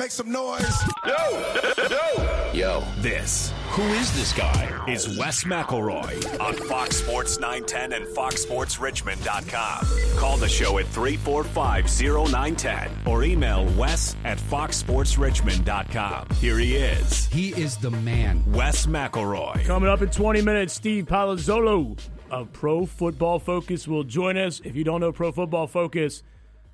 Make 0.00 0.10
some 0.12 0.30
noise. 0.32 0.82
Yo, 1.06 1.54
yo, 1.90 2.50
Yo. 2.54 2.82
This, 3.00 3.52
who 3.68 3.82
is 3.82 4.10
this 4.16 4.32
guy? 4.32 4.66
Is 4.88 5.18
Wes 5.18 5.44
McElroy 5.44 6.40
on 6.40 6.54
Fox 6.54 6.96
Sports 6.96 7.38
910 7.38 7.92
and 7.92 8.06
FoxSportsRichmond.com. 8.06 10.18
Call 10.18 10.38
the 10.38 10.48
show 10.48 10.78
at 10.78 10.86
345-0910 10.86 13.06
or 13.06 13.24
email 13.24 13.66
Wes 13.74 14.16
at 14.24 14.38
FoxSportsRichmond.com. 14.38 16.28
Here 16.36 16.58
he 16.58 16.76
is, 16.76 17.26
He 17.26 17.50
is 17.50 17.76
the 17.76 17.90
man. 17.90 18.42
Wes 18.46 18.86
McElroy. 18.86 19.66
Coming 19.66 19.90
up 19.90 20.00
in 20.00 20.08
20 20.08 20.40
minutes, 20.40 20.72
Steve 20.72 21.04
Palazzolo 21.04 21.98
of 22.30 22.50
Pro 22.54 22.86
Football 22.86 23.38
Focus 23.38 23.86
will 23.86 24.04
join 24.04 24.38
us. 24.38 24.62
If 24.64 24.76
you 24.76 24.84
don't 24.84 25.02
know 25.02 25.12
Pro 25.12 25.30
Football 25.30 25.66
Focus, 25.66 26.22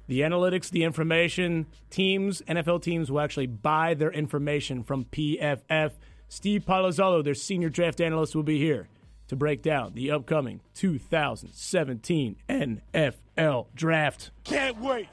the 0.06 0.20
analytics, 0.20 0.70
the 0.70 0.84
information, 0.84 1.66
teams, 1.91 2.42
NFL 2.42 2.83
teams 2.83 3.10
will 3.10 3.20
actually 3.20 3.46
buy 3.46 3.95
their 3.95 4.12
information 4.12 4.82
from 4.82 5.06
PFF. 5.06 5.92
Steve 6.29 6.65
Palazzolo, 6.66 7.24
their 7.24 7.35
senior 7.35 7.68
draft 7.68 8.01
analyst, 8.01 8.34
will 8.34 8.43
be 8.43 8.59
here 8.59 8.88
to 9.29 9.37
break 9.37 9.62
down 9.62 9.93
the 9.95 10.10
upcoming 10.10 10.60
2017 10.74 12.37
NFL 12.49 13.66
Draft. 13.74 14.30
Can't 14.45 14.80
wait. 14.80 15.09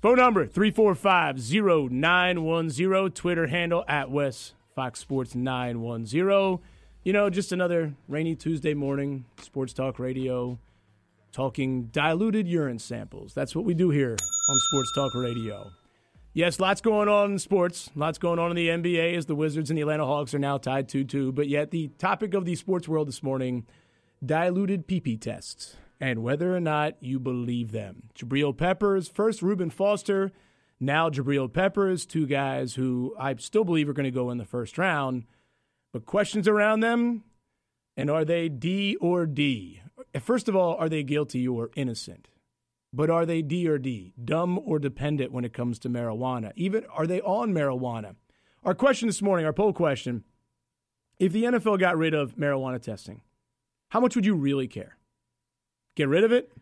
Phone 0.00 0.16
number 0.16 0.46
345-0910. 0.46 3.14
Twitter 3.14 3.46
handle 3.48 3.84
at 3.88 4.10
West 4.10 4.54
Fox 4.74 5.00
Sports 5.00 5.34
910. 5.34 6.60
You 7.04 7.12
know, 7.12 7.30
just 7.30 7.52
another 7.52 7.94
rainy 8.06 8.34
Tuesday 8.34 8.74
morning, 8.74 9.24
sports 9.40 9.72
talk 9.72 9.98
radio, 9.98 10.58
talking 11.32 11.84
diluted 11.84 12.46
urine 12.46 12.78
samples. 12.78 13.32
That's 13.34 13.56
what 13.56 13.64
we 13.64 13.72
do 13.74 13.90
here 13.90 14.16
on 14.48 14.58
Sports 14.60 14.92
Talk 14.94 15.14
Radio. 15.14 15.70
Yes, 16.32 16.60
lots 16.60 16.80
going 16.80 17.08
on 17.08 17.32
in 17.32 17.38
sports. 17.38 17.90
Lots 17.94 18.18
going 18.18 18.38
on 18.38 18.50
in 18.50 18.56
the 18.56 18.68
NBA 18.68 19.16
as 19.16 19.26
the 19.26 19.34
Wizards 19.34 19.70
and 19.70 19.76
the 19.76 19.82
Atlanta 19.82 20.06
Hawks 20.06 20.32
are 20.34 20.38
now 20.38 20.56
tied 20.56 20.88
2 20.88 21.04
2. 21.04 21.32
But 21.32 21.48
yet, 21.48 21.70
the 21.70 21.88
topic 21.98 22.34
of 22.34 22.44
the 22.44 22.54
sports 22.54 22.88
world 22.88 23.08
this 23.08 23.22
morning 23.22 23.66
diluted 24.24 24.86
PP 24.86 25.20
tests 25.20 25.76
and 26.00 26.22
whether 26.22 26.54
or 26.54 26.60
not 26.60 26.94
you 27.00 27.18
believe 27.18 27.72
them. 27.72 28.04
Jabril 28.14 28.56
Peppers, 28.56 29.08
first 29.08 29.42
Reuben 29.42 29.70
Foster, 29.70 30.30
now 30.80 31.10
Jabril 31.10 31.52
Peppers, 31.52 32.06
two 32.06 32.26
guys 32.26 32.74
who 32.74 33.14
I 33.18 33.34
still 33.36 33.64
believe 33.64 33.88
are 33.88 33.94
going 33.94 34.04
to 34.04 34.10
go 34.10 34.30
in 34.30 34.38
the 34.38 34.44
first 34.44 34.78
round. 34.78 35.24
But 35.92 36.06
questions 36.06 36.46
around 36.46 36.80
them, 36.80 37.24
and 37.96 38.10
are 38.10 38.24
they 38.24 38.48
D 38.48 38.96
or 39.00 39.26
D? 39.26 39.82
First 40.20 40.48
of 40.48 40.54
all, 40.54 40.76
are 40.76 40.88
they 40.88 41.02
guilty 41.02 41.48
or 41.48 41.70
innocent? 41.74 42.28
But 42.92 43.10
are 43.10 43.26
they 43.26 43.42
D 43.42 43.68
or 43.68 43.78
D, 43.78 44.14
dumb 44.22 44.58
or 44.58 44.78
dependent 44.78 45.32
when 45.32 45.44
it 45.44 45.52
comes 45.52 45.78
to 45.80 45.88
marijuana? 45.88 46.52
Even 46.56 46.84
are 46.86 47.06
they 47.06 47.20
on 47.20 47.52
marijuana? 47.52 48.16
Our 48.64 48.74
question 48.74 49.08
this 49.08 49.22
morning, 49.22 49.46
our 49.46 49.52
poll 49.52 49.72
question 49.72 50.24
if 51.18 51.32
the 51.32 51.44
NFL 51.44 51.80
got 51.80 51.98
rid 51.98 52.14
of 52.14 52.36
marijuana 52.36 52.80
testing, 52.80 53.22
how 53.88 54.00
much 54.00 54.14
would 54.14 54.26
you 54.26 54.34
really 54.34 54.68
care? 54.68 54.96
Get 55.96 56.08
rid 56.08 56.24
of 56.24 56.32
it? 56.32 56.52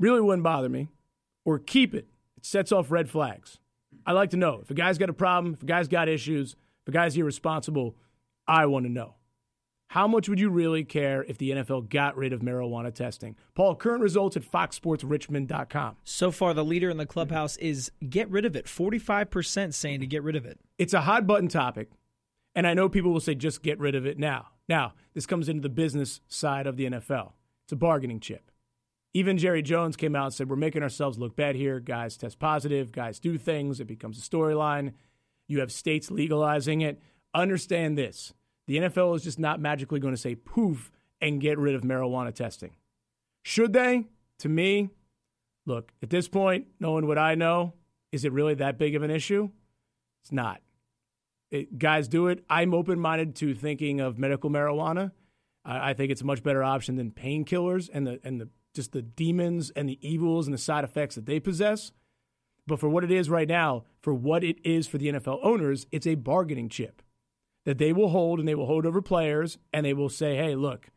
Really 0.00 0.20
wouldn't 0.20 0.42
bother 0.42 0.68
me. 0.68 0.88
Or 1.44 1.58
keep 1.58 1.94
it. 1.94 2.08
It 2.36 2.44
sets 2.44 2.72
off 2.72 2.90
red 2.90 3.08
flags. 3.08 3.58
I 4.04 4.12
like 4.12 4.30
to 4.30 4.36
know. 4.36 4.60
If 4.62 4.70
a 4.70 4.74
guy's 4.74 4.98
got 4.98 5.10
a 5.10 5.14
problem, 5.14 5.54
if 5.54 5.62
a 5.62 5.66
guy's 5.66 5.88
got 5.88 6.08
issues, 6.08 6.56
if 6.82 6.88
a 6.88 6.92
guy's 6.92 7.16
irresponsible, 7.16 7.96
I 8.46 8.66
want 8.66 8.84
to 8.86 8.92
know. 8.92 9.14
How 9.92 10.06
much 10.06 10.28
would 10.28 10.38
you 10.38 10.50
really 10.50 10.84
care 10.84 11.24
if 11.24 11.38
the 11.38 11.50
NFL 11.50 11.88
got 11.88 12.14
rid 12.14 12.34
of 12.34 12.42
marijuana 12.42 12.94
testing? 12.94 13.36
Paul, 13.54 13.74
current 13.74 14.02
results 14.02 14.36
at 14.36 14.42
foxsportsrichmond.com. 14.42 15.96
So 16.04 16.30
far, 16.30 16.52
the 16.52 16.64
leader 16.64 16.90
in 16.90 16.98
the 16.98 17.06
clubhouse 17.06 17.56
is 17.56 17.90
get 18.06 18.28
rid 18.30 18.44
of 18.44 18.54
it. 18.54 18.66
45% 18.66 19.72
saying 19.72 20.00
to 20.00 20.06
get 20.06 20.22
rid 20.22 20.36
of 20.36 20.44
it. 20.44 20.60
It's 20.76 20.92
a 20.92 21.00
hot 21.00 21.26
button 21.26 21.48
topic, 21.48 21.88
and 22.54 22.66
I 22.66 22.74
know 22.74 22.90
people 22.90 23.12
will 23.12 23.20
say 23.20 23.34
just 23.34 23.62
get 23.62 23.78
rid 23.78 23.94
of 23.94 24.04
it 24.04 24.18
now. 24.18 24.48
Now, 24.68 24.92
this 25.14 25.24
comes 25.24 25.48
into 25.48 25.62
the 25.62 25.70
business 25.70 26.20
side 26.28 26.66
of 26.66 26.76
the 26.76 26.84
NFL. 26.84 27.32
It's 27.64 27.72
a 27.72 27.76
bargaining 27.76 28.20
chip. 28.20 28.50
Even 29.14 29.38
Jerry 29.38 29.62
Jones 29.62 29.96
came 29.96 30.14
out 30.14 30.26
and 30.26 30.34
said, 30.34 30.50
We're 30.50 30.56
making 30.56 30.82
ourselves 30.82 31.18
look 31.18 31.34
bad 31.34 31.56
here. 31.56 31.80
Guys 31.80 32.18
test 32.18 32.38
positive, 32.38 32.92
guys 32.92 33.18
do 33.18 33.38
things, 33.38 33.80
it 33.80 33.86
becomes 33.86 34.18
a 34.18 34.28
storyline. 34.28 34.92
You 35.46 35.60
have 35.60 35.72
states 35.72 36.10
legalizing 36.10 36.82
it. 36.82 37.00
Understand 37.32 37.96
this 37.96 38.34
the 38.68 38.76
NFL 38.76 39.16
is 39.16 39.24
just 39.24 39.38
not 39.38 39.60
magically 39.60 39.98
going 39.98 40.14
to 40.14 40.20
say 40.20 40.34
poof 40.34 40.92
and 41.20 41.40
get 41.40 41.58
rid 41.58 41.74
of 41.74 41.82
marijuana 41.82 42.32
testing. 42.32 42.76
Should 43.42 43.72
they? 43.72 44.04
To 44.40 44.48
me, 44.48 44.90
look, 45.66 45.90
at 46.02 46.10
this 46.10 46.28
point, 46.28 46.66
knowing 46.78 47.06
what 47.06 47.18
I 47.18 47.34
know, 47.34 47.72
is 48.12 48.26
it 48.26 48.32
really 48.32 48.54
that 48.54 48.78
big 48.78 48.94
of 48.94 49.02
an 49.02 49.10
issue? 49.10 49.48
It's 50.22 50.32
not. 50.32 50.60
It, 51.50 51.78
guys 51.78 52.08
do 52.08 52.28
it. 52.28 52.44
I'm 52.50 52.74
open 52.74 53.00
minded 53.00 53.34
to 53.36 53.54
thinking 53.54 54.00
of 54.00 54.18
medical 54.18 54.50
marijuana. 54.50 55.12
I, 55.64 55.90
I 55.90 55.94
think 55.94 56.12
it's 56.12 56.20
a 56.20 56.26
much 56.26 56.42
better 56.42 56.62
option 56.62 56.96
than 56.96 57.10
painkillers 57.10 57.88
and 57.92 58.06
the 58.06 58.20
and 58.22 58.38
the 58.38 58.50
just 58.74 58.92
the 58.92 59.00
demons 59.00 59.70
and 59.70 59.88
the 59.88 59.98
evils 60.06 60.46
and 60.46 60.52
the 60.52 60.58
side 60.58 60.84
effects 60.84 61.14
that 61.14 61.24
they 61.24 61.40
possess. 61.40 61.90
But 62.66 62.78
for 62.78 62.90
what 62.90 63.02
it 63.02 63.10
is 63.10 63.30
right 63.30 63.48
now, 63.48 63.84
for 64.02 64.12
what 64.12 64.44
it 64.44 64.58
is 64.62 64.86
for 64.86 64.98
the 64.98 65.10
NFL 65.10 65.40
owners, 65.42 65.86
it's 65.90 66.06
a 66.06 66.16
bargaining 66.16 66.68
chip 66.68 67.02
that 67.68 67.76
they 67.76 67.92
will 67.92 68.08
hold 68.08 68.38
and 68.38 68.48
they 68.48 68.54
will 68.54 68.64
hold 68.64 68.86
over 68.86 69.02
players 69.02 69.58
and 69.74 69.84
they 69.84 69.92
will 69.92 70.08
say, 70.08 70.36
hey, 70.36 70.54
look, 70.54 70.88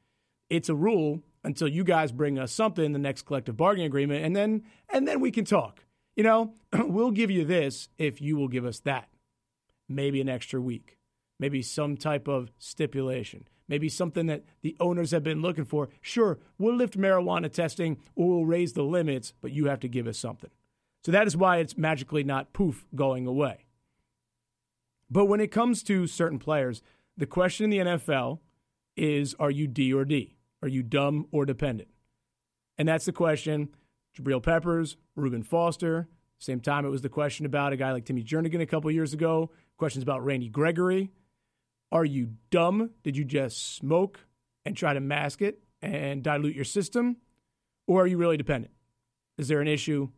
it's 0.49 0.69
a 0.69 0.73
rule 0.73 1.21
until 1.43 1.67
you 1.67 1.83
guys 1.83 2.13
bring 2.13 2.39
us 2.39 2.49
something 2.49 2.85
in 2.85 2.93
the 2.93 2.97
next 2.97 3.23
collective 3.23 3.57
bargaining 3.57 3.87
agreement 3.87 4.23
and 4.23 4.33
then 4.33 4.63
and 4.87 5.05
then 5.05 5.19
we 5.19 5.31
can 5.31 5.43
talk. 5.43 5.83
You 6.15 6.23
know, 6.23 6.53
we'll 6.73 7.11
give 7.11 7.29
you 7.29 7.43
this 7.43 7.89
if 7.97 8.21
you 8.21 8.37
will 8.37 8.47
give 8.47 8.63
us 8.63 8.79
that. 8.85 9.09
Maybe 9.89 10.21
an 10.21 10.29
extra 10.29 10.61
week. 10.61 10.97
Maybe 11.41 11.61
some 11.61 11.97
type 11.97 12.29
of 12.29 12.53
stipulation. 12.57 13.49
Maybe 13.67 13.89
something 13.89 14.27
that 14.27 14.45
the 14.61 14.77
owners 14.79 15.11
have 15.11 15.23
been 15.25 15.41
looking 15.41 15.65
for. 15.65 15.89
Sure, 15.99 16.39
we'll 16.57 16.77
lift 16.77 16.97
marijuana 16.97 17.51
testing 17.51 17.97
or 18.15 18.29
we'll 18.29 18.45
raise 18.45 18.71
the 18.71 18.83
limits, 18.83 19.33
but 19.41 19.51
you 19.51 19.65
have 19.65 19.81
to 19.81 19.89
give 19.89 20.07
us 20.07 20.17
something. 20.17 20.51
So 21.03 21.11
that 21.11 21.27
is 21.27 21.35
why 21.35 21.57
it's 21.57 21.77
magically 21.77 22.23
not 22.23 22.53
poof 22.53 22.85
going 22.95 23.27
away. 23.27 23.65
But 25.11 25.25
when 25.25 25.41
it 25.41 25.51
comes 25.51 25.83
to 25.83 26.07
certain 26.07 26.39
players, 26.39 26.81
the 27.17 27.25
question 27.25 27.65
in 27.65 27.69
the 27.69 27.91
NFL 27.91 28.39
is 28.95 29.35
are 29.39 29.51
you 29.51 29.67
D 29.67 29.93
or 29.93 30.05
D? 30.05 30.37
Are 30.61 30.69
you 30.69 30.81
dumb 30.81 31.27
or 31.31 31.45
dependent? 31.45 31.89
And 32.77 32.87
that's 32.87 33.05
the 33.05 33.11
question. 33.11 33.69
Jabril 34.17 34.41
Peppers, 34.41 34.95
Reuben 35.15 35.43
Foster. 35.43 36.07
Same 36.39 36.61
time, 36.61 36.85
it 36.85 36.89
was 36.89 37.01
the 37.01 37.09
question 37.09 37.45
about 37.45 37.73
a 37.73 37.77
guy 37.77 37.91
like 37.91 38.05
Timmy 38.05 38.23
Jernigan 38.23 38.61
a 38.61 38.65
couple 38.65 38.89
years 38.89 39.13
ago. 39.13 39.51
Questions 39.77 40.01
about 40.01 40.23
Randy 40.23 40.49
Gregory. 40.49 41.11
Are 41.91 42.05
you 42.05 42.29
dumb? 42.49 42.91
Did 43.03 43.17
you 43.17 43.25
just 43.25 43.75
smoke 43.75 44.21
and 44.65 44.75
try 44.75 44.93
to 44.93 44.99
mask 44.99 45.41
it 45.41 45.59
and 45.81 46.23
dilute 46.23 46.55
your 46.55 46.65
system? 46.65 47.17
Or 47.85 48.03
are 48.03 48.07
you 48.07 48.17
really 48.17 48.37
dependent? 48.37 48.73
Is 49.37 49.49
there 49.49 49.59
an 49.59 49.67
issue? 49.67 50.09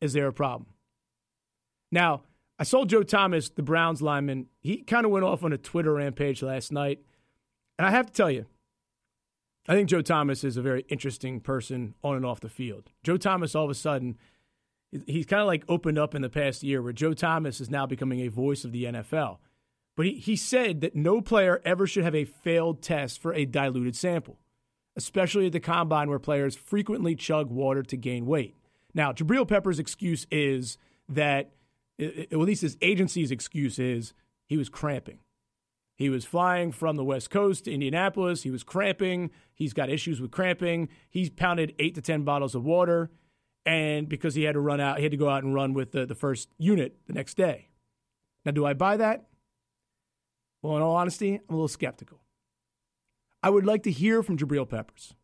Is 0.00 0.12
there 0.12 0.26
a 0.26 0.32
problem? 0.32 0.68
Now, 1.90 2.22
I 2.58 2.64
saw 2.64 2.84
Joe 2.84 3.02
Thomas, 3.02 3.48
the 3.48 3.62
Browns 3.62 4.00
lineman. 4.00 4.46
He 4.60 4.78
kind 4.78 5.04
of 5.04 5.12
went 5.12 5.24
off 5.24 5.42
on 5.42 5.52
a 5.52 5.58
Twitter 5.58 5.94
rampage 5.94 6.42
last 6.42 6.72
night. 6.72 7.00
And 7.78 7.86
I 7.86 7.90
have 7.90 8.06
to 8.06 8.12
tell 8.12 8.30
you, 8.30 8.46
I 9.68 9.74
think 9.74 9.88
Joe 9.88 10.02
Thomas 10.02 10.44
is 10.44 10.56
a 10.56 10.62
very 10.62 10.84
interesting 10.88 11.40
person 11.40 11.94
on 12.04 12.16
and 12.16 12.26
off 12.26 12.40
the 12.40 12.48
field. 12.48 12.90
Joe 13.02 13.16
Thomas, 13.16 13.54
all 13.54 13.64
of 13.64 13.70
a 13.70 13.74
sudden, 13.74 14.18
he's 15.06 15.26
kind 15.26 15.40
of 15.40 15.46
like 15.46 15.64
opened 15.68 15.98
up 15.98 16.14
in 16.14 16.22
the 16.22 16.28
past 16.28 16.62
year 16.62 16.82
where 16.82 16.92
Joe 16.92 17.14
Thomas 17.14 17.60
is 17.60 17.70
now 17.70 17.86
becoming 17.86 18.20
a 18.20 18.28
voice 18.28 18.64
of 18.64 18.72
the 18.72 18.84
NFL. 18.84 19.38
But 19.96 20.06
he, 20.06 20.14
he 20.14 20.36
said 20.36 20.80
that 20.82 20.94
no 20.94 21.20
player 21.20 21.60
ever 21.64 21.86
should 21.86 22.04
have 22.04 22.14
a 22.14 22.24
failed 22.24 22.82
test 22.82 23.20
for 23.20 23.32
a 23.32 23.46
diluted 23.46 23.96
sample, 23.96 24.38
especially 24.96 25.46
at 25.46 25.52
the 25.52 25.60
combine 25.60 26.08
where 26.08 26.18
players 26.18 26.56
frequently 26.56 27.14
chug 27.14 27.50
water 27.50 27.82
to 27.82 27.96
gain 27.96 28.26
weight. 28.26 28.56
Now, 28.92 29.12
Jabril 29.12 29.48
Pepper's 29.48 29.78
excuse 29.78 30.26
is 30.30 30.78
that, 31.08 31.52
well, 31.98 32.10
at 32.30 32.38
least 32.38 32.62
his 32.62 32.76
agency's 32.82 33.30
excuse 33.30 33.78
is 33.78 34.14
he 34.46 34.56
was 34.56 34.68
cramping. 34.68 35.20
He 35.96 36.08
was 36.08 36.24
flying 36.24 36.72
from 36.72 36.96
the 36.96 37.04
West 37.04 37.30
Coast 37.30 37.64
to 37.64 37.72
Indianapolis. 37.72 38.42
He 38.42 38.50
was 38.50 38.64
cramping. 38.64 39.30
He's 39.54 39.72
got 39.72 39.88
issues 39.88 40.20
with 40.20 40.32
cramping. 40.32 40.88
He's 41.08 41.30
pounded 41.30 41.74
eight 41.78 41.94
to 41.94 42.02
10 42.02 42.24
bottles 42.24 42.54
of 42.54 42.64
water. 42.64 43.10
And 43.64 44.08
because 44.08 44.34
he 44.34 44.42
had 44.42 44.54
to 44.54 44.60
run 44.60 44.80
out, 44.80 44.98
he 44.98 45.04
had 45.04 45.12
to 45.12 45.16
go 45.16 45.28
out 45.28 45.44
and 45.44 45.54
run 45.54 45.72
with 45.72 45.92
the, 45.92 46.04
the 46.04 46.14
first 46.14 46.48
unit 46.58 46.96
the 47.06 47.12
next 47.12 47.34
day. 47.36 47.68
Now, 48.44 48.52
do 48.52 48.66
I 48.66 48.74
buy 48.74 48.96
that? 48.96 49.26
Well, 50.62 50.76
in 50.76 50.82
all 50.82 50.96
honesty, 50.96 51.34
I'm 51.34 51.42
a 51.48 51.52
little 51.52 51.68
skeptical. 51.68 52.20
I 53.42 53.50
would 53.50 53.64
like 53.64 53.84
to 53.84 53.90
hear 53.90 54.22
from 54.22 54.36
Jabril 54.36 54.68
Peppers. 54.68 55.14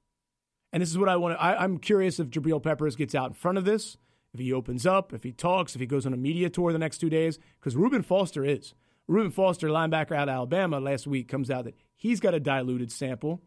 And 0.72 0.80
this 0.80 0.90
is 0.90 0.98
what 0.98 1.08
I 1.08 1.16
want 1.16 1.36
to, 1.36 1.42
I, 1.42 1.62
I'm 1.62 1.78
curious 1.78 2.20
if 2.20 2.28
Jabril 2.28 2.62
Peppers 2.62 2.94
gets 2.94 3.14
out 3.14 3.28
in 3.28 3.32
front 3.34 3.58
of 3.58 3.64
this, 3.64 3.96
if 4.32 4.40
he 4.40 4.52
opens 4.52 4.86
up, 4.86 5.12
if 5.12 5.22
he 5.22 5.32
talks, 5.32 5.74
if 5.74 5.80
he 5.80 5.86
goes 5.86 6.06
on 6.06 6.14
a 6.14 6.16
media 6.16 6.48
tour 6.48 6.72
the 6.72 6.78
next 6.78 6.98
two 6.98 7.10
days, 7.10 7.38
because 7.58 7.76
Reuben 7.76 8.02
Foster 8.02 8.44
is. 8.44 8.74
Reuben 9.08 9.32
Foster, 9.32 9.68
linebacker 9.68 10.14
out 10.14 10.28
of 10.28 10.34
Alabama, 10.34 10.78
last 10.78 11.06
week 11.06 11.26
comes 11.26 11.50
out 11.50 11.64
that 11.64 11.74
he's 11.96 12.20
got 12.20 12.34
a 12.34 12.40
diluted 12.40 12.92
sample. 12.92 13.42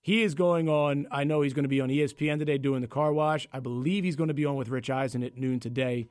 He 0.00 0.22
is 0.22 0.34
going 0.34 0.68
on, 0.68 1.06
I 1.10 1.24
know 1.24 1.42
he's 1.42 1.52
going 1.52 1.64
to 1.64 1.68
be 1.68 1.80
on 1.80 1.88
ESPN 1.88 2.38
today 2.38 2.58
doing 2.58 2.82
the 2.82 2.88
car 2.88 3.12
wash. 3.12 3.46
I 3.52 3.60
believe 3.60 4.04
he's 4.04 4.16
going 4.16 4.28
to 4.28 4.34
be 4.34 4.44
on 4.44 4.56
with 4.56 4.68
Rich 4.68 4.90
Eisen 4.90 5.22
at 5.22 5.36
noon 5.36 5.60
today. 5.60 6.08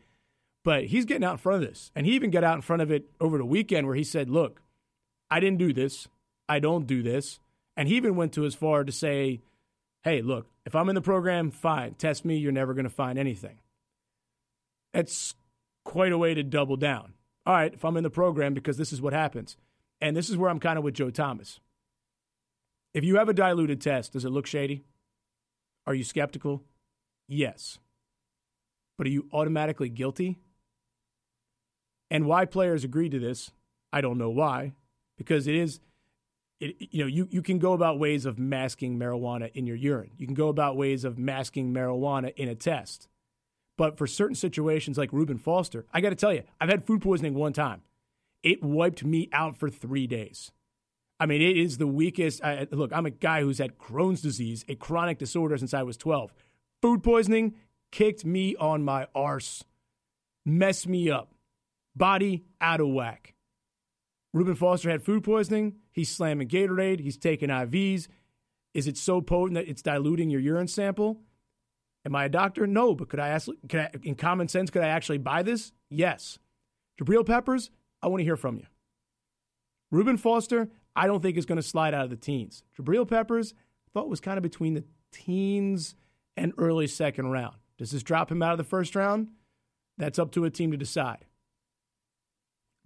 But 0.64 0.86
he's 0.86 1.06
getting 1.06 1.24
out 1.24 1.34
in 1.34 1.38
front 1.38 1.64
of 1.64 1.70
this. 1.70 1.92
And 1.96 2.06
he 2.06 2.14
even 2.14 2.30
got 2.30 2.44
out 2.44 2.56
in 2.56 2.62
front 2.62 2.82
of 2.82 2.92
it 2.92 3.10
over 3.20 3.38
the 3.38 3.46
weekend 3.46 3.88
where 3.88 3.96
he 3.96 4.04
said, 4.04 4.30
Look, 4.30 4.62
I 5.32 5.40
didn't 5.40 5.60
do 5.60 5.72
this. 5.74 6.08
I 6.50 6.60
don't 6.60 6.86
do 6.86 7.02
this. 7.02 7.40
And 7.78 7.88
he 7.88 7.96
even 7.96 8.16
went 8.16 8.34
to 8.34 8.46
as 8.46 8.56
far 8.56 8.84
to 8.84 8.92
say, 8.92 9.42
Hey, 10.04 10.22
look, 10.22 10.48
if 10.66 10.76
I'm 10.76 10.90
in 10.90 10.96
the 10.96 11.02
program, 11.02 11.52
fine. 11.52 11.94
Test 11.94 12.26
me. 12.26 12.38
You're 12.38 12.52
never 12.52 12.74
going 12.74 12.84
to 12.84 12.90
find 12.90 13.18
anything. 13.18 13.60
That's 14.98 15.36
quite 15.86 16.12
a 16.12 16.18
way 16.18 16.34
to 16.34 16.42
double 16.42 16.76
down. 16.76 17.14
All 17.46 17.54
right, 17.54 17.72
if 17.72 17.86
I'm 17.86 17.98
in 17.98 18.04
the 18.04 18.10
program, 18.10 18.56
because 18.56 18.78
this 18.78 18.92
is 18.92 19.00
what 19.00 19.14
happens. 19.14 19.56
And 20.02 20.18
this 20.18 20.28
is 20.28 20.38
where 20.38 20.50
I'm 20.50 20.60
kind 20.60 20.80
of 20.80 20.84
with 20.84 20.96
Joe 20.96 21.12
Thomas. 21.12 21.60
If 22.96 23.04
you 23.04 23.18
have 23.18 23.30
a 23.30 23.34
diluted 23.34 23.80
test, 23.80 24.14
does 24.14 24.26
it 24.26 24.32
look 24.32 24.48
shady? 24.48 24.86
Are 25.86 25.94
you 25.94 26.04
skeptical? 26.04 26.64
Yes. 27.28 27.78
But 28.98 29.06
are 29.06 29.12
you 29.12 29.28
automatically 29.32 29.90
guilty? 29.90 30.40
And 32.10 32.26
why 32.26 32.46
players 32.46 32.84
agreed 32.84 33.12
to 33.12 33.20
this, 33.20 33.52
I 33.94 34.02
don't 34.02 34.18
know 34.18 34.32
why, 34.32 34.74
because 35.16 35.46
it 35.46 35.54
is, 35.54 35.80
it, 36.60 36.76
you 36.80 37.04
know, 37.04 37.08
you, 37.08 37.28
you 37.30 37.44
can 37.44 37.60
go 37.60 37.74
about 37.74 38.00
ways 38.00 38.26
of 38.26 38.40
masking 38.40 38.98
marijuana 38.98 39.52
in 39.54 39.68
your 39.68 39.76
urine. 39.76 40.14
You 40.18 40.26
can 40.26 40.34
go 40.34 40.48
about 40.48 40.76
ways 40.76 41.04
of 41.04 41.20
masking 41.20 41.72
marijuana 41.72 42.34
in 42.36 42.50
a 42.50 42.56
test. 42.56 43.08
But 43.78 43.98
for 43.98 44.08
certain 44.08 44.36
situations 44.36 44.98
like 44.98 45.14
Reuben 45.14 45.38
Foster, 45.38 45.86
I 45.94 46.02
got 46.02 46.10
to 46.10 46.16
tell 46.16 46.34
you, 46.34 46.44
I've 46.60 46.70
had 46.70 46.86
food 46.86 47.02
poisoning 47.02 47.36
one 47.36 47.54
time. 47.54 47.82
It 48.44 48.64
wiped 48.64 49.04
me 49.04 49.30
out 49.32 49.56
for 49.56 49.70
three 49.70 50.08
days. 50.08 50.52
I 51.20 51.26
mean, 51.26 51.42
it 51.42 51.58
is 51.58 51.78
the 51.78 51.88
weakest. 51.88 52.44
I, 52.44 52.68
look, 52.72 52.92
I'm 52.94 53.06
a 53.06 53.12
guy 53.12 53.42
who's 53.42 53.58
had 53.58 53.78
Crohn's 53.78 54.22
disease, 54.22 54.66
a 54.68 54.76
chronic 54.76 55.18
disorder 55.18 55.58
since 55.58 55.74
I 55.74 55.84
was 55.84 55.98
12. 55.98 56.34
Food 56.82 57.04
poisoning 57.04 57.56
kicked 57.92 58.26
me 58.26 58.56
on 58.58 58.84
my 58.84 59.08
arse, 59.16 59.64
messed 60.46 60.88
me 60.88 61.10
up 61.10 61.34
body 61.98 62.46
out 62.62 62.80
of 62.80 62.90
whack. 62.90 63.34
Reuben 64.34 64.56
Foster 64.56 64.90
had 64.90 65.04
food 65.04 65.24
poisoning. 65.24 65.78
He's 65.92 66.10
slamming 66.10 66.48
Gatorade. 66.48 67.00
He's 67.00 67.18
taking 67.18 67.50
IVs. 67.50 68.08
Is 68.74 68.88
it 68.88 68.98
so 68.98 69.22
potent 69.22 69.56
that 69.56 69.68
it's 69.68 69.82
diluting 69.82 70.30
your 70.30 70.42
urine 70.42 70.68
sample? 70.68 71.22
Am 72.08 72.16
I 72.16 72.24
a 72.24 72.30
doctor? 72.30 72.66
No, 72.66 72.96
but 72.96 73.10
could 73.10 73.20
I 73.20 73.28
ask, 73.28 73.50
could 73.68 73.82
I, 73.82 73.90
in 74.02 74.16
common 74.16 74.48
sense, 74.48 74.70
could 74.70 74.82
I 74.82 74.88
actually 74.88 75.18
buy 75.18 75.44
this? 75.44 75.74
Yes. 75.90 76.40
Jabril 76.98 77.26
Peppers, 77.26 77.70
I 78.02 78.08
want 78.08 78.22
to 78.22 78.24
hear 78.24 78.38
from 78.38 78.56
you. 78.56 78.64
Reuben 79.92 80.16
Foster, 80.16 80.70
I 80.96 81.06
don't 81.06 81.22
think 81.22 81.36
is 81.36 81.46
going 81.46 81.58
to 81.58 81.62
slide 81.62 81.94
out 81.94 82.06
of 82.06 82.10
the 82.10 82.16
teens. 82.16 82.64
Jabril 82.80 83.06
Peppers, 83.06 83.54
I 83.54 83.90
thought 83.94 84.08
was 84.08 84.22
kind 84.22 84.38
of 84.38 84.42
between 84.42 84.74
the 84.74 84.86
teens 85.12 85.96
and 86.38 86.54
early 86.58 86.88
second 86.88 87.28
round. 87.28 87.58
Does 87.78 87.92
this 87.92 88.04
drop 88.04 88.32
him 88.32 88.42
out 88.42 88.54
of 88.54 88.58
the 88.58 88.64
first 88.64 88.96
round? 88.96 89.28
That's 89.98 90.18
up 90.18 90.32
to 90.32 90.46
a 90.46 90.50
team 90.50 90.72
to 90.72 90.78
decide. 90.78 91.26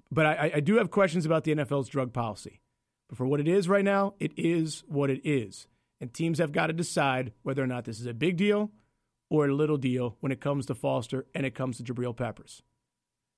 But 0.09 0.25
I, 0.25 0.51
I 0.55 0.59
do 0.61 0.77
have 0.77 0.89
questions 0.89 1.27
about 1.27 1.43
the 1.43 1.53
NFL's 1.53 1.89
drug 1.89 2.11
policy. 2.11 2.59
But 3.07 3.19
for 3.19 3.27
what 3.27 3.39
it 3.39 3.47
is 3.47 3.69
right 3.69 3.85
now, 3.85 4.15
it 4.19 4.31
is 4.35 4.83
what 4.87 5.11
it 5.11 5.21
is. 5.23 5.67
And 5.99 6.11
teams 6.11 6.39
have 6.39 6.51
got 6.51 6.67
to 6.67 6.73
decide 6.73 7.33
whether 7.43 7.61
or 7.61 7.67
not 7.67 7.85
this 7.85 7.99
is 7.99 8.07
a 8.07 8.15
big 8.15 8.35
deal 8.35 8.71
or 9.31 9.47
a 9.47 9.55
little 9.55 9.77
deal 9.77 10.17
when 10.19 10.31
it 10.31 10.41
comes 10.41 10.65
to 10.65 10.75
Foster 10.75 11.25
and 11.33 11.45
it 11.45 11.55
comes 11.55 11.77
to 11.77 11.83
Jabril 11.83 12.15
Peppers. 12.15 12.61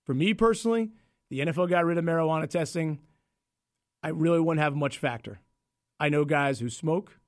For 0.03 0.15
me 0.15 0.33
personally, 0.33 0.89
the 1.29 1.41
NFL 1.41 1.69
got 1.69 1.85
rid 1.85 1.99
of 1.99 2.03
marijuana 2.03 2.49
testing. 2.49 2.99
I 4.01 4.09
really 4.09 4.39
wouldn't 4.39 4.63
have 4.63 4.75
much 4.75 4.97
factor. 4.97 5.39
I 5.99 6.09
know 6.09 6.25
guys 6.25 6.59
who 6.59 6.69
smoke. 6.71 7.19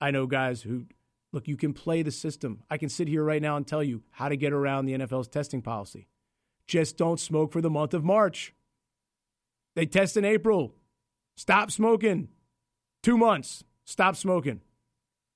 I 0.00 0.10
know 0.10 0.26
guys 0.26 0.62
who, 0.62 0.86
look, 1.32 1.46
you 1.46 1.56
can 1.56 1.72
play 1.72 2.02
the 2.02 2.10
system. 2.10 2.64
I 2.68 2.76
can 2.76 2.88
sit 2.88 3.06
here 3.06 3.22
right 3.22 3.40
now 3.40 3.56
and 3.56 3.64
tell 3.64 3.84
you 3.84 4.02
how 4.10 4.28
to 4.28 4.36
get 4.36 4.52
around 4.52 4.86
the 4.86 4.98
NFL's 4.98 5.28
testing 5.28 5.62
policy. 5.62 6.08
Just 6.66 6.96
don't 6.96 7.20
smoke 7.20 7.52
for 7.52 7.60
the 7.60 7.70
month 7.70 7.94
of 7.94 8.04
March. 8.04 8.52
They 9.76 9.86
test 9.86 10.16
in 10.16 10.24
April. 10.24 10.74
Stop 11.36 11.70
smoking. 11.70 12.28
Two 13.00 13.16
months. 13.16 13.62
Stop 13.84 14.16
smoking. 14.16 14.60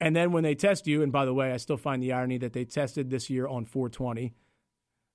And 0.02 0.16
then 0.16 0.32
when 0.32 0.42
they 0.42 0.56
test 0.56 0.88
you, 0.88 1.00
and 1.00 1.12
by 1.12 1.24
the 1.24 1.32
way, 1.32 1.52
I 1.52 1.58
still 1.58 1.76
find 1.76 2.02
the 2.02 2.12
irony 2.12 2.36
that 2.38 2.54
they 2.54 2.64
tested 2.64 3.08
this 3.08 3.30
year 3.30 3.46
on 3.46 3.64
420. 3.64 4.34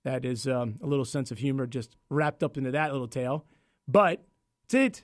That 0.06 0.24
is 0.24 0.48
um, 0.48 0.80
a 0.82 0.88
little 0.88 1.04
sense 1.04 1.30
of 1.30 1.40
humor 1.40 1.68
just 1.68 1.98
wrapped 2.10 2.42
up 2.42 2.58
into 2.58 2.72
that 2.72 2.94
little 2.94 3.10
tale. 3.10 3.46
But 3.86 4.24
it's 4.64 4.74
it. 4.74 5.04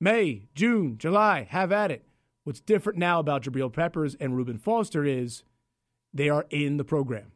May, 0.00 0.48
June, 0.54 0.96
July, 0.96 1.46
have 1.50 1.72
at 1.72 1.90
it. 1.90 2.06
What's 2.44 2.62
different 2.62 2.98
now 2.98 3.20
about 3.20 3.42
Jabril 3.42 3.70
Peppers 3.70 4.14
and 4.14 4.34
Reuben 4.34 4.56
Foster 4.56 5.04
is 5.04 5.42
they 6.14 6.30
are 6.30 6.46
in 6.48 6.78
the 6.78 6.84
program 6.84 7.32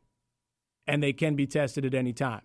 and 0.87 1.03
they 1.03 1.13
can 1.13 1.37
be 1.37 1.47
tested 1.47 1.85
at 1.85 1.93
any 1.93 2.15
time. 2.15 2.41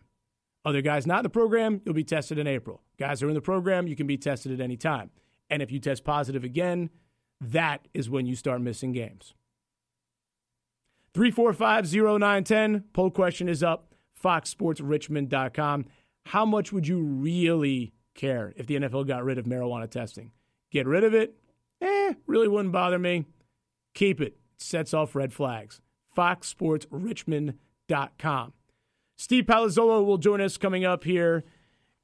Other 0.66 0.82
guys 0.82 1.08
not 1.08 1.20
in 1.20 1.24
the 1.24 1.30
program, 1.30 1.80
you'll 1.86 1.94
be 1.94 2.04
tested 2.04 2.38
in 2.38 2.48
April. 2.48 2.82
Guys 3.00 3.22
who 3.22 3.28
are 3.28 3.30
in 3.30 3.36
the 3.36 3.42
program, 3.42 3.88
you 3.88 3.96
can 3.96 4.08
be 4.08 4.18
tested 4.18 4.52
at 4.52 4.60
any 4.60 4.76
time. 4.76 5.10
And 5.50 5.62
if 5.62 5.72
you 5.72 5.80
test 5.80 6.04
positive 6.04 6.44
again, 6.44 6.90
that 7.42 7.88
is 7.94 8.10
when 8.10 8.26
you 8.26 8.36
start 8.36 8.62
missing 8.62 8.94
games. 8.94 9.34
3450910, 11.14 12.84
poll 12.94 13.12
question 13.12 13.50
is 13.50 13.62
up, 13.64 13.94
foxsportsrichmond.com. 14.24 15.86
How 16.28 16.46
much 16.46 16.72
would 16.72 16.88
you 16.88 17.02
really 17.02 17.92
care 18.16 18.54
if 18.56 18.68
the 18.68 18.76
NFL 18.76 19.08
got 19.08 19.26
rid 19.26 19.38
of 19.38 19.44
marijuana 19.46 19.90
testing? 19.90 20.32
Get 20.72 20.88
rid 20.88 21.04
of 21.04 21.14
it? 21.14 21.36
Eh, 21.82 22.14
really 22.28 22.48
wouldn't 22.48 22.72
bother 22.72 23.00
me. 23.00 23.26
Keep 23.96 24.22
it. 24.22 24.38
Sets 24.58 24.94
off 24.94 25.16
red 25.16 25.34
flags. 25.34 25.82
foxsportsrichmond.com. 26.16 28.54
Steve 29.18 29.46
Palazzolo 29.46 30.06
will 30.06 30.18
join 30.18 30.40
us 30.40 30.56
coming 30.58 30.86
up 30.86 31.04
here 31.04 31.44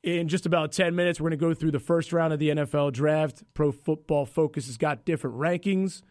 in 0.07 0.29
just 0.29 0.45
about 0.45 0.71
10 0.71 0.95
minutes. 0.95 1.19
We're 1.19 1.29
going 1.29 1.39
to 1.39 1.45
go 1.45 1.53
through 1.53 1.71
the 1.71 1.79
first 1.79 2.13
round 2.13 2.31
of 2.31 2.39
the 2.39 2.49
NFL 2.49 2.93
draft. 2.93 3.43
Pro 3.53 3.73
Football 3.73 4.25
Focus 4.25 4.67
has 4.67 4.77
got 4.77 5.03
different 5.03 5.35
rankings 5.35 6.01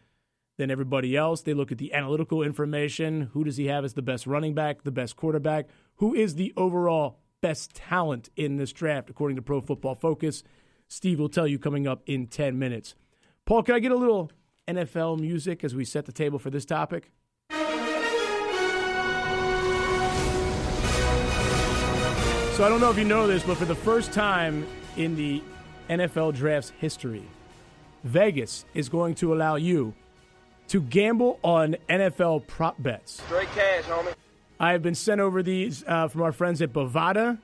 than 0.59 0.71
everybody 0.71 1.17
else. 1.17 1.41
They 1.41 1.55
look 1.55 1.73
at 1.73 1.79
the 1.79 1.95
analytical 1.95 2.43
information. 2.43 3.31
Who 3.33 3.43
does 3.43 3.57
he 3.57 3.69
have 3.69 3.87
as 3.87 3.95
the 3.95 4.03
best 4.03 4.27
running 4.27 4.55
back, 4.55 4.83
the 4.83 4.91
best 4.91 5.17
quarterback? 5.17 5.69
Who 5.97 6.15
is 6.15 6.35
the 6.35 6.53
overall 6.59 7.21
best 7.41 7.75
talent 7.75 8.29
in 8.37 8.57
this 8.57 8.73
draft, 8.73 9.09
according 9.09 9.37
to 9.37 9.43
Pro 9.43 9.63
Football 9.63 9.95
Focus? 9.95 10.43
Steve 10.89 11.19
will 11.19 11.31
tell 11.31 11.47
you 11.47 11.59
coming 11.59 11.87
up 11.87 12.03
in 12.05 12.27
10 12.27 12.59
minutes. 12.59 12.95
Paul, 13.47 13.63
can 13.63 13.75
I 13.75 13.79
get 13.79 13.93
a 13.93 13.97
little 13.97 14.31
NFL 14.69 15.21
music 15.21 15.65
as 15.65 15.75
we 15.75 15.87
set 15.87 16.05
the 16.05 16.13
table 16.13 16.39
for 16.39 16.51
this 16.51 16.67
topic? 16.67 17.13
So 22.57 22.65
I 22.65 22.71
don't 22.71 22.81
know 22.81 22.91
if 22.91 22.97
you 22.97 23.05
know 23.05 23.27
this, 23.27 23.43
but 23.43 23.59
for 23.59 23.67
the 23.67 23.75
first 23.75 24.15
time 24.15 24.67
in 24.97 25.15
the 25.15 25.43
NFL 25.91 26.35
draft's 26.35 26.73
history, 26.79 27.29
Vegas 28.03 28.65
is 28.73 28.89
going 28.89 29.15
to 29.17 29.35
allow 29.35 29.57
you 29.57 29.93
to 30.69 30.81
gamble 30.81 31.39
on 31.43 31.77
NFL 31.91 32.47
prop 32.47 32.83
bets. 32.83 33.21
Straight 33.27 33.51
cash, 33.51 33.85
homie. 33.85 34.15
I 34.59 34.73
have 34.73 34.83
been 34.83 34.95
sent 34.95 35.21
over 35.21 35.43
these 35.43 35.85
uh, 35.87 36.09
from 36.09 36.23
our 36.23 36.33
friends 36.33 36.63
at 36.63 36.73
Bovada. 36.73 37.39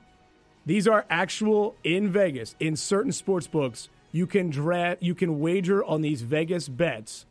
These 0.65 0.87
are 0.87 1.05
actual 1.11 1.75
in 1.83 2.09
Vegas 2.09 2.55
in 2.59 2.75
certain 2.75 3.11
sports 3.11 3.45
books. 3.45 3.89
You 4.11 4.25
can 4.25 4.49
draft, 4.49 5.03
you 5.03 5.13
can 5.13 5.39
wager 5.39 5.85
on 5.85 6.01
these 6.01 6.23
Vegas 6.23 6.67
bets, 6.67 7.27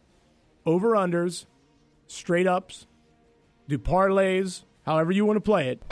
over 0.64 0.92
unders, 0.92 1.46
straight 2.06 2.46
ups, 2.46 2.86
do 3.66 3.76
parlays, 3.76 4.62
however 4.84 5.12
you 5.12 5.24
want 5.24 5.36
to 5.36 5.40
play 5.40 5.68
it. 5.68 5.82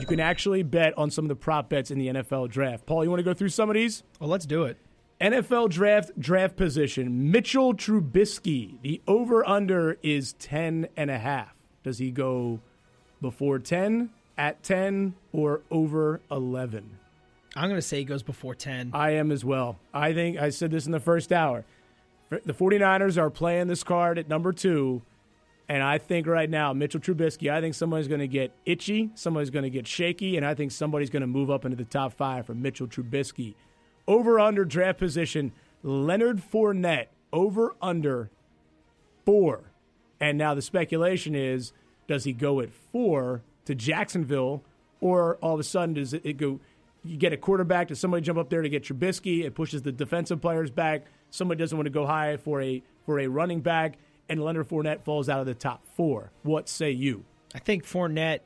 You 0.00 0.06
can 0.06 0.20
actually 0.20 0.62
bet 0.62 0.96
on 0.98 1.10
some 1.10 1.24
of 1.24 1.28
the 1.28 1.36
prop 1.36 1.68
bets 1.68 1.90
in 1.90 1.98
the 1.98 2.08
NFL 2.08 2.50
draft. 2.50 2.86
Paul, 2.86 3.04
you 3.04 3.10
want 3.10 3.20
to 3.20 3.24
go 3.24 3.34
through 3.34 3.48
some 3.48 3.70
of 3.70 3.74
these? 3.74 4.02
Well, 4.20 4.28
let's 4.28 4.46
do 4.46 4.64
it. 4.64 4.76
NFL 5.20 5.70
draft 5.70 6.10
draft 6.18 6.56
position. 6.56 7.30
Mitchell 7.30 7.74
Trubisky. 7.74 8.80
The 8.82 9.00
over 9.06 9.46
under 9.48 9.98
is 10.02 10.34
10 10.34 10.88
and 10.96 11.10
a 11.10 11.18
half. 11.18 11.54
Does 11.82 11.98
he 11.98 12.10
go 12.10 12.60
before 13.22 13.58
10, 13.58 14.10
at 14.36 14.62
10, 14.62 15.14
or 15.32 15.62
over 15.70 16.20
11? 16.30 16.98
I'm 17.54 17.68
going 17.70 17.80
to 17.80 17.82
say 17.82 17.98
he 17.98 18.04
goes 18.04 18.22
before 18.22 18.54
10. 18.54 18.90
I 18.92 19.12
am 19.12 19.32
as 19.32 19.44
well. 19.44 19.78
I 19.94 20.12
think 20.12 20.36
I 20.38 20.50
said 20.50 20.70
this 20.70 20.84
in 20.84 20.92
the 20.92 21.00
first 21.00 21.32
hour. 21.32 21.64
The 22.28 22.52
49ers 22.52 23.16
are 23.16 23.30
playing 23.30 23.68
this 23.68 23.82
card 23.82 24.18
at 24.18 24.28
number 24.28 24.52
two. 24.52 25.00
And 25.68 25.82
I 25.82 25.98
think 25.98 26.26
right 26.26 26.48
now, 26.48 26.72
Mitchell 26.72 27.00
Trubisky, 27.00 27.50
I 27.50 27.60
think 27.60 27.74
somebody's 27.74 28.06
going 28.06 28.20
to 28.20 28.28
get 28.28 28.52
itchy, 28.64 29.10
somebody's 29.14 29.50
going 29.50 29.64
to 29.64 29.70
get 29.70 29.86
shaky, 29.86 30.36
and 30.36 30.46
I 30.46 30.54
think 30.54 30.70
somebody's 30.70 31.10
going 31.10 31.22
to 31.22 31.26
move 31.26 31.50
up 31.50 31.64
into 31.64 31.76
the 31.76 31.84
top 31.84 32.12
five 32.12 32.46
for 32.46 32.54
Mitchell 32.54 32.86
Trubisky. 32.86 33.54
Over 34.06 34.38
under 34.38 34.64
draft 34.64 34.98
position, 34.98 35.52
Leonard 35.82 36.40
Fournette, 36.40 37.06
over 37.32 37.74
under 37.82 38.30
four. 39.24 39.72
And 40.20 40.38
now 40.38 40.54
the 40.54 40.62
speculation 40.62 41.34
is 41.34 41.72
does 42.06 42.24
he 42.24 42.32
go 42.32 42.60
at 42.60 42.72
four 42.72 43.42
to 43.64 43.74
Jacksonville, 43.74 44.62
or 45.00 45.36
all 45.36 45.54
of 45.54 45.60
a 45.60 45.64
sudden 45.64 45.94
does 45.94 46.14
it 46.14 46.36
go? 46.36 46.60
You 47.04 47.16
get 47.16 47.32
a 47.32 47.36
quarterback, 47.36 47.88
does 47.88 48.00
somebody 48.00 48.22
jump 48.22 48.38
up 48.38 48.50
there 48.50 48.62
to 48.62 48.68
get 48.68 48.84
Trubisky? 48.84 49.44
It 49.44 49.54
pushes 49.54 49.82
the 49.82 49.92
defensive 49.92 50.40
players 50.40 50.70
back. 50.70 51.06
Somebody 51.30 51.58
doesn't 51.58 51.76
want 51.76 51.86
to 51.86 51.90
go 51.90 52.06
high 52.06 52.36
for 52.36 52.62
a 52.62 52.82
for 53.04 53.18
a 53.20 53.26
running 53.26 53.60
back, 53.60 53.98
and 54.28 54.42
Leonard 54.42 54.68
Fournette 54.68 55.02
falls 55.02 55.28
out 55.28 55.40
of 55.40 55.46
the 55.46 55.54
top 55.54 55.84
four. 55.94 56.32
What 56.42 56.68
say 56.68 56.90
you? 56.90 57.24
I 57.54 57.58
think 57.58 57.84
Fournette. 57.84 58.40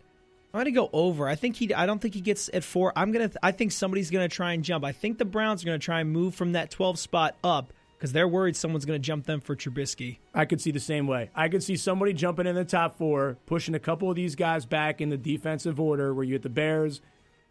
I'm 0.52 0.58
going 0.58 0.64
to 0.64 0.72
go 0.72 0.90
over. 0.92 1.28
I 1.28 1.36
think 1.36 1.56
he. 1.56 1.72
I 1.72 1.86
don't 1.86 2.00
think 2.00 2.14
he 2.14 2.20
gets 2.20 2.50
at 2.52 2.64
four. 2.64 2.92
I'm 2.96 3.12
gonna. 3.12 3.30
I 3.42 3.52
think 3.52 3.72
somebody's 3.72 4.10
going 4.10 4.28
to 4.28 4.34
try 4.34 4.52
and 4.52 4.64
jump. 4.64 4.84
I 4.84 4.92
think 4.92 5.18
the 5.18 5.24
Browns 5.24 5.62
are 5.62 5.66
going 5.66 5.78
to 5.78 5.84
try 5.84 6.00
and 6.00 6.10
move 6.10 6.34
from 6.34 6.52
that 6.52 6.70
12 6.70 6.98
spot 6.98 7.36
up 7.44 7.72
because 8.00 8.12
they're 8.12 8.26
worried 8.26 8.56
someone's 8.56 8.86
going 8.86 9.00
to 9.00 9.06
jump 9.06 9.26
them 9.26 9.40
for 9.40 9.54
Trubisky. 9.54 10.18
I 10.34 10.46
could 10.46 10.60
see 10.60 10.70
the 10.70 10.80
same 10.80 11.06
way. 11.06 11.30
I 11.34 11.50
could 11.50 11.62
see 11.62 11.76
somebody 11.76 12.14
jumping 12.14 12.46
in 12.46 12.54
the 12.54 12.64
top 12.64 12.96
four, 12.96 13.36
pushing 13.44 13.74
a 13.74 13.78
couple 13.78 14.08
of 14.08 14.16
these 14.16 14.34
guys 14.34 14.64
back 14.64 15.00
in 15.00 15.10
the 15.10 15.18
defensive 15.18 15.78
order 15.78 16.14
where 16.14 16.24
you 16.24 16.32
get 16.32 16.42
the 16.42 16.48
Bears. 16.48 17.02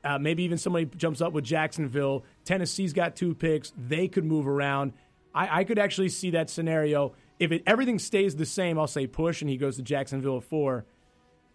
Uh, 0.04 0.18
maybe 0.18 0.44
even 0.44 0.58
somebody 0.58 0.86
jumps 0.98 1.22
up 1.22 1.34
with 1.34 1.44
Jacksonville. 1.44 2.26
Tennessee's 2.46 2.94
got 2.94 3.16
two 3.16 3.36
picks. 3.36 3.74
They 3.78 4.08
could 4.08 4.26
move 4.26 4.48
around. 4.48 4.94
I, 5.36 5.60
I 5.60 5.64
could 5.66 5.78
actually 5.78 6.10
see 6.10 6.32
that 6.32 6.50
scenario. 6.50 7.14
If 7.39 7.51
it, 7.51 7.63
everything 7.65 8.00
stays 8.00 8.36
the 8.36 8.46
same, 8.46 8.77
I'll 8.77 8.88
say 8.88 9.08
push 9.08 9.41
and 9.41 9.50
he 9.50 9.58
goes 9.58 9.77
to 9.77 9.81
Jacksonville 9.81 10.38
at 10.38 10.43
four. 10.43 10.86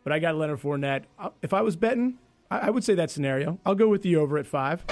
But 0.02 0.12
I 0.12 0.18
got 0.18 0.34
Leonard 0.36 0.60
Fournette. 0.60 1.04
Uh, 1.18 1.30
if 1.42 1.54
I 1.54 1.60
was 1.62 1.76
betting, 1.76 2.18
I, 2.50 2.58
I 2.58 2.70
would 2.70 2.84
say 2.84 2.94
that 2.94 3.10
scenario. 3.10 3.58
I'll 3.64 3.74
go 3.74 3.88
with 3.88 4.02
the 4.02 4.16
over 4.16 4.38
at 4.38 4.46
five. 4.46 4.84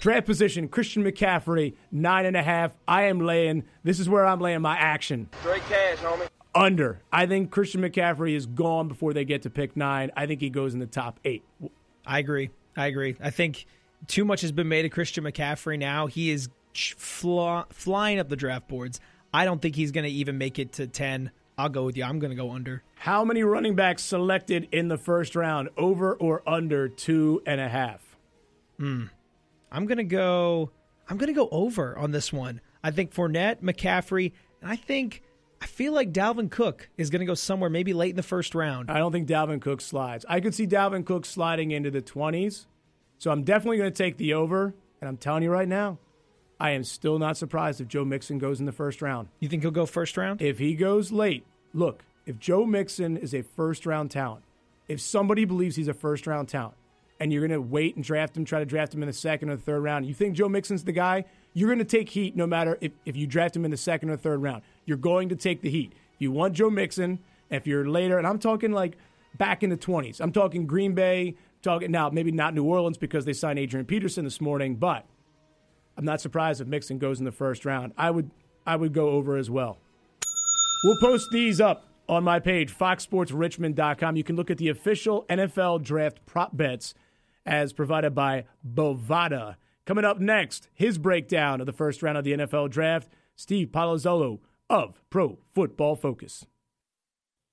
Draft 0.00 0.26
position, 0.26 0.68
Christian 0.68 1.02
McCaffrey, 1.02 1.74
nine 1.90 2.24
and 2.24 2.36
a 2.36 2.42
half. 2.42 2.76
I 2.86 3.04
am 3.04 3.20
laying, 3.20 3.64
this 3.84 3.98
is 3.98 4.08
where 4.08 4.24
I'm 4.24 4.40
laying 4.40 4.62
my 4.62 4.76
action. 4.76 5.28
Straight 5.40 5.62
cash, 5.62 5.98
homie. 5.98 6.28
Under. 6.54 7.00
I 7.12 7.26
think 7.26 7.50
Christian 7.50 7.82
McCaffrey 7.82 8.34
is 8.34 8.46
gone 8.46 8.88
before 8.88 9.12
they 9.12 9.24
get 9.24 9.42
to 9.42 9.50
pick 9.50 9.76
nine. 9.76 10.10
I 10.16 10.26
think 10.26 10.40
he 10.40 10.50
goes 10.50 10.72
in 10.72 10.80
the 10.80 10.86
top 10.86 11.20
eight. 11.24 11.42
I 12.06 12.18
agree. 12.20 12.50
I 12.76 12.86
agree. 12.86 13.16
I 13.20 13.30
think 13.30 13.66
too 14.06 14.24
much 14.24 14.40
has 14.40 14.52
been 14.52 14.68
made 14.68 14.84
of 14.84 14.92
Christian 14.92 15.24
McCaffrey 15.24 15.78
now. 15.78 16.06
He 16.06 16.30
is 16.30 16.48
fly, 16.74 17.64
flying 17.70 18.18
up 18.18 18.28
the 18.28 18.36
draft 18.36 18.68
boards. 18.68 19.00
I 19.32 19.44
don't 19.44 19.60
think 19.60 19.76
he's 19.76 19.92
going 19.92 20.04
to 20.04 20.10
even 20.10 20.38
make 20.38 20.58
it 20.58 20.72
to 20.74 20.86
10. 20.86 21.30
I'll 21.56 21.68
go 21.68 21.84
with 21.84 21.96
you. 21.96 22.04
I'm 22.04 22.18
going 22.18 22.30
to 22.30 22.36
go 22.36 22.52
under. 22.52 22.82
How 22.94 23.24
many 23.24 23.42
running 23.42 23.74
backs 23.74 24.02
selected 24.02 24.68
in 24.72 24.88
the 24.88 24.98
first 24.98 25.36
round? 25.36 25.68
Over 25.76 26.14
or 26.14 26.48
under 26.48 26.88
two 26.88 27.42
and 27.46 27.60
a 27.60 27.68
half? 27.68 28.16
Hmm. 28.78 29.04
I'm 29.70 29.86
gonna 29.86 30.04
go. 30.04 30.70
I'm 31.08 31.18
gonna 31.18 31.32
go 31.32 31.48
over 31.52 31.96
on 31.96 32.10
this 32.10 32.32
one. 32.32 32.60
I 32.82 32.90
think 32.90 33.12
Fournette, 33.12 33.60
McCaffrey, 33.62 34.32
and 34.62 34.70
I 34.70 34.76
think 34.76 35.22
I 35.60 35.66
feel 35.66 35.92
like 35.92 36.12
Dalvin 36.12 36.50
Cook 36.50 36.88
is 36.96 37.10
gonna 37.10 37.26
go 37.26 37.34
somewhere 37.34 37.68
maybe 37.68 37.92
late 37.92 38.10
in 38.10 38.16
the 38.16 38.22
first 38.22 38.54
round. 38.54 38.90
I 38.90 38.98
don't 38.98 39.12
think 39.12 39.28
Dalvin 39.28 39.60
Cook 39.60 39.80
slides. 39.80 40.24
I 40.28 40.40
could 40.40 40.54
see 40.54 40.66
Dalvin 40.66 41.04
Cook 41.04 41.26
sliding 41.26 41.70
into 41.70 41.90
the 41.90 42.00
20s. 42.00 42.66
So 43.18 43.32
I'm 43.32 43.42
definitely 43.42 43.78
going 43.78 43.92
to 43.92 44.02
take 44.02 44.16
the 44.16 44.34
over. 44.34 44.74
And 45.00 45.08
I'm 45.08 45.16
telling 45.16 45.42
you 45.42 45.50
right 45.50 45.68
now, 45.68 45.98
I 46.60 46.70
am 46.70 46.84
still 46.84 47.18
not 47.18 47.36
surprised 47.36 47.80
if 47.80 47.88
Joe 47.88 48.04
Mixon 48.04 48.38
goes 48.38 48.60
in 48.60 48.66
the 48.66 48.72
first 48.72 49.00
round. 49.00 49.28
You 49.38 49.48
think 49.48 49.62
he'll 49.62 49.70
go 49.70 49.86
first 49.86 50.16
round? 50.16 50.42
If 50.42 50.58
he 50.58 50.74
goes 50.74 51.12
late, 51.12 51.46
look, 51.72 52.02
if 52.26 52.38
Joe 52.38 52.66
Mixon 52.66 53.16
is 53.16 53.32
a 53.32 53.42
first 53.42 53.86
round 53.86 54.10
talent, 54.10 54.44
if 54.88 55.00
somebody 55.00 55.44
believes 55.44 55.76
he's 55.76 55.88
a 55.88 55.94
first 55.94 56.26
round 56.26 56.48
talent, 56.48 56.74
and 57.20 57.32
you're 57.32 57.46
going 57.46 57.60
to 57.60 57.60
wait 57.60 57.96
and 57.96 58.04
draft 58.04 58.36
him, 58.36 58.44
try 58.44 58.58
to 58.58 58.64
draft 58.64 58.94
him 58.94 59.02
in 59.02 59.06
the 59.06 59.12
second 59.12 59.50
or 59.50 59.56
third 59.56 59.82
round, 59.82 60.06
you 60.06 60.14
think 60.14 60.34
Joe 60.34 60.48
Mixon's 60.48 60.84
the 60.84 60.92
guy, 60.92 61.24
you're 61.52 61.68
going 61.68 61.78
to 61.78 61.84
take 61.84 62.08
heat 62.10 62.36
no 62.36 62.46
matter 62.46 62.78
if, 62.80 62.92
if 63.04 63.16
you 63.16 63.26
draft 63.26 63.56
him 63.56 63.64
in 63.64 63.70
the 63.70 63.76
second 63.76 64.10
or 64.10 64.16
third 64.16 64.42
round. 64.42 64.62
You're 64.84 64.98
going 64.98 65.28
to 65.30 65.36
take 65.36 65.62
the 65.62 65.70
heat. 65.70 65.92
You 66.18 66.30
want 66.32 66.54
Joe 66.54 66.70
Mixon. 66.70 67.18
If 67.50 67.66
you're 67.66 67.88
later, 67.88 68.18
and 68.18 68.26
I'm 68.26 68.38
talking 68.38 68.72
like 68.72 68.96
back 69.36 69.62
in 69.62 69.70
the 69.70 69.76
20s, 69.76 70.20
I'm 70.20 70.32
talking 70.32 70.66
Green 70.66 70.94
Bay, 70.94 71.34
talking 71.62 71.90
now, 71.90 72.10
maybe 72.10 72.30
not 72.30 72.54
New 72.54 72.64
Orleans 72.64 72.98
because 72.98 73.24
they 73.24 73.32
signed 73.32 73.58
Adrian 73.58 73.86
Peterson 73.86 74.24
this 74.24 74.40
morning, 74.40 74.76
but 74.76 75.06
I'm 75.98 76.04
not 76.04 76.20
surprised 76.20 76.60
if 76.60 76.68
Mixon 76.68 76.98
goes 76.98 77.18
in 77.18 77.24
the 77.24 77.32
first 77.32 77.64
round. 77.64 77.92
I 77.98 78.12
would, 78.12 78.30
I 78.64 78.76
would 78.76 78.92
go 78.92 79.10
over 79.10 79.36
as 79.36 79.50
well. 79.50 79.78
We'll 80.84 81.00
post 81.00 81.26
these 81.32 81.60
up 81.60 81.88
on 82.08 82.22
my 82.22 82.38
page, 82.38 82.72
foxsportsrichmond.com. 82.72 84.14
You 84.14 84.22
can 84.22 84.36
look 84.36 84.48
at 84.48 84.58
the 84.58 84.68
official 84.68 85.26
NFL 85.28 85.82
draft 85.82 86.24
prop 86.24 86.56
bets 86.56 86.94
as 87.44 87.72
provided 87.72 88.14
by 88.14 88.44
Bovada. 88.64 89.56
Coming 89.86 90.04
up 90.04 90.20
next, 90.20 90.68
his 90.72 90.98
breakdown 90.98 91.60
of 91.60 91.66
the 91.66 91.72
first 91.72 92.00
round 92.00 92.16
of 92.16 92.22
the 92.22 92.32
NFL 92.32 92.70
draft, 92.70 93.08
Steve 93.34 93.68
Palazzolo 93.68 94.38
of 94.70 95.02
Pro 95.10 95.38
Football 95.52 95.96
Focus. 95.96 96.46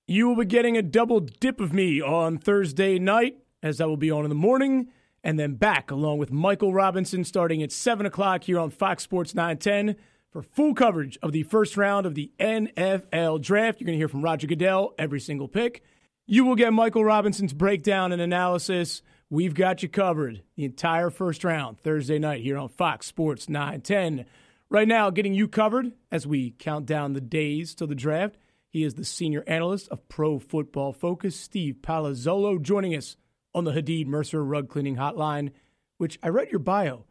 You 0.06 0.28
will 0.28 0.36
be 0.36 0.46
getting 0.46 0.78
a 0.78 0.84
double 0.84 1.20
dip 1.20 1.60
of 1.60 1.74
me 1.74 2.00
on 2.00 2.38
Thursday 2.38 3.00
night, 3.00 3.38
as 3.64 3.82
I 3.82 3.86
will 3.86 3.98
be 3.98 4.12
on 4.12 4.24
in 4.24 4.30
the 4.30 4.36
morning, 4.36 4.90
and 5.26 5.38
then 5.38 5.56
back 5.56 5.92
along 5.92 6.20
with 6.20 6.32
Michael 6.32 6.74
Robinson 6.74 7.26
starting 7.26 7.62
at 7.62 7.74
7 7.74 8.06
o'clock 8.06 8.46
here 8.46 8.58
on 8.58 8.70
Fox 8.70 9.04
Sports 9.04 9.36
910 9.36 9.98
for 10.32 10.42
full 10.42 10.74
coverage 10.74 11.18
of 11.22 11.34
the 11.34 11.44
first 11.44 11.76
round 11.76 12.06
of 12.06 12.16
the 12.16 12.32
NFL 12.40 13.42
draft. 13.42 13.82
You're 13.82 13.88
going 13.88 13.98
to 13.98 14.00
hear 14.00 14.08
from 14.08 14.24
Roger 14.24 14.48
Goodell 14.48 14.94
every 14.98 15.20
single 15.20 15.50
pick. 15.50 15.84
You 16.26 16.46
will 16.46 16.56
get 16.56 16.72
Michael 16.72 17.04
Robinson's 17.04 17.54
breakdown 17.54 18.14
and 18.14 18.22
analysis 18.22 19.02
We've 19.30 19.56
got 19.56 19.82
you 19.82 19.90
covered 19.90 20.44
the 20.56 20.66
entire 20.66 21.10
first 21.10 21.44
round 21.44 21.80
Thursday 21.80 22.20
night 22.20 22.44
here 22.44 22.60
on 22.60 22.70
Fox 22.70 23.08
Sports 23.08 23.50
910. 23.50 24.26
Right 24.70 24.88
now, 24.88 25.10
getting 25.10 25.34
you 25.34 25.48
covered 25.48 25.94
as 26.12 26.28
we 26.28 26.52
count 26.52 26.86
down 26.86 27.14
the 27.14 27.22
days 27.22 27.74
till 27.74 27.88
the 27.88 27.96
draft. 27.96 28.38
He 28.70 28.84
is 28.84 28.94
the 28.94 29.04
senior 29.04 29.44
analyst 29.48 29.90
of 29.90 30.08
Pro 30.10 30.38
Football 30.38 30.94
Focus, 30.94 31.36
Steve 31.40 31.78
Palazzolo, 31.82 32.62
joining 32.62 32.96
us 32.96 33.18
on 33.56 33.64
the 33.64 33.72
Hadid 33.72 34.06
Mercer 34.06 34.44
Rug 34.44 34.70
Cleaning 34.70 34.98
Hotline, 34.98 35.52
which 35.98 36.20
I 36.22 36.28
read 36.28 36.52
your 36.52 36.60
bio. 36.60 37.06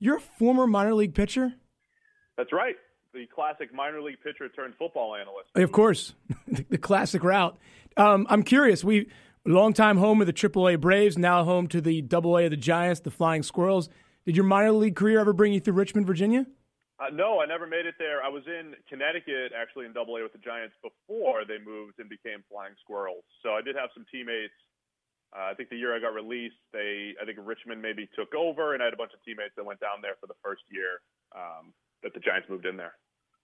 You're 0.00 0.16
a 0.16 0.20
former 0.20 0.66
minor 0.66 0.92
league 0.92 1.14
pitcher? 1.14 1.54
That's 2.36 2.52
right. 2.52 2.74
The 3.14 3.26
classic 3.32 3.72
minor 3.72 4.02
league 4.02 4.18
pitcher 4.22 4.48
turned 4.48 4.74
football 4.76 5.14
analyst. 5.14 5.50
Of 5.54 5.70
course, 5.70 6.14
the 6.68 6.78
classic 6.78 7.22
route. 7.22 7.56
Um, 7.96 8.26
I'm 8.28 8.42
curious. 8.42 8.82
We 8.82 9.08
Longtime 9.46 9.98
home 9.98 10.20
of 10.20 10.26
the 10.26 10.32
AAA 10.32 10.80
Braves, 10.80 11.16
now 11.16 11.44
home 11.44 11.68
to 11.68 11.80
the 11.80 12.02
AA 12.12 12.48
of 12.48 12.50
the 12.50 12.56
Giants, 12.56 13.00
the 13.00 13.10
Flying 13.10 13.42
Squirrels. 13.42 13.88
Did 14.24 14.36
your 14.36 14.46
minor 14.46 14.72
league 14.72 14.96
career 14.96 15.20
ever 15.20 15.32
bring 15.34 15.52
you 15.52 15.60
through 15.60 15.74
Richmond, 15.74 16.06
Virginia? 16.06 16.46
Uh, 16.98 17.10
no, 17.12 17.40
I 17.40 17.46
never 17.46 17.66
made 17.66 17.84
it 17.84 17.94
there. 17.98 18.22
I 18.22 18.28
was 18.28 18.42
in 18.46 18.72
Connecticut, 18.88 19.52
actually 19.54 19.84
in 19.84 19.92
AA 19.92 20.22
with 20.22 20.32
the 20.32 20.38
Giants 20.38 20.74
before 20.80 21.44
they 21.44 21.58
moved 21.58 21.98
and 21.98 22.08
became 22.08 22.42
Flying 22.50 22.72
Squirrels. 22.80 23.24
So 23.42 23.50
I 23.50 23.60
did 23.60 23.76
have 23.76 23.90
some 23.92 24.06
teammates. 24.10 24.56
Uh, 25.34 25.50
I 25.50 25.54
think 25.54 25.68
the 25.68 25.76
year 25.76 25.94
I 25.94 25.98
got 25.98 26.14
released, 26.14 26.62
they 26.72 27.14
I 27.20 27.24
think 27.24 27.38
Richmond 27.42 27.82
maybe 27.82 28.08
took 28.14 28.34
over, 28.34 28.74
and 28.74 28.82
I 28.82 28.86
had 28.86 28.94
a 28.94 28.96
bunch 28.96 29.12
of 29.12 29.22
teammates 29.24 29.54
that 29.56 29.64
went 29.64 29.80
down 29.80 29.98
there 30.00 30.14
for 30.20 30.26
the 30.26 30.38
first 30.42 30.62
year 30.70 31.02
um, 31.34 31.74
that 32.02 32.14
the 32.14 32.20
Giants 32.20 32.48
moved 32.48 32.66
in 32.66 32.76
there. 32.76 32.94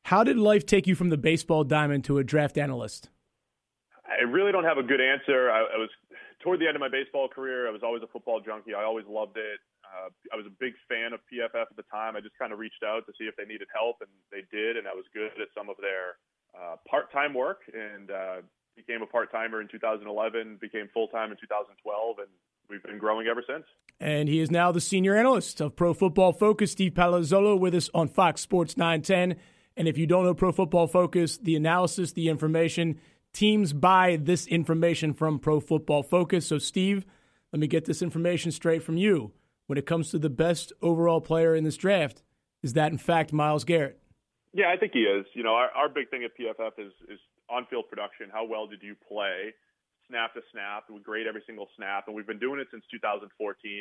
How 0.05 0.23
did 0.23 0.39
life 0.39 0.65
take 0.65 0.87
you 0.87 0.95
from 0.95 1.11
the 1.11 1.19
baseball 1.19 1.65
diamond 1.65 2.05
to 2.05 2.19
a 2.19 2.25
draft 2.25 2.57
analyst? 2.57 3.11
I 4.07 4.23
really 4.23 4.53
don't 4.53 4.65
have 4.65 4.79
a 4.79 4.83
good 4.83 5.01
answer. 5.01 5.51
I, 5.51 5.67
I 5.75 5.79
was 5.79 5.91
toward 6.43 6.61
the 6.61 6.67
end 6.67 6.77
of 6.77 6.81
my 6.81 6.89
baseball 6.89 7.29
career. 7.29 7.69
I 7.69 7.71
was 7.71 7.83
always 7.83 8.03
a 8.03 8.09
football 8.09 8.41
junkie. 8.41 8.75
I 8.75 8.85
always 8.85 9.07
loved 9.07 9.37
it. 9.37 9.59
Uh, 9.85 10.11
I 10.33 10.37
was 10.37 10.47
a 10.47 10.55
big 10.63 10.75
fan 10.89 11.13
of 11.13 11.21
PFF 11.27 11.67
at 11.71 11.77
the 11.77 11.87
time. 11.91 12.15
I 12.15 12.21
just 12.21 12.39
kind 12.39 12.53
of 12.53 12.59
reached 12.59 12.83
out 12.87 13.05
to 13.07 13.13
see 13.19 13.27
if 13.27 13.35
they 13.35 13.45
needed 13.45 13.67
help, 13.75 13.99
and 14.01 14.11
they 14.31 14.47
did, 14.55 14.79
and 14.79 14.87
I 14.87 14.95
was 14.95 15.05
good 15.13 15.35
at 15.43 15.51
some 15.57 15.69
of 15.69 15.77
their 15.83 16.19
uh, 16.55 16.77
part-time 16.89 17.35
work, 17.35 17.67
and 17.75 18.11
uh, 18.11 18.41
became 18.77 19.03
a 19.03 19.07
part-timer 19.07 19.61
in 19.61 19.69
2011, 19.69 20.59
became 20.61 20.89
full-time 20.93 21.31
in 21.31 21.37
2012, 21.39 22.19
and 22.19 22.29
we've 22.69 22.83
been 22.83 22.99
growing 22.99 23.27
ever 23.27 23.43
since. 23.47 23.65
And 24.01 24.29
he 24.29 24.41
is 24.41 24.51
now 24.51 24.73
the 24.73 24.81
senior 24.81 25.17
analyst 25.17 25.61
of 25.61 25.77
Pro 25.77 25.93
Football 25.93 26.33
Focus. 26.33 26.73
Steve 26.73 26.93
Palazzolo 26.93 27.59
with 27.59 27.75
us 27.75 27.91
on 27.93 28.09
Fox 28.09 28.41
Sports 28.41 28.77
910. 28.77 29.37
And 29.77 29.89
if 29.89 29.99
you 29.99 30.07
don't 30.07 30.25
know 30.25 30.35
Pro 30.35 30.53
Football 30.53 30.87
Focus, 30.87 31.37
the 31.39 31.57
analysis, 31.57 32.13
the 32.13 32.29
information 32.29 32.99
teams 33.33 33.73
buy 33.73 34.19
this 34.21 34.47
information 34.47 35.13
from 35.13 35.39
Pro 35.39 35.61
Football 35.61 36.03
Focus. 36.03 36.47
So, 36.47 36.59
Steve, 36.59 37.05
let 37.53 37.61
me 37.61 37.67
get 37.67 37.85
this 37.85 38.03
information 38.03 38.53
straight 38.53 38.83
from 38.83 38.97
you. 38.97 39.33
When 39.67 39.79
it 39.79 39.87
comes 39.87 40.11
to 40.11 40.19
the 40.19 40.31
best 40.31 40.73
overall 40.83 41.21
player 41.21 41.55
in 41.55 41.63
this 41.63 41.77
draft, 41.77 42.23
is 42.63 42.73
that 42.73 42.91
in 42.91 42.99
fact 42.99 43.33
Myles 43.33 43.65
Garrett? 43.65 44.01
Yeah, 44.53 44.73
I 44.73 44.77
think 44.77 44.93
he 44.93 45.01
is. 45.01 45.27
You 45.35 45.45
know, 45.45 45.55
our, 45.55 45.71
our 45.71 45.89
big 45.89 46.11
thing 46.11 46.25
at 46.25 46.37
PFF 46.37 46.73
is, 46.79 46.93
is 47.09 47.21
on 47.51 47.67
field 47.67 47.87
production. 47.91 48.31
How 48.33 48.45
well 48.47 48.67
did 48.67 48.83
you 48.83 48.95
play? 48.95 49.53
Snap 50.09 50.35
to 50.35 50.43
snap, 50.51 50.85
we 50.91 50.99
grade 51.01 51.27
every 51.27 51.43
single 51.47 51.69
snap, 51.77 52.07
and 52.07 52.17
we've 52.17 52.27
been 52.27 52.39
doing 52.39 52.59
it 52.59 52.67
since 52.71 52.83
2014. 52.91 53.31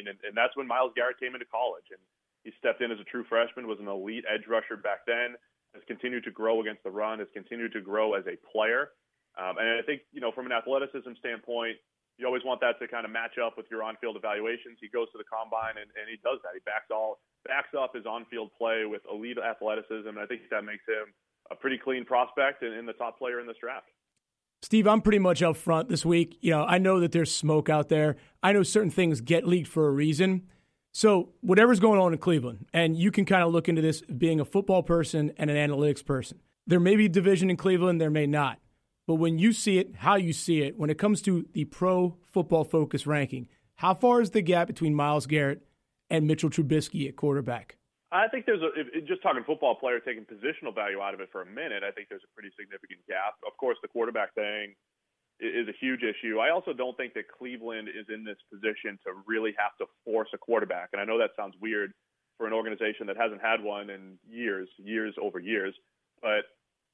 And, 0.08 0.18
and 0.22 0.34
that's 0.36 0.56
when 0.58 0.68
Myles 0.68 0.94
Garrett 0.96 1.20
came 1.20 1.34
into 1.34 1.46
college, 1.50 1.90
and 1.90 2.02
he 2.44 2.52
stepped 2.58 2.82
in 2.82 2.92
as 2.92 3.00
a 3.00 3.08
true 3.10 3.26
freshman, 3.26 3.66
was 3.68 3.80
an 3.80 3.88
elite 3.88 4.26
edge 4.30 4.46
rusher 4.48 4.78
back 4.78 5.06
then, 5.08 5.34
has 5.74 5.84
continued 5.88 6.24
to 6.26 6.32
grow 6.32 6.62
against 6.62 6.84
the 6.84 6.92
run, 6.92 7.20
has 7.20 7.28
continued 7.34 7.74
to 7.74 7.82
grow 7.82 8.14
as 8.14 8.26
a 8.28 8.38
player, 8.52 8.94
Um, 9.38 9.58
and 9.58 9.80
I 9.80 9.84
think, 9.86 10.02
you 10.12 10.20
know, 10.20 10.32
from 10.32 10.46
an 10.48 10.52
athleticism 10.52 11.16
standpoint, 11.20 11.78
you 12.18 12.28
always 12.28 12.44
want 12.44 12.60
that 12.60 12.80
to 12.84 12.88
kind 12.88 13.06
of 13.06 13.12
match 13.12 13.40
up 13.40 13.56
with 13.56 13.68
your 13.72 13.84
on-field 13.84 14.18
evaluations. 14.20 14.76
He 14.82 14.90
goes 14.92 15.08
to 15.16 15.18
the 15.18 15.24
combine 15.24 15.80
and, 15.80 15.88
and 15.96 16.12
he 16.12 16.20
does 16.20 16.44
that. 16.44 16.52
He 16.52 16.60
backs 16.68 16.92
all 16.92 17.24
backs 17.48 17.72
up 17.72 17.96
his 17.96 18.06
on-field 18.06 18.52
play 18.60 18.84
with 18.84 19.02
elite 19.08 19.40
athleticism, 19.40 20.10
and 20.12 20.20
I 20.20 20.28
think 20.28 20.44
that 20.52 20.68
makes 20.68 20.84
him 20.84 21.16
a 21.52 21.56
pretty 21.56 21.78
clean 21.78 22.06
prospect 22.06 22.64
and, 22.64 22.74
and 22.74 22.88
the 22.88 22.94
top 22.94 23.18
player 23.18 23.40
in 23.40 23.48
this 23.48 23.58
draft. 23.60 23.88
Steve, 24.62 24.88
I'm 24.88 25.02
pretty 25.02 25.20
much 25.20 25.42
up 25.42 25.56
front 25.56 25.88
this 25.90 26.06
week. 26.06 26.38
You 26.42 26.52
know, 26.52 26.66
I 26.66 26.78
know 26.78 27.00
that 27.00 27.12
there's 27.12 27.34
smoke 27.34 27.70
out 27.70 27.90
there. 27.90 28.18
I 28.44 28.52
know 28.52 28.64
certain 28.64 28.92
things 28.92 29.22
get 29.22 29.48
leaked 29.48 29.70
for 29.70 29.88
a 29.88 29.92
reason. 29.92 30.48
So, 30.92 31.30
whatever's 31.42 31.80
going 31.80 32.00
on 32.00 32.14
in 32.14 32.20
Cleveland, 32.20 32.66
and 32.74 32.98
you 32.98 33.12
can 33.12 33.24
kind 33.24 33.44
of 33.44 33.52
look 33.52 33.70
into 33.70 33.82
this 33.82 34.02
being 34.02 34.40
a 34.40 34.46
football 34.46 34.82
person 34.82 35.32
and 35.38 35.50
an 35.50 35.56
analytics 35.56 36.04
person. 36.04 36.40
There 36.66 36.80
may 36.80 36.96
be 36.96 37.08
division 37.08 37.50
in 37.50 37.58
Cleveland, 37.58 38.02
there 38.02 38.10
may 38.10 38.26
not. 38.26 38.60
But 39.08 39.16
when 39.16 39.40
you 39.40 39.54
see 39.54 39.78
it, 39.78 39.96
how 39.98 40.16
you 40.16 40.34
see 40.34 40.62
it, 40.62 40.78
when 40.78 40.90
it 40.90 40.98
comes 40.98 41.22
to 41.24 41.48
the 41.54 41.66
pro 41.66 42.18
football 42.32 42.64
focus 42.64 43.08
ranking, 43.08 43.48
how 43.76 43.94
far 43.94 44.22
is 44.22 44.32
the 44.32 44.42
gap 44.42 44.68
between 44.68 44.94
Myles 44.94 45.26
Garrett 45.26 45.62
and 46.10 46.28
Mitchell 46.28 46.50
Trubisky 46.50 47.08
at 47.08 47.16
quarterback? 47.16 47.78
I 48.12 48.28
think 48.28 48.46
there's 48.46 48.62
a 48.62 48.74
if, 48.74 49.06
just 49.08 49.22
talking 49.22 49.44
football 49.46 49.76
player 49.76 50.00
taking 50.00 50.26
positional 50.26 50.74
value 50.74 51.00
out 51.00 51.14
of 51.14 51.20
it 51.20 51.30
for 51.32 51.42
a 51.42 51.46
minute. 51.46 51.84
I 51.86 51.92
think 51.92 52.10
there's 52.10 52.26
a 52.26 52.34
pretty 52.34 52.50
significant 52.60 53.06
gap. 53.08 53.38
Of 53.46 53.56
course, 53.58 53.78
the 53.82 53.88
quarterback 53.88 54.34
thing 54.34 54.74
is 55.40 55.68
a 55.70 55.78
huge 55.80 56.02
issue. 56.04 56.40
I 56.40 56.50
also 56.50 56.74
don't 56.74 56.98
think 56.98 57.14
that 57.14 57.30
Cleveland 57.30 57.88
is 57.88 58.08
in 58.14 58.26
this 58.26 58.38
position 58.52 59.00
to 59.06 59.14
really 59.26 59.54
have 59.58 59.78
to 59.78 59.86
force 60.04 60.28
a 60.34 60.38
quarterback. 60.38 60.90
And 60.92 61.02
I 61.02 61.06
know 61.06 61.18
that 61.18 61.32
sounds 61.38 61.56
weird 61.62 61.94
for 62.38 62.48
an 62.48 62.54
organization 62.54 63.08
that 63.08 63.16
hasn't 63.16 63.42
had 63.42 63.64
one 63.64 63.90
in 63.90 64.18
years, 64.28 64.68
years 64.78 65.14
over 65.22 65.40
years. 65.40 65.74
But 66.22 66.50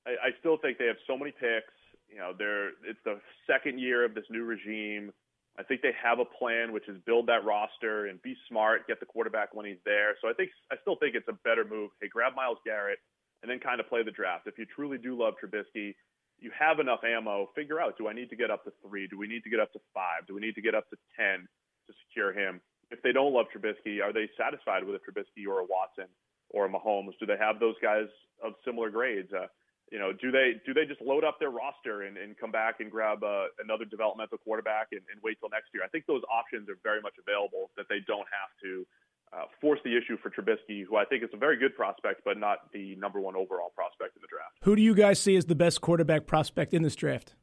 I, 0.06 0.12
I 0.12 0.30
still 0.40 0.58
think 0.58 0.78
they 0.78 0.86
have 0.86 1.02
so 1.08 1.18
many 1.18 1.32
picks. 1.32 1.74
You 2.10 2.20
know, 2.20 2.34
they're 2.38 2.70
it's 2.86 3.00
the 3.04 3.20
second 3.48 3.80
year 3.80 4.06
of 4.06 4.14
this 4.14 4.26
new 4.30 4.44
regime. 4.44 5.12
I 5.58 5.64
think 5.64 5.82
they 5.82 5.96
have 5.96 6.20
a 6.20 6.26
plan, 6.26 6.74
which 6.74 6.88
is 6.90 6.98
build 7.06 7.28
that 7.28 7.46
roster 7.46 8.08
and 8.08 8.22
be 8.22 8.36
smart, 8.50 8.88
get 8.88 9.00
the 9.00 9.06
quarterback 9.06 9.56
when 9.56 9.66
he's 9.66 9.80
there. 9.86 10.16
So 10.22 10.28
I 10.28 10.34
think 10.34 10.50
I 10.72 10.76
still 10.82 10.98
think 10.98 11.16
it's 11.16 11.28
a 11.30 11.40
better 11.44 11.64
move. 11.64 11.92
Hey, 12.02 12.10
grab 12.12 12.36
Myles 12.36 12.60
Garrett 12.66 13.00
and 13.42 13.50
then 13.50 13.60
kind 13.60 13.80
of 13.80 13.88
play 13.88 14.04
the 14.04 14.12
draft. 14.12 14.48
If 14.48 14.58
you 14.58 14.66
truly 14.66 14.98
do 14.98 15.18
love 15.18 15.36
Trubisky, 15.40 15.96
you 16.40 16.52
have 16.58 16.80
enough 16.80 17.00
ammo, 17.08 17.48
figure 17.56 17.80
out 17.80 17.98
do 17.98 18.08
I 18.08 18.14
need 18.14 18.30
to 18.30 18.36
get 18.36 18.52
up 18.52 18.64
to 18.66 18.72
three? 18.84 19.08
Do 19.08 19.18
we 19.18 19.28
need 19.28 19.44
to 19.44 19.50
get 19.50 19.60
up 19.60 19.72
to 19.74 19.80
five? 19.94 20.28
Do 20.28 20.36
we 20.36 20.42
need 20.42 20.56
to 20.56 20.62
get 20.62 20.76
up 20.76 20.90
to 20.90 20.98
10 21.18 21.48
to 21.88 21.94
secure 22.08 22.34
him? 22.34 22.60
If 22.92 23.02
they 23.02 23.14
don't 23.14 23.34
love 23.34 23.48
Trubisky, 23.56 24.04
are 24.04 24.12
they 24.12 24.30
satisfied 24.38 24.84
with 24.84 24.96
a 24.96 25.00
Trubisky 25.00 25.48
or 25.48 25.60
a 25.60 25.66
Watson 25.66 26.12
or 26.50 26.66
a 26.66 26.70
Mahomes? 26.70 27.18
Do 27.20 27.26
they 27.26 27.38
have 27.40 27.60
those 27.60 27.76
guys 27.82 28.08
of 28.44 28.54
similar 28.66 28.90
grades? 28.90 29.32
Uh, 29.32 29.48
you 29.92 30.00
know, 30.00 30.12
do 30.12 30.32
they 30.32 30.62
do 30.66 30.74
they 30.74 30.86
just 30.86 31.02
load 31.02 31.24
up 31.24 31.40
their 31.40 31.52
roster 31.52 32.04
and, 32.04 32.18
and 32.18 32.38
come 32.38 32.52
back 32.52 32.80
and 32.80 32.90
grab 32.90 33.24
uh, 33.24 33.46
another 33.64 33.86
developmental 33.86 34.38
quarterback 34.40 34.88
and, 34.92 35.02
and 35.12 35.22
wait 35.24 35.40
till 35.40 35.50
next 35.50 35.70
year? 35.74 35.84
I 35.84 35.88
think 35.88 36.06
those 36.06 36.24
options 36.32 36.70
are 36.70 36.78
very 36.84 37.02
much 37.02 37.14
available 37.22 37.70
that 37.78 37.86
they 37.90 38.00
don't 38.08 38.28
have 38.34 38.52
to 38.64 38.86
uh, 39.34 39.46
force 39.62 39.80
the 39.84 39.96
issue 39.96 40.18
for 40.18 40.30
Trubisky, 40.30 40.86
who 40.86 40.96
I 40.96 41.06
think 41.06 41.24
is 41.24 41.30
a 41.34 41.38
very 41.38 41.58
good 41.58 41.76
prospect, 41.76 42.22
but 42.26 42.38
not 42.38 42.72
the 42.74 42.96
number 42.96 43.20
one 43.20 43.36
overall 43.36 43.72
prospect 43.76 44.16
in 44.16 44.22
the 44.22 44.28
draft. 44.30 44.58
Who 44.64 44.76
do 44.76 44.82
you 44.82 44.96
guys 44.96 45.20
see 45.20 45.36
as 45.36 45.46
the 45.46 45.56
best 45.56 45.82
quarterback 45.82 46.26
prospect 46.26 46.74
in 46.74 46.82
this 46.82 46.96
draft? 46.96 47.36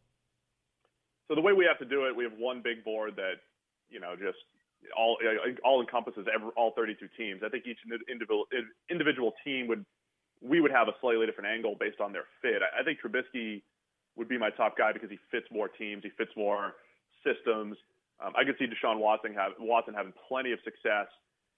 So 1.28 1.34
the 1.34 1.40
way 1.40 1.52
we 1.52 1.64
have 1.64 1.78
to 1.78 1.86
do 1.86 2.06
it, 2.06 2.16
we 2.16 2.24
have 2.24 2.34
one 2.38 2.60
big 2.62 2.84
board 2.84 3.14
that 3.16 3.38
you 3.88 4.00
know 4.00 4.14
just 4.16 4.38
all 4.96 5.16
all 5.64 5.80
encompasses 5.80 6.26
every, 6.32 6.50
all 6.56 6.72
32 6.74 7.06
teams. 7.16 7.42
I 7.44 7.48
think 7.48 7.64
each 7.66 7.78
individual 8.10 8.46
individual 8.90 9.32
team 9.44 9.68
would 9.68 9.84
we 10.42 10.60
would 10.60 10.70
have 10.70 10.88
a 10.88 10.92
slightly 11.00 11.24
different 11.26 11.48
angle 11.48 11.76
based 11.78 12.00
on 12.00 12.12
their 12.12 12.26
fit. 12.42 12.60
I, 12.62 12.82
think 12.82 12.98
Trubisky 12.98 13.62
would 14.16 14.28
be 14.28 14.38
my 14.38 14.50
top 14.50 14.76
guy 14.76 14.92
because 14.92 15.10
he 15.10 15.18
fits 15.30 15.46
more 15.52 15.68
teams, 15.68 16.02
he 16.02 16.10
fits 16.18 16.32
more 16.36 16.74
systems. 17.22 17.76
Um, 18.22 18.32
I 18.36 18.44
could 18.44 18.56
see 18.58 18.66
Deshaun 18.66 18.98
Watson 18.98 19.34
have 19.34 19.52
Watson 19.58 19.94
having 19.94 20.12
plenty 20.28 20.52
of 20.52 20.58
success 20.64 21.06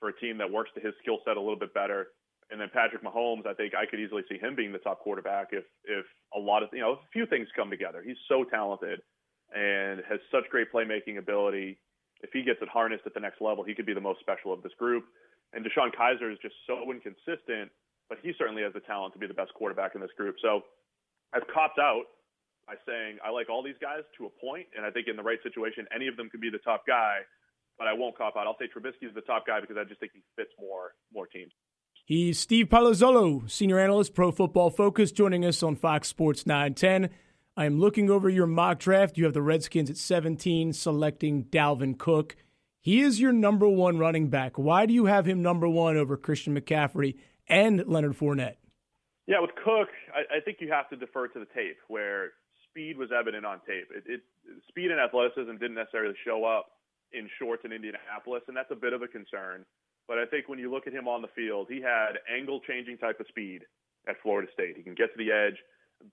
for 0.01 0.09
a 0.11 0.17
team 0.21 0.39
that 0.39 0.51
works 0.51 0.71
to 0.75 0.81
his 0.81 0.93
skill 1.03 1.19
set 1.25 1.37
a 1.37 1.41
little 1.41 1.59
bit 1.59 1.73
better. 1.73 2.09
And 2.51 2.61
then 2.61 2.69
Patrick 2.73 3.03
Mahomes, 3.03 3.47
I 3.47 3.55
think 3.55 3.73
I 3.75 3.87
could 3.87 4.01
easily 4.01 4.23
see 4.29 4.39
him 4.39 4.55
being 4.55 4.73
the 4.73 4.79
top 4.79 5.01
quarterback 5.01 5.49
if 5.53 5.65
if 5.85 6.05
a 6.37 6.39
lot 6.39 6.63
of 6.63 6.69
you 6.73 6.81
know 6.81 6.93
a 6.93 7.09
few 7.13 7.27
things 7.27 7.49
come 7.57 7.71
together. 7.71 8.03
He's 8.05 8.21
so 8.29 8.45
talented 8.45 9.01
and 9.55 10.03
has 10.09 10.21
such 10.31 10.45
great 10.51 10.73
playmaking 10.73 11.19
ability. 11.19 11.79
If 12.21 12.31
he 12.33 12.43
gets 12.43 12.61
it 12.61 12.69
harnessed 12.69 13.05
at 13.07 13.15
the 13.15 13.21
next 13.21 13.41
level, 13.41 13.65
he 13.65 13.75
could 13.75 13.87
be 13.87 13.95
the 13.95 14.01
most 14.01 14.21
special 14.21 14.53
of 14.53 14.63
this 14.63 14.73
group. 14.79 15.05
And 15.53 15.65
DeShone 15.65 15.95
Kizer 15.95 16.33
is 16.33 16.39
just 16.43 16.55
so 16.67 16.91
inconsistent, 16.91 17.71
but 18.09 18.19
he 18.23 18.33
certainly 18.39 18.63
has 18.63 18.73
the 18.73 18.81
talent 18.81 19.15
to 19.15 19.19
be 19.19 19.27
the 19.27 19.35
best 19.35 19.53
quarterback 19.55 19.95
in 19.95 20.01
this 20.01 20.13
group. 20.17 20.37
So 20.43 20.63
I've 21.33 21.47
copped 21.53 21.79
out 21.79 22.05
by 22.67 22.75
saying 22.87 23.19
I 23.25 23.31
like 23.31 23.51
all 23.51 23.63
these 23.63 23.79
guys 23.81 24.03
to 24.19 24.27
a 24.27 24.33
point, 24.41 24.67
and 24.77 24.85
I 24.85 24.91
think 24.91 25.09
in 25.09 25.17
the 25.17 25.23
right 25.23 25.39
situation, 25.43 25.87
any 25.95 26.09
of 26.09 26.17
them 26.17 26.29
could 26.31 26.41
be 26.41 26.51
the 26.51 26.63
top 26.65 26.87
guy 26.87 27.21
but 27.79 27.87
I 27.87 27.93
won't 27.93 28.17
cop 28.17 28.37
out. 28.37 28.47
I'll 28.47 28.57
say 28.59 28.67
Trubisky 28.67 29.09
is 29.09 29.15
the 29.15 29.21
top 29.23 29.47
guy 29.47 29.61
because 29.61 29.77
I 29.79 29.85
just 29.85 30.01
think 30.01 30.13
he 30.15 30.23
fits 30.37 30.51
more 30.61 30.93
more 31.13 31.27
teams. 31.27 31.53
He's 32.05 32.39
Steve 32.39 32.67
Palazzolo, 32.67 33.51
senior 33.51 33.79
analyst, 33.79 34.15
Pro 34.15 34.31
Football 34.31 34.71
Focus, 34.71 35.11
joining 35.11 35.45
us 35.45 35.63
on 35.63 35.75
Fox 35.75 36.09
Sports 36.09 36.47
910. 36.47 37.11
I 37.57 37.67
am 37.67 37.79
looking 37.79 38.11
over 38.11 38.29
your 38.29 38.47
mock 38.47 38.79
draft. 38.79 39.17
You 39.17 39.25
have 39.25 39.33
the 39.33 39.41
Redskins 39.41 39.89
at 39.89 39.97
17, 39.97 40.73
selecting 40.73 41.45
Dalvin 41.45 41.97
Cook. 41.97 42.37
He 42.81 43.01
is 43.01 43.21
your 43.21 43.33
number 43.33 43.69
one 43.69 43.99
running 43.99 44.29
back. 44.29 44.59
Why 44.59 44.85
do 44.85 44.93
you 44.93 45.07
have 45.07 45.25
him 45.25 45.41
number 45.41 45.69
one 45.69 45.97
over 45.97 46.17
Christian 46.19 46.59
McCaffrey 46.59 47.17
and 47.49 47.85
Leonard 47.87 48.17
Fournette? 48.17 48.57
Yeah, 49.27 49.41
with 49.41 49.55
Cook, 49.57 49.89
I, 50.13 50.37
I 50.37 50.41
think 50.41 50.59
you 50.61 50.71
have 50.71 50.89
to 50.91 50.97
defer 50.97 51.29
to 51.29 51.39
the 51.39 51.49
tape, 51.55 51.79
where 51.89 52.33
speed 52.69 52.99
was 52.99 53.09
evident 53.09 53.47
on 53.47 53.61
tape. 53.67 53.89
It, 53.95 54.05
it, 54.07 54.21
speed 54.69 54.91
and 54.91 55.01
athleticism 55.01 55.53
didn't 55.53 55.75
necessarily 55.75 56.15
show 56.25 56.45
up 56.45 56.67
in 57.13 57.29
shorts 57.39 57.63
in 57.65 57.73
Indianapolis, 57.73 58.43
and 58.49 58.57
that's 58.57 58.71
a 58.71 58.77
bit 58.77 58.93
of 58.93 59.03
a 59.03 59.09
concern. 59.09 59.65
But 60.07 60.19
I 60.19 60.27
think 60.27 60.49
when 60.49 60.59
you 60.59 60.71
look 60.71 60.87
at 60.87 60.93
him 60.93 61.09
on 61.09 61.23
the 61.23 61.33
field, 61.35 61.69
he 61.71 61.81
had 61.81 62.21
angle 62.29 62.61
changing 62.69 62.99
type 62.99 63.21
of 63.21 63.27
speed 63.29 63.63
at 64.09 64.17
Florida 64.23 64.51
State. 64.53 64.77
He 64.77 64.83
can 64.83 64.95
get 64.95 65.09
to 65.17 65.19
the 65.19 65.33
edge, 65.33 65.57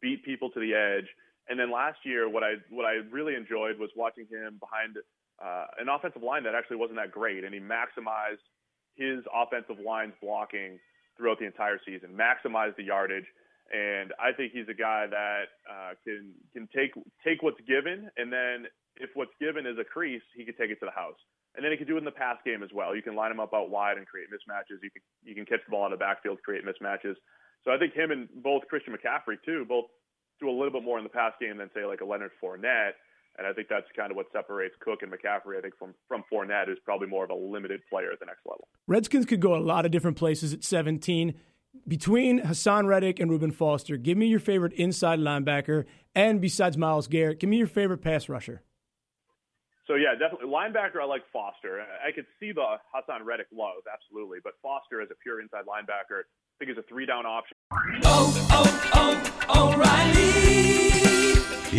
beat 0.01 0.23
people 0.23 0.49
to 0.51 0.59
the 0.59 0.73
edge. 0.73 1.07
And 1.49 1.59
then 1.59 1.71
last 1.71 1.99
year, 2.05 2.29
what 2.29 2.43
I 2.43 2.61
what 2.69 2.85
I 2.85 3.03
really 3.11 3.35
enjoyed 3.35 3.77
was 3.77 3.89
watching 3.97 4.27
him 4.31 4.61
behind 4.61 4.95
uh, 5.43 5.65
an 5.79 5.89
offensive 5.89 6.23
line 6.23 6.43
that 6.43 6.55
actually 6.55 6.77
wasn't 6.77 6.99
that 6.99 7.11
great, 7.11 7.43
and 7.43 7.53
he 7.53 7.59
maximized 7.59 8.45
his 8.95 9.25
offensive 9.33 9.83
line's 9.83 10.13
blocking 10.21 10.79
throughout 11.21 11.37
the 11.37 11.45
entire 11.45 11.77
season, 11.85 12.17
maximize 12.17 12.75
the 12.75 12.83
yardage. 12.83 13.29
And 13.69 14.11
I 14.19 14.33
think 14.33 14.51
he's 14.51 14.67
a 14.67 14.73
guy 14.73 15.05
that 15.07 15.45
uh, 15.69 15.93
can 16.03 16.33
can 16.51 16.67
take 16.75 16.91
take 17.23 17.45
what's 17.45 17.61
given 17.69 18.09
and 18.17 18.33
then 18.33 18.65
if 18.97 19.11
what's 19.13 19.31
given 19.39 19.65
is 19.65 19.77
a 19.79 19.85
crease, 19.85 20.25
he 20.35 20.43
could 20.43 20.57
take 20.57 20.71
it 20.71 20.79
to 20.81 20.85
the 20.85 20.91
house. 20.91 21.17
And 21.55 21.63
then 21.63 21.71
he 21.71 21.77
could 21.77 21.87
do 21.87 21.95
it 21.95 22.03
in 22.03 22.07
the 22.07 22.15
pass 22.15 22.37
game 22.43 22.63
as 22.63 22.69
well. 22.73 22.95
You 22.95 23.01
can 23.01 23.15
line 23.15 23.31
him 23.31 23.39
up 23.39 23.53
out 23.53 23.69
wide 23.69 23.97
and 23.97 24.07
create 24.07 24.27
mismatches. 24.31 24.81
You 24.83 24.91
can 24.91 25.03
you 25.23 25.35
can 25.35 25.45
catch 25.45 25.61
the 25.63 25.71
ball 25.71 25.85
in 25.85 25.91
the 25.91 25.99
backfield, 25.99 26.39
create 26.43 26.65
mismatches. 26.65 27.15
So 27.63 27.71
I 27.71 27.77
think 27.77 27.93
him 27.93 28.11
and 28.11 28.27
both 28.41 28.63
Christian 28.67 28.95
McCaffrey 28.95 29.37
too, 29.45 29.65
both 29.67 29.85
do 30.39 30.49
a 30.49 30.51
little 30.51 30.71
bit 30.71 30.83
more 30.83 30.97
in 30.97 31.03
the 31.03 31.13
pass 31.13 31.33
game 31.39 31.57
than 31.57 31.69
say 31.75 31.85
like 31.85 32.01
a 32.01 32.05
Leonard 32.05 32.31
Fournette. 32.41 32.97
And 33.37 33.47
I 33.47 33.53
think 33.53 33.69
that's 33.69 33.87
kind 33.95 34.11
of 34.11 34.17
what 34.17 34.27
separates 34.31 34.75
Cook 34.81 34.99
and 35.01 35.11
McCaffrey. 35.11 35.57
I 35.57 35.61
think 35.61 35.77
from 35.77 35.93
from 36.07 36.23
Fournette, 36.31 36.67
who's 36.67 36.79
probably 36.83 37.07
more 37.07 37.23
of 37.23 37.29
a 37.29 37.35
limited 37.35 37.81
player 37.89 38.11
at 38.11 38.19
the 38.19 38.25
next 38.25 38.41
level. 38.45 38.67
Redskins 38.87 39.25
could 39.25 39.39
go 39.39 39.55
a 39.55 39.59
lot 39.59 39.85
of 39.85 39.91
different 39.91 40.17
places 40.17 40.53
at 40.53 40.63
17. 40.63 41.33
Between 41.87 42.41
Haason 42.41 42.85
Reddick 42.85 43.19
and 43.21 43.31
Reuben 43.31 43.51
Foster, 43.51 43.95
give 43.95 44.17
me 44.17 44.27
your 44.27 44.41
favorite 44.41 44.73
inside 44.73 45.19
linebacker, 45.19 45.85
and 46.13 46.41
besides 46.41 46.77
Myles 46.77 47.07
Garrett, 47.07 47.39
give 47.39 47.49
me 47.49 47.57
your 47.57 47.67
favorite 47.67 47.99
pass 47.99 48.27
rusher. 48.27 48.61
So 49.87 49.95
yeah, 49.95 50.11
definitely 50.19 50.47
linebacker. 50.47 51.01
I 51.01 51.05
like 51.05 51.23
Foster. 51.31 51.81
I 51.81 52.11
could 52.11 52.25
see 52.39 52.51
the 52.51 52.77
Haason 52.93 53.23
Reddick 53.23 53.47
love, 53.53 53.83
absolutely, 53.91 54.39
but 54.43 54.53
Foster 54.61 55.01
as 55.01 55.09
a 55.11 55.15
pure 55.23 55.41
inside 55.41 55.65
linebacker, 55.65 56.21
I 56.21 56.55
think 56.59 56.71
is 56.71 56.77
a 56.77 56.87
three 56.87 57.05
down 57.05 57.25
option. 57.25 57.57
Oh, 58.03 58.47
oh, 58.51 58.80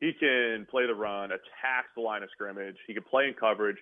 he 0.00 0.12
can 0.12 0.66
play 0.70 0.86
the 0.86 0.94
run, 0.94 1.32
attack 1.32 1.90
the 1.96 2.02
line 2.02 2.22
of 2.22 2.30
scrimmage. 2.30 2.76
He 2.86 2.94
can 2.94 3.02
play 3.02 3.26
in 3.26 3.34
coverage. 3.34 3.76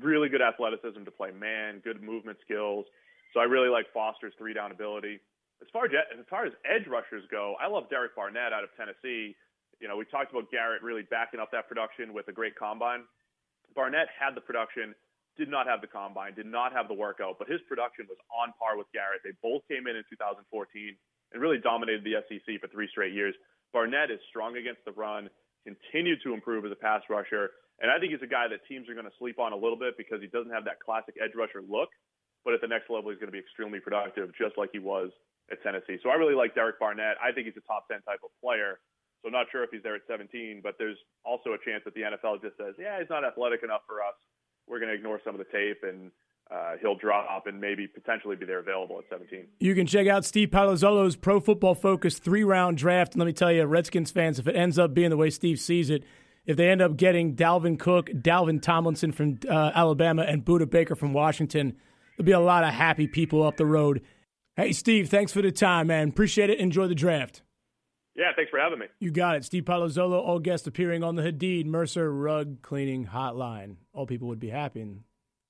Really 0.00 0.28
good 0.28 0.42
athleticism 0.42 1.04
to 1.04 1.10
play 1.10 1.30
man, 1.30 1.80
good 1.84 2.02
movement 2.02 2.38
skills. 2.44 2.84
So 3.32 3.40
I 3.40 3.44
really 3.44 3.68
like 3.68 3.86
Foster's 3.92 4.32
three 4.38 4.54
down 4.54 4.70
ability. 4.70 5.20
As 5.60 5.68
far 5.72 5.86
as 5.86 5.92
as 6.18 6.24
far 6.28 6.44
as 6.44 6.52
edge 6.64 6.86
rushers 6.86 7.24
go, 7.30 7.56
I 7.60 7.68
love 7.68 7.88
Derek 7.88 8.14
Barnett 8.16 8.52
out 8.52 8.64
of 8.64 8.70
Tennessee 8.76 9.36
You 9.80 9.88
know, 9.88 9.96
we 9.96 10.04
talked 10.04 10.30
about 10.30 10.50
Garrett 10.50 10.82
really 10.82 11.02
backing 11.02 11.40
up 11.40 11.50
that 11.52 11.68
production 11.68 12.12
with 12.12 12.28
a 12.28 12.32
great 12.32 12.56
combine. 12.56 13.04
Barnett 13.74 14.08
had 14.14 14.36
the 14.36 14.40
production, 14.40 14.94
did 15.36 15.48
not 15.48 15.66
have 15.66 15.80
the 15.80 15.90
combine, 15.90 16.34
did 16.34 16.46
not 16.46 16.72
have 16.72 16.86
the 16.88 16.94
workout, 16.94 17.38
but 17.38 17.48
his 17.48 17.60
production 17.68 18.06
was 18.08 18.18
on 18.30 18.52
par 18.58 18.78
with 18.78 18.86
Garrett. 18.92 19.20
They 19.24 19.34
both 19.42 19.66
came 19.66 19.88
in 19.88 19.96
in 19.96 20.04
2014 20.08 20.46
and 21.32 21.42
really 21.42 21.58
dominated 21.58 22.04
the 22.04 22.22
SEC 22.28 22.60
for 22.60 22.68
three 22.68 22.88
straight 22.88 23.12
years. 23.12 23.34
Barnett 23.72 24.10
is 24.12 24.20
strong 24.30 24.56
against 24.56 24.84
the 24.86 24.92
run, 24.92 25.28
continued 25.64 26.20
to 26.24 26.32
improve 26.32 26.64
as 26.64 26.72
a 26.72 26.78
pass 26.78 27.02
rusher, 27.08 27.50
and 27.80 27.90
I 27.90 27.98
think 27.98 28.12
he's 28.12 28.22
a 28.22 28.30
guy 28.30 28.46
that 28.46 28.62
teams 28.68 28.88
are 28.88 28.94
going 28.94 29.08
to 29.08 29.18
sleep 29.18 29.42
on 29.42 29.52
a 29.52 29.58
little 29.58 29.78
bit 29.78 29.98
because 29.98 30.20
he 30.20 30.28
doesn't 30.30 30.52
have 30.52 30.64
that 30.64 30.78
classic 30.78 31.16
edge 31.18 31.34
rusher 31.34 31.64
look, 31.66 31.90
but 32.44 32.54
at 32.54 32.60
the 32.60 32.70
next 32.70 32.86
level, 32.88 33.10
he's 33.10 33.18
going 33.18 33.32
to 33.32 33.34
be 33.34 33.42
extremely 33.42 33.80
productive, 33.80 34.30
just 34.38 34.54
like 34.56 34.70
he 34.70 34.78
was 34.78 35.10
at 35.50 35.62
Tennessee. 35.62 35.98
So 36.02 36.10
I 36.10 36.14
really 36.14 36.38
like 36.38 36.54
Derek 36.54 36.78
Barnett. 36.78 37.16
I 37.18 37.32
think 37.32 37.50
he's 37.50 37.58
a 37.58 37.66
top 37.66 37.88
10 37.90 38.02
type 38.06 38.22
of 38.22 38.30
player. 38.38 38.78
So 39.20 39.28
I'm 39.28 39.34
not 39.34 39.48
sure 39.50 39.64
if 39.64 39.72
he's 39.72 39.82
there 39.82 39.96
at 39.96 40.04
17, 40.06 40.60
but 40.62 40.76
there's 40.78 41.00
also 41.24 41.56
a 41.56 41.60
chance 41.64 41.82
that 41.88 41.96
the 41.96 42.04
NFL 42.04 42.44
just 42.44 42.56
says, 42.60 42.76
yeah, 42.78 43.00
he's 43.00 43.10
not 43.10 43.24
athletic 43.24 43.64
enough 43.64 43.82
for 43.88 44.04
us. 44.04 44.14
We're 44.68 44.78
going 44.78 44.92
to 44.92 44.96
ignore 44.96 45.20
some 45.24 45.34
of 45.34 45.40
the 45.40 45.50
tape 45.50 45.80
and 45.82 46.12
uh, 46.50 46.72
he'll 46.80 46.96
drop 46.96 47.46
and 47.46 47.60
maybe 47.60 47.86
potentially 47.86 48.36
be 48.36 48.44
there 48.46 48.58
available 48.58 48.98
at 48.98 49.04
17. 49.10 49.46
You 49.60 49.74
can 49.74 49.86
check 49.86 50.06
out 50.06 50.24
Steve 50.24 50.50
Palazzolo's 50.50 51.16
Pro 51.16 51.40
Football 51.40 51.74
Focus 51.74 52.18
three 52.18 52.44
round 52.44 52.76
draft. 52.76 53.14
And 53.14 53.20
let 53.20 53.26
me 53.26 53.32
tell 53.32 53.50
you, 53.50 53.64
Redskins 53.64 54.10
fans, 54.10 54.38
if 54.38 54.46
it 54.46 54.54
ends 54.54 54.78
up 54.78 54.94
being 54.94 55.10
the 55.10 55.16
way 55.16 55.30
Steve 55.30 55.58
sees 55.58 55.90
it, 55.90 56.04
if 56.46 56.56
they 56.56 56.68
end 56.68 56.82
up 56.82 56.96
getting 56.96 57.34
Dalvin 57.34 57.78
Cook, 57.78 58.10
Dalvin 58.10 58.60
Tomlinson 58.60 59.12
from 59.12 59.38
uh, 59.48 59.72
Alabama, 59.74 60.22
and 60.22 60.44
Budda 60.44 60.68
Baker 60.68 60.94
from 60.94 61.14
Washington, 61.14 61.76
there'll 62.16 62.26
be 62.26 62.32
a 62.32 62.40
lot 62.40 62.64
of 62.64 62.74
happy 62.74 63.06
people 63.06 63.42
up 63.42 63.56
the 63.56 63.66
road. 63.66 64.02
Hey, 64.56 64.72
Steve, 64.72 65.08
thanks 65.08 65.32
for 65.32 65.42
the 65.42 65.50
time, 65.50 65.86
man. 65.86 66.10
Appreciate 66.10 66.50
it. 66.50 66.60
Enjoy 66.60 66.86
the 66.86 66.94
draft. 66.94 67.42
Yeah, 68.14 68.30
thanks 68.36 68.50
for 68.50 68.60
having 68.60 68.78
me. 68.78 68.86
You 69.00 69.10
got 69.10 69.36
it. 69.36 69.44
Steve 69.44 69.64
Palazzolo, 69.64 70.20
all 70.20 70.38
guests 70.38 70.66
appearing 70.66 71.02
on 71.02 71.16
the 71.16 71.22
Hadid 71.22 71.66
Mercer 71.66 72.12
Rug 72.12 72.62
Cleaning 72.62 73.06
Hotline. 73.06 73.76
All 73.92 74.06
people 74.06 74.28
would 74.28 74.38
be 74.38 74.50
happy, 74.50 74.82
and 74.82 75.00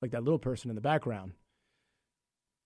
like 0.04 0.12
that 0.12 0.22
little 0.22 0.38
person 0.38 0.70
in 0.70 0.74
the 0.74 0.82
background. 0.82 1.32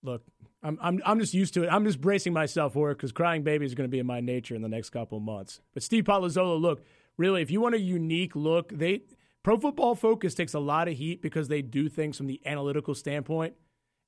Look, 0.03 0.23
I'm 0.63 0.79
I'm 0.83 1.01
I'm 1.05 1.21
just 1.21 1.35
used 1.35 1.55
to 1.55 1.65
it. 1.65 1.69
I'm 1.69 1.85
just 1.85 2.01
bracing 2.01 2.33
myself 2.33 2.73
for 2.73 2.91
it 2.91 2.97
because 2.97 3.13
crying 3.13 3.43
baby 3.43 3.65
is 3.65 3.75
going 3.75 3.89
to 3.89 3.91
be 3.91 3.99
in 4.01 4.07
my 4.07 4.21
nature 4.21 4.55
in 4.55 4.63
the 4.63 4.69
next 4.69 4.91
couple 4.91 5.21
months. 5.21 5.61
But 5.75 5.83
Steve 5.83 6.05
Palazzolo, 6.05 6.61
look, 6.61 6.83
really, 7.17 7.43
if 7.43 7.51
you 7.51 7.61
want 7.61 7.75
a 7.75 7.81
unique 7.81 8.35
look, 8.35 8.71
they 8.77 9.03
Pro 9.43 9.57
Football 9.57 9.95
Focus 9.95 10.35
takes 10.35 10.55
a 10.55 10.59
lot 10.59 10.89
of 10.89 10.97
heat 10.97 11.23
because 11.23 11.49
they 11.49 11.63
do 11.63 11.89
things 11.89 12.17
from 12.17 12.27
the 12.27 12.41
analytical 12.45 12.95
standpoint, 12.95 13.55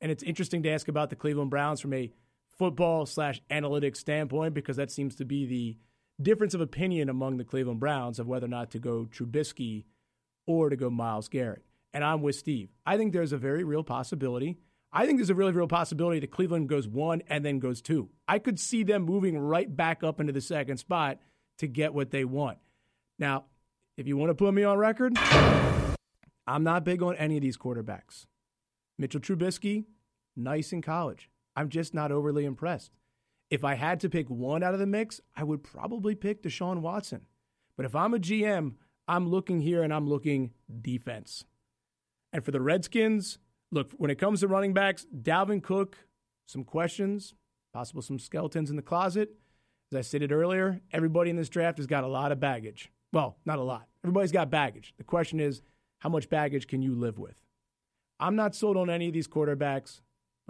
and 0.00 0.10
it's 0.10 0.22
interesting 0.22 0.62
to 0.64 0.70
ask 0.70 0.88
about 0.88 1.10
the 1.10 1.16
Cleveland 1.16 1.50
Browns 1.50 1.80
from 1.80 1.94
a 1.94 2.10
football 2.58 3.06
slash 3.06 3.40
analytics 3.50 3.96
standpoint 3.96 4.54
because 4.54 4.76
that 4.76 4.90
seems 4.90 5.14
to 5.16 5.24
be 5.24 5.46
the 5.46 5.76
difference 6.22 6.52
of 6.52 6.60
opinion 6.60 7.08
among 7.08 7.36
the 7.36 7.44
Cleveland 7.44 7.80
Browns 7.80 8.18
of 8.18 8.26
whether 8.26 8.44
or 8.46 8.50
not 8.50 8.70
to 8.72 8.78
go 8.78 9.06
Trubisky 9.10 9.84
or 10.46 10.68
to 10.68 10.76
go 10.76 10.90
Myles 10.90 11.28
Garrett. 11.28 11.64
And 11.92 12.04
I'm 12.04 12.22
with 12.22 12.36
Steve. 12.36 12.70
I 12.86 12.96
think 12.96 13.12
there's 13.12 13.32
a 13.32 13.38
very 13.38 13.64
real 13.64 13.82
possibility. 13.82 14.58
I 14.92 15.06
think 15.06 15.18
there's 15.18 15.30
a 15.30 15.34
really 15.34 15.52
real 15.52 15.68
possibility 15.68 16.20
that 16.20 16.30
Cleveland 16.30 16.68
goes 16.68 16.88
one 16.88 17.22
and 17.28 17.44
then 17.44 17.58
goes 17.58 17.80
two. 17.80 18.10
I 18.26 18.38
could 18.38 18.58
see 18.58 18.82
them 18.82 19.02
moving 19.02 19.38
right 19.38 19.74
back 19.74 20.02
up 20.02 20.20
into 20.20 20.32
the 20.32 20.40
second 20.40 20.78
spot 20.78 21.18
to 21.58 21.66
get 21.66 21.94
what 21.94 22.10
they 22.10 22.24
want. 22.24 22.58
Now, 23.18 23.44
if 23.96 24.08
you 24.08 24.16
want 24.16 24.30
to 24.30 24.34
put 24.34 24.54
me 24.54 24.64
on 24.64 24.78
record, 24.78 25.16
I'm 26.46 26.64
not 26.64 26.84
big 26.84 27.02
on 27.02 27.16
any 27.16 27.36
of 27.36 27.42
these 27.42 27.56
quarterbacks. 27.56 28.26
Mitchell 28.98 29.20
Trubisky, 29.20 29.84
nice 30.36 30.72
in 30.72 30.82
college. 30.82 31.30
I'm 31.54 31.68
just 31.68 31.94
not 31.94 32.10
overly 32.10 32.44
impressed. 32.44 32.92
If 33.50 33.64
I 33.64 33.74
had 33.74 34.00
to 34.00 34.08
pick 34.08 34.30
one 34.30 34.62
out 34.62 34.74
of 34.74 34.80
the 34.80 34.86
mix, 34.86 35.20
I 35.36 35.44
would 35.44 35.62
probably 35.62 36.14
pick 36.14 36.42
Deshaun 36.42 36.80
Watson. 36.80 37.22
But 37.76 37.86
if 37.86 37.94
I'm 37.94 38.14
a 38.14 38.18
GM, 38.18 38.74
I'm 39.08 39.28
looking 39.28 39.60
here 39.60 39.82
and 39.82 39.92
I'm 39.92 40.08
looking 40.08 40.52
defense. 40.80 41.44
And 42.32 42.44
for 42.44 42.50
the 42.50 42.60
Redskins, 42.60 43.38
look, 43.72 43.92
when 43.92 44.10
it 44.10 44.18
comes 44.18 44.40
to 44.40 44.48
running 44.48 44.72
backs, 44.72 45.06
Dalvin 45.14 45.62
Cook, 45.62 45.98
some 46.46 46.64
questions, 46.64 47.34
possible 47.72 48.02
some 48.02 48.18
skeletons 48.18 48.70
in 48.70 48.76
the 48.76 48.82
closet. 48.82 49.30
As 49.92 49.98
I 49.98 50.00
stated 50.02 50.32
earlier, 50.32 50.80
everybody 50.92 51.30
in 51.30 51.36
this 51.36 51.48
draft 51.48 51.78
has 51.78 51.86
got 51.86 52.04
a 52.04 52.08
lot 52.08 52.32
of 52.32 52.40
baggage. 52.40 52.92
Well, 53.12 53.36
not 53.44 53.58
a 53.58 53.62
lot. 53.62 53.88
Everybody's 54.04 54.32
got 54.32 54.50
baggage. 54.50 54.94
The 54.98 55.04
question 55.04 55.40
is, 55.40 55.62
how 55.98 56.08
much 56.08 56.28
baggage 56.28 56.68
can 56.68 56.82
you 56.82 56.94
live 56.94 57.18
with? 57.18 57.36
I'm 58.20 58.36
not 58.36 58.54
sold 58.54 58.76
on 58.76 58.88
any 58.88 59.08
of 59.08 59.12
these 59.14 59.28
quarterbacks. 59.28 60.00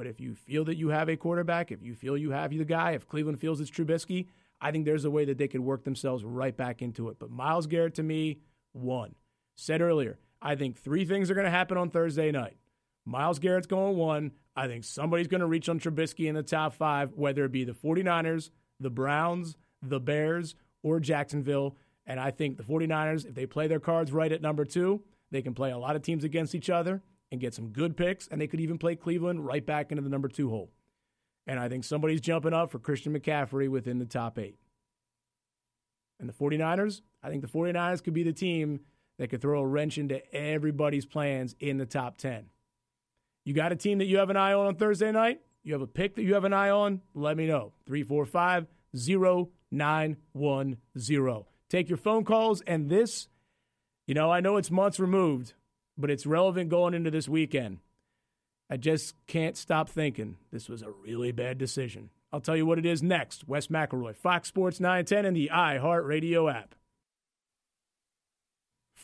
But 0.00 0.06
if 0.06 0.18
you 0.18 0.34
feel 0.34 0.64
that 0.64 0.78
you 0.78 0.88
have 0.88 1.10
a 1.10 1.16
quarterback, 1.16 1.70
if 1.70 1.82
you 1.82 1.94
feel 1.94 2.16
you 2.16 2.30
have 2.30 2.52
the 2.52 2.64
guy, 2.64 2.92
if 2.92 3.06
Cleveland 3.06 3.38
feels 3.38 3.60
it's 3.60 3.70
Trubisky, 3.70 4.28
I 4.58 4.70
think 4.70 4.86
there's 4.86 5.04
a 5.04 5.10
way 5.10 5.26
that 5.26 5.36
they 5.36 5.46
could 5.46 5.60
work 5.60 5.84
themselves 5.84 6.24
right 6.24 6.56
back 6.56 6.80
into 6.80 7.10
it. 7.10 7.18
But 7.18 7.30
Myles 7.30 7.66
Garrett 7.66 7.96
to 7.96 8.02
me, 8.02 8.38
one. 8.72 9.14
Said 9.58 9.82
earlier, 9.82 10.18
I 10.42 10.54
think 10.54 10.78
three 10.78 11.04
things 11.04 11.30
are 11.30 11.34
going 11.34 11.44
to 11.44 11.50
happen 11.50 11.76
on 11.76 11.90
Thursday 11.90 12.30
night. 12.30 12.56
Myles 13.04 13.38
Garrett's 13.38 13.66
going 13.66 13.96
one. 13.96 14.32
I 14.56 14.66
think 14.66 14.84
somebody's 14.84 15.28
going 15.28 15.40
to 15.40 15.46
reach 15.46 15.68
on 15.68 15.80
Trubisky 15.80 16.28
in 16.28 16.34
the 16.34 16.42
top 16.42 16.74
five, 16.74 17.12
whether 17.14 17.44
it 17.44 17.52
be 17.52 17.64
the 17.64 17.72
49ers, 17.72 18.50
the 18.78 18.90
Browns, 18.90 19.56
the 19.82 20.00
Bears, 20.00 20.54
or 20.82 21.00
Jacksonville. 21.00 21.76
And 22.06 22.18
I 22.18 22.30
think 22.30 22.56
the 22.56 22.62
49ers, 22.62 23.26
if 23.26 23.34
they 23.34 23.46
play 23.46 23.66
their 23.66 23.80
cards 23.80 24.12
right 24.12 24.32
at 24.32 24.42
number 24.42 24.64
two, 24.64 25.02
they 25.30 25.42
can 25.42 25.54
play 25.54 25.70
a 25.70 25.78
lot 25.78 25.96
of 25.96 26.02
teams 26.02 26.24
against 26.24 26.54
each 26.54 26.70
other 26.70 27.02
and 27.30 27.40
get 27.40 27.54
some 27.54 27.68
good 27.68 27.96
picks, 27.96 28.26
and 28.26 28.40
they 28.40 28.46
could 28.46 28.60
even 28.60 28.78
play 28.78 28.96
Cleveland 28.96 29.46
right 29.46 29.64
back 29.64 29.92
into 29.92 30.02
the 30.02 30.08
number 30.08 30.28
two 30.28 30.50
hole. 30.50 30.72
And 31.46 31.58
I 31.58 31.68
think 31.68 31.84
somebody's 31.84 32.20
jumping 32.20 32.52
up 32.52 32.70
for 32.70 32.78
Christian 32.78 33.16
McCaffrey 33.18 33.68
within 33.68 33.98
the 33.98 34.04
top 34.04 34.38
eight. 34.38 34.56
And 36.18 36.28
the 36.28 36.32
49ers, 36.32 37.00
I 37.22 37.30
think 37.30 37.42
the 37.42 37.48
49ers 37.48 38.02
could 38.02 38.12
be 38.12 38.22
the 38.22 38.32
team 38.32 38.80
that 39.20 39.28
could 39.28 39.42
throw 39.42 39.60
a 39.60 39.66
wrench 39.66 39.98
into 39.98 40.18
everybody's 40.34 41.04
plans 41.04 41.54
in 41.60 41.76
the 41.76 41.84
top 41.84 42.16
10. 42.16 42.46
You 43.44 43.52
got 43.52 43.70
a 43.70 43.76
team 43.76 43.98
that 43.98 44.06
you 44.06 44.16
have 44.16 44.30
an 44.30 44.38
eye 44.38 44.54
on 44.54 44.66
on 44.66 44.76
Thursday 44.76 45.12
night? 45.12 45.42
You 45.62 45.74
have 45.74 45.82
a 45.82 45.86
pick 45.86 46.14
that 46.14 46.22
you 46.22 46.32
have 46.32 46.44
an 46.44 46.54
eye 46.54 46.70
on? 46.70 47.02
Let 47.14 47.36
me 47.36 47.46
know. 47.46 47.74
345 47.84 48.66
0910. 49.70 51.44
Take 51.68 51.90
your 51.90 51.98
phone 51.98 52.24
calls, 52.24 52.62
and 52.62 52.88
this, 52.88 53.28
you 54.06 54.14
know, 54.14 54.32
I 54.32 54.40
know 54.40 54.56
it's 54.56 54.70
months 54.70 54.98
removed, 54.98 55.52
but 55.98 56.10
it's 56.10 56.24
relevant 56.24 56.70
going 56.70 56.94
into 56.94 57.10
this 57.10 57.28
weekend. 57.28 57.80
I 58.70 58.78
just 58.78 59.14
can't 59.26 59.54
stop 59.56 59.90
thinking 59.90 60.38
this 60.50 60.66
was 60.66 60.80
a 60.80 60.90
really 60.90 61.30
bad 61.30 61.58
decision. 61.58 62.08
I'll 62.32 62.40
tell 62.40 62.56
you 62.56 62.64
what 62.64 62.78
it 62.78 62.86
is 62.86 63.02
next. 63.02 63.46
Wes 63.46 63.66
McElroy, 63.66 64.16
Fox 64.16 64.48
Sports 64.48 64.80
910, 64.80 65.26
and 65.26 65.36
the 65.36 65.50
iHeartRadio 65.52 66.50
app. 66.50 66.74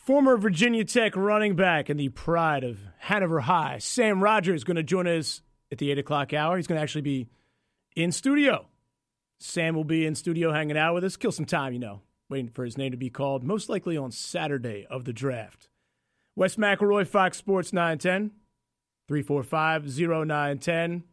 Former 0.07 0.37
Virginia 0.37 0.85
Tech 0.85 1.17
running 1.17 1.57
back 1.57 1.89
and 1.89 1.99
the 1.99 2.07
pride 2.07 2.63
of 2.63 2.79
Hanover 2.97 3.41
High, 3.41 3.79
Sam 3.79 4.23
Rogers, 4.23 4.61
is 4.61 4.63
going 4.63 4.77
to 4.77 4.83
join 4.83 5.05
us 5.05 5.41
at 5.69 5.79
the 5.79 5.91
8 5.91 5.97
o'clock 5.97 6.31
hour. 6.31 6.55
He's 6.55 6.65
going 6.65 6.77
to 6.77 6.81
actually 6.81 7.01
be 7.01 7.27
in 7.93 8.13
studio. 8.13 8.67
Sam 9.39 9.75
will 9.75 9.83
be 9.83 10.05
in 10.05 10.15
studio 10.15 10.53
hanging 10.53 10.77
out 10.77 10.93
with 10.93 11.03
us, 11.03 11.17
kill 11.17 11.33
some 11.33 11.43
time, 11.43 11.73
you 11.73 11.79
know, 11.79 12.03
waiting 12.29 12.47
for 12.47 12.63
his 12.63 12.77
name 12.77 12.91
to 12.91 12.97
be 12.97 13.09
called, 13.09 13.43
most 13.43 13.67
likely 13.67 13.97
on 13.97 14.11
Saturday 14.11 14.87
of 14.89 15.03
the 15.03 15.11
draft. 15.11 15.67
Wes 16.37 16.55
McElroy, 16.55 17.05
Fox 17.05 17.37
Sports 17.37 17.73
910, 17.73 18.31
345 19.09 19.87
0910. 19.87 21.03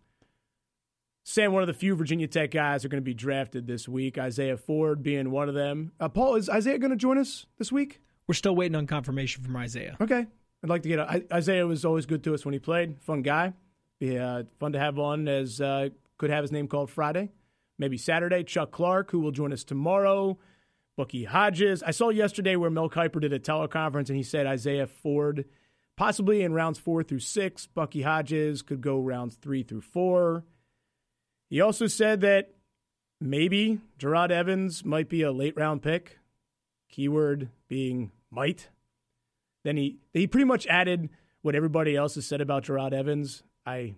Sam, 1.25 1.53
one 1.53 1.65
of 1.65 1.67
the 1.67 1.75
few 1.75 1.97
Virginia 1.97 2.29
Tech 2.29 2.53
guys 2.53 2.85
are 2.85 2.89
going 2.89 3.03
to 3.03 3.05
be 3.05 3.13
drafted 3.13 3.67
this 3.67 3.89
week. 3.89 4.19
Isaiah 4.19 4.57
Ford 4.57 5.03
being 5.03 5.33
one 5.33 5.49
of 5.49 5.57
them. 5.57 5.91
Uh, 5.99 6.09
Paul, 6.09 6.37
is 6.37 6.49
Isaiah 6.49 6.79
going 6.79 6.93
to 6.93 6.97
join 6.97 7.19
us 7.19 7.47
this 7.59 7.73
week? 7.73 8.01
We're 8.27 8.35
still 8.35 8.57
waiting 8.57 8.77
on 8.77 8.87
confirmation 8.87 9.45
from 9.45 9.57
Isaiah. 9.57 9.97
Okay. 10.01 10.27
I'd 10.63 10.71
like 10.71 10.83
to 10.83 10.89
get 10.89 10.99
a, 10.99 11.25
Isaiah 11.33 11.67
was 11.67 11.85
always 11.85 12.07
good 12.07 12.25
to 12.25 12.35
us 12.35 12.45
when 12.45 12.55
he 12.55 12.59
played. 12.59 13.01
Fun 13.03 13.23
guy. 13.23 13.53
Be 14.01 14.19
uh, 14.19 14.45
fun 14.59 14.73
to 14.73 14.79
have 14.79 14.99
on 14.99 15.29
as 15.29 15.61
uh, 15.61 15.91
could 16.19 16.31
have 16.31 16.43
his 16.43 16.53
name 16.53 16.69
called 16.69 16.91
Friday, 16.91 17.31
maybe 17.79 17.99
Saturday. 17.99 18.43
Chuck 18.45 18.71
Clark, 18.71 19.11
who 19.11 19.21
will 19.21 19.31
join 19.31 19.53
us 19.53 19.63
tomorrow. 19.63 20.39
Bucky 20.97 21.25
Hodges. 21.25 21.83
I 21.83 21.91
saw 21.91 22.11
yesterday 22.11 22.57
where 22.57 22.71
Mel 22.71 22.89
Kiper 22.89 23.21
did 23.21 23.33
a 23.33 23.39
teleconference 23.39 24.09
and 24.09 24.17
he 24.17 24.23
said 24.23 24.47
Isaiah 24.47 24.87
Ford 24.87 25.45
possibly 25.97 26.43
in 26.43 26.53
rounds 26.53 26.79
four 26.79 27.03
through 27.03 27.21
six. 27.21 27.67
Bucky 27.67 28.03
Hodges 28.03 28.63
could 28.63 28.81
go 28.81 29.01
rounds 29.01 29.37
three 29.37 29.63
through 29.63 29.83
four. 29.83 30.45
He 31.51 31.61
also 31.61 31.87
said 31.87 32.21
that 32.23 32.55
maybe 33.21 33.81
Jerod 33.99 34.31
Evans 34.31 34.85
might 34.85 35.09
be 35.09 35.23
a 35.23 35.33
late 35.33 35.57
round 35.57 35.83
pick. 35.83 36.19
Keyword 36.95 37.49
being 37.67 38.13
might. 38.31 38.69
Then 39.65 39.77
he 39.77 39.99
he 40.13 40.29
pretty 40.29 40.45
much 40.45 40.65
added 40.69 41.09
what 41.43 41.57
everybody 41.57 41.97
else 41.97 42.15
has 42.15 42.25
said 42.25 42.41
about 42.41 42.65
Jerod 42.65 42.93
Evans. 42.93 43.43
I 43.67 43.97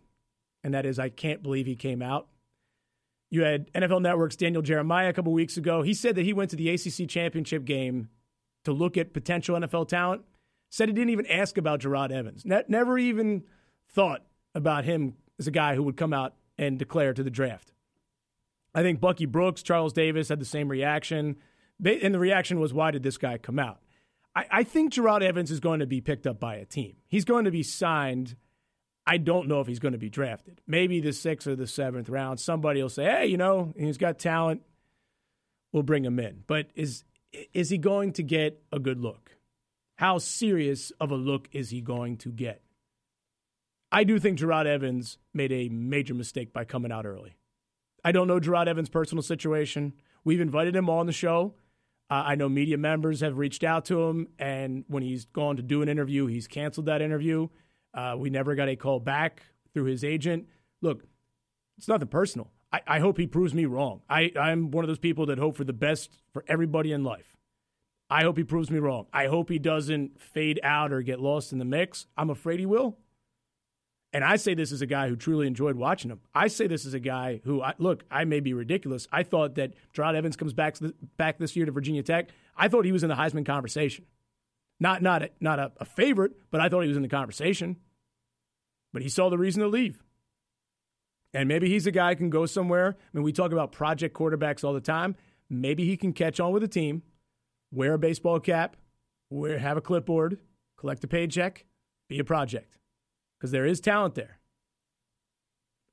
and 0.65 0.73
that 0.73 0.87
is 0.87 0.99
I 0.99 1.11
can't 1.11 1.43
believe 1.43 1.67
he 1.67 1.77
came 1.77 2.01
out. 2.01 2.29
You 3.29 3.43
had 3.43 3.71
NFL 3.75 4.01
Network's 4.01 4.37
Daniel 4.37 4.63
Jeremiah 4.63 5.11
a 5.11 5.13
couple 5.13 5.35
weeks 5.35 5.59
ago. 5.59 5.83
He 5.83 5.93
said 5.93 6.15
that 6.15 6.25
he 6.25 6.33
went 6.33 6.49
to 6.51 6.57
the 6.57 6.71
ACC 6.71 7.07
championship 7.07 7.67
game 7.67 8.09
to 8.65 8.73
look 8.73 8.97
at 8.97 9.13
potential 9.13 9.59
NFL 9.59 9.89
talent. 9.89 10.23
Said 10.71 10.89
he 10.89 10.95
didn't 10.95 11.11
even 11.11 11.27
ask 11.27 11.59
about 11.59 11.81
Jerod 11.81 12.11
Evans. 12.11 12.47
Ne- 12.47 12.65
never 12.67 12.99
even 12.99 13.45
thought 13.93 14.23
about 14.55 14.85
him 14.85 15.17
as 15.39 15.47
a 15.47 15.51
guy 15.51 15.75
who 15.75 15.83
would 15.83 15.99
come 15.99 16.15
out 16.15 16.35
and 16.57 16.79
declare 16.79 17.13
to 17.13 17.23
the 17.23 17.31
draft. 17.31 17.73
I 18.75 18.81
think 18.81 19.01
Bucky 19.01 19.27
Brooks, 19.27 19.63
Charles 19.63 19.93
Davis 19.93 20.31
had 20.31 20.41
the 20.41 20.47
same 20.47 20.69
reaction. 20.69 21.37
And 21.85 22.15
the 22.15 22.19
reaction 22.19 22.59
was, 22.59 22.73
why 22.73 22.91
did 22.91 23.03
this 23.03 23.19
guy 23.19 23.39
come 23.39 23.59
out? 23.59 23.81
I, 24.35 24.47
I 24.51 24.62
think 24.65 24.93
Jerod 24.93 25.23
Evans 25.23 25.51
is 25.51 25.61
going 25.61 25.81
to 25.81 25.87
be 25.87 26.01
picked 26.01 26.27
up 26.27 26.41
by 26.41 26.57
a 26.57 26.65
team. 26.65 26.97
He's 27.07 27.25
going 27.25 27.45
to 27.45 27.51
be 27.51 27.62
signed. 27.62 28.37
I 29.07 29.19
don't 29.19 29.47
know 29.49 29.61
if 29.61 29.67
he's 29.67 29.79
going 29.79 29.93
to 29.93 29.99
be 29.99 30.11
drafted. 30.11 30.61
Maybe 30.67 31.01
the 31.01 31.12
sixth 31.12 31.47
or 31.47 31.57
the 31.57 31.67
seventh 31.67 32.09
round. 32.09 32.41
Somebody 32.41 32.83
will 32.83 32.89
say, 32.89 33.05
hey, 33.05 33.27
you 33.27 33.37
know, 33.37 33.75
he's 33.77 33.99
got 33.99 34.19
talent. 34.19 34.62
We'll 35.73 35.83
bring 35.83 36.05
him 36.05 36.19
in. 36.19 36.45
But 36.47 36.71
is 36.75 37.05
is 37.53 37.69
he 37.69 37.77
going 37.77 38.12
to 38.15 38.23
get 38.23 38.62
a 38.73 38.79
good 38.79 38.99
look? 38.99 39.37
How 39.97 40.19
serious 40.19 40.91
of 41.01 41.11
a 41.11 41.17
look 41.17 41.49
is 41.53 41.71
he 41.71 41.81
going 41.81 42.17
to 42.19 42.31
get? 42.31 42.62
I 43.93 44.05
do 44.05 44.19
think 44.19 44.39
Jerod 44.39 44.67
Evans 44.67 45.19
made 45.35 45.53
a 45.53 45.69
major 45.69 46.15
mistake 46.15 46.53
by 46.53 46.65
coming 46.65 46.93
out 46.93 47.07
early. 47.07 47.37
I 48.05 48.12
don't 48.12 48.29
know 48.29 48.41
Jerod 48.41 48.69
Evans' 48.69 48.89
personal 48.89 49.23
situation. 49.23 49.93
We've 50.25 50.41
invited 50.41 50.75
him 50.75 50.89
on 50.89 51.07
the 51.07 51.12
show. 51.12 51.55
Uh, 52.09 52.23
I 52.27 52.35
know 52.37 52.49
media 52.49 52.79
members 52.79 53.21
have 53.21 53.37
reached 53.37 53.64
out 53.64 53.85
to 53.87 54.03
him, 54.05 54.29
and 54.38 54.85
when 54.87 55.03
he's 55.03 55.25
gone 55.25 55.57
to 55.57 55.62
do 55.62 55.83
an 55.83 55.88
interview, 55.88 56.27
he's 56.27 56.47
canceled 56.47 56.87
that 56.87 57.03
interview. 57.03 57.49
Uh, 57.92 58.14
we 58.16 58.31
never 58.31 58.55
got 58.55 58.69
a 58.69 58.77
call 58.77 59.01
back 59.01 59.42
through 59.75 59.85
his 59.85 60.05
agent. 60.05 60.47
Look, 60.83 61.05
it's 61.79 61.88
nothing 61.88 62.09
personal. 62.09 62.51
I, 62.73 62.81
I 62.87 62.99
hope 63.01 63.19
he 63.19 63.27
proves 63.27 63.55
me 63.55 63.64
wrong. 63.64 64.03
I, 64.09 64.33
I'm 64.38 64.71
one 64.71 64.85
of 64.85 64.88
those 64.88 64.99
people 64.99 65.27
that 65.27 65.38
hope 65.38 65.57
for 65.57 65.64
the 65.64 65.73
best 65.73 66.23
for 66.33 66.45
everybody 66.47 66.92
in 66.92 67.03
life. 67.03 67.37
I 68.09 68.23
hope 68.23 68.37
he 68.37 68.45
proves 68.45 68.71
me 68.71 68.79
wrong. 68.79 69.07
I 69.12 69.27
hope 69.27 69.49
he 69.49 69.59
doesn't 69.59 70.21
fade 70.21 70.61
out 70.62 70.92
or 70.92 71.03
get 71.03 71.21
lost 71.21 71.53
in 71.53 71.59
the 71.59 71.64
mix. 71.64 72.07
I'm 72.16 72.31
afraid 72.31 72.61
he 72.61 72.66
will. 72.66 72.99
And 74.12 74.25
I 74.25 74.37
say 74.37 74.55
this 74.55 74.73
as 74.73 74.83
a 74.83 74.87
guy 74.87 75.09
who 75.09 75.16
truly 75.16 75.47
enjoyed 75.47 75.77
watching 75.77 76.11
him. 76.11 76.21
I 76.35 76.49
say 76.49 76.66
this 76.66 76.87
as 76.87 76.95
a 76.95 77.01
guy 77.01 77.40
who, 77.45 77.61
I, 77.61 77.75
look, 77.79 78.05
I 78.11 78.25
may 78.25 78.40
be 78.40 78.55
ridiculous. 78.55 79.07
I 79.12 79.23
thought 79.23 79.57
that 79.57 79.75
Jerod 79.95 80.14
Evans 80.14 80.37
comes 80.37 80.53
back 80.53 80.77
back 81.16 81.38
this 81.38 81.57
year 81.57 81.66
to 81.66 81.73
Virginia 81.73 82.03
Tech. 82.03 82.31
I 82.57 82.69
thought 82.69 82.85
he 82.85 82.92
was 82.92 83.03
in 83.03 83.09
the 83.09 83.14
Heisman 83.14 83.45
conversation. 83.45 84.07
Not 84.79 85.03
not 85.03 85.23
a, 85.23 85.31
not 85.40 85.59
a, 85.59 85.73
a 85.79 85.85
favorite, 85.85 86.33
but 86.51 86.61
I 86.61 86.69
thought 86.69 86.83
he 86.83 86.88
was 86.88 86.97
in 86.97 87.03
the 87.03 87.09
conversation. 87.09 87.77
But 88.92 89.03
he 89.03 89.09
saw 89.09 89.29
the 89.29 89.38
reason 89.38 89.62
to 89.62 89.69
leave. 89.69 90.03
And 91.35 91.49
maybe 91.49 91.69
he's 91.69 91.87
a 91.87 91.90
guy 91.90 92.11
who 92.11 92.16
can 92.16 92.31
go 92.31 92.47
somewhere. 92.47 92.97
I 92.99 93.16
mean, 93.16 93.25
we 93.25 93.33
talk 93.33 93.53
about 93.53 93.73
project 93.73 94.16
quarterbacks 94.16 94.64
all 94.64 94.73
the 94.73 94.81
time. 94.81 95.16
Maybe 95.51 95.85
he 95.85 95.97
can 95.97 96.12
catch 96.12 96.40
on 96.40 96.53
with 96.53 96.62
a 96.62 96.69
team, 96.69 97.03
wear 97.71 97.95
a 97.95 97.99
baseball 97.99 98.40
cap, 98.40 98.77
wear 99.29 99.59
have 99.59 99.77
a 99.77 99.83
clipboard, 99.83 100.38
collect 100.79 101.05
a 101.05 101.09
paycheck, 101.09 101.66
be 102.09 102.19
a 102.19 102.25
project 102.25 102.79
because 103.38 103.51
there 103.51 103.66
is 103.66 103.81
talent 103.81 104.14
there. 104.14 104.38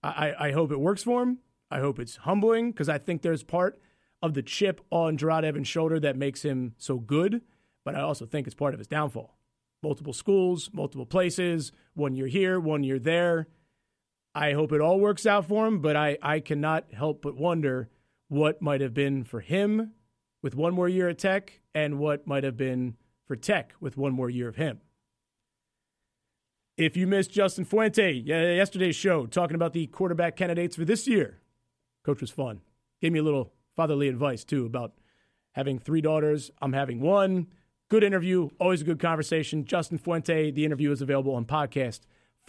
I, 0.03 0.34
I 0.47 0.51
hope 0.51 0.71
it 0.71 0.79
works 0.79 1.03
for 1.03 1.23
him. 1.23 1.39
I 1.71 1.79
hope 1.79 1.97
it's 1.97 2.17
humbling 2.17 2.71
because 2.71 2.89
I 2.89 2.97
think 2.97 3.21
there's 3.21 3.43
part 3.43 3.79
of 4.21 4.34
the 4.34 4.43
chip 4.43 4.82
on 4.89 5.17
Jerod 5.17 5.43
Evans' 5.43 5.67
shoulder 5.67 5.99
that 6.01 6.15
makes 6.15 6.43
him 6.43 6.75
so 6.77 6.97
good, 6.97 7.41
but 7.84 7.95
I 7.95 8.01
also 8.01 8.25
think 8.25 8.47
it's 8.47 8.56
part 8.56 8.73
of 8.73 8.79
his 8.79 8.88
downfall. 8.88 9.38
Multiple 9.82 10.13
schools, 10.13 10.69
multiple 10.73 11.06
places, 11.06 11.71
one 11.93 12.15
year 12.15 12.27
here, 12.27 12.60
one 12.60 12.84
year 12.84 12.99
there. 12.99 13.47
I 14.36 14.53
hope 14.53 14.71
it 14.71 14.82
all 14.82 14.99
works 14.99 15.25
out 15.25 15.45
for 15.45 15.67
him, 15.67 15.79
but 15.79 15.95
I, 15.95 16.17
I 16.21 16.39
cannot 16.39 16.91
help 16.93 17.21
but 17.21 17.36
wonder 17.36 17.89
what 18.29 18.62
might 18.62 18.82
have 18.82 18.93
been 18.93 19.23
for 19.23 19.41
him 19.41 19.91
with 20.41 20.56
one 20.56 20.73
more 20.73 20.89
year 20.89 21.10
at 21.10 21.19
Tech 21.19 21.62
and 21.75 21.99
what 21.99 22.25
might 22.25 22.43
have 22.43 22.58
been 22.58 22.95
for 23.25 23.36
Tech 23.36 23.73
with 23.79 23.97
one 23.97 24.13
more 24.13 24.29
year 24.29 24.47
of 24.47 24.56
him. 24.56 24.79
If 26.75 26.97
you 26.97 27.05
missed 27.05 27.29
Justin 27.31 27.65
Fuente 27.65 28.12
yesterday's 28.12 28.95
show 28.95 29.27
talking 29.27 29.53
about 29.55 29.73
the 29.73 29.86
quarterback 29.88 30.36
candidates 30.36 30.75
for 30.75 30.86
this 30.86 31.07
year, 31.07 31.39
coach 32.03 32.19
was 32.19 32.31
fun. 32.31 32.62
Gave 32.99 33.12
me 33.12 33.19
a 33.19 33.23
little 33.23 33.53
fatherly 33.75 34.07
advice 34.07 34.43
too 34.43 34.65
about 34.65 34.93
having 35.51 35.77
three 35.77 36.01
daughters. 36.01 36.49
I'm 36.62 36.73
having 36.73 36.99
one. 36.99 37.45
Good 37.89 38.03
interview, 38.03 38.49
always 38.59 38.81
a 38.81 38.86
good 38.86 38.99
conversation. 38.99 39.65
Justin 39.65 39.99
Fuente, 39.99 40.49
the 40.49 40.65
interview 40.65 40.91
is 40.91 41.03
available 41.03 41.36
on 41.36 41.45
podcast, 41.45 41.99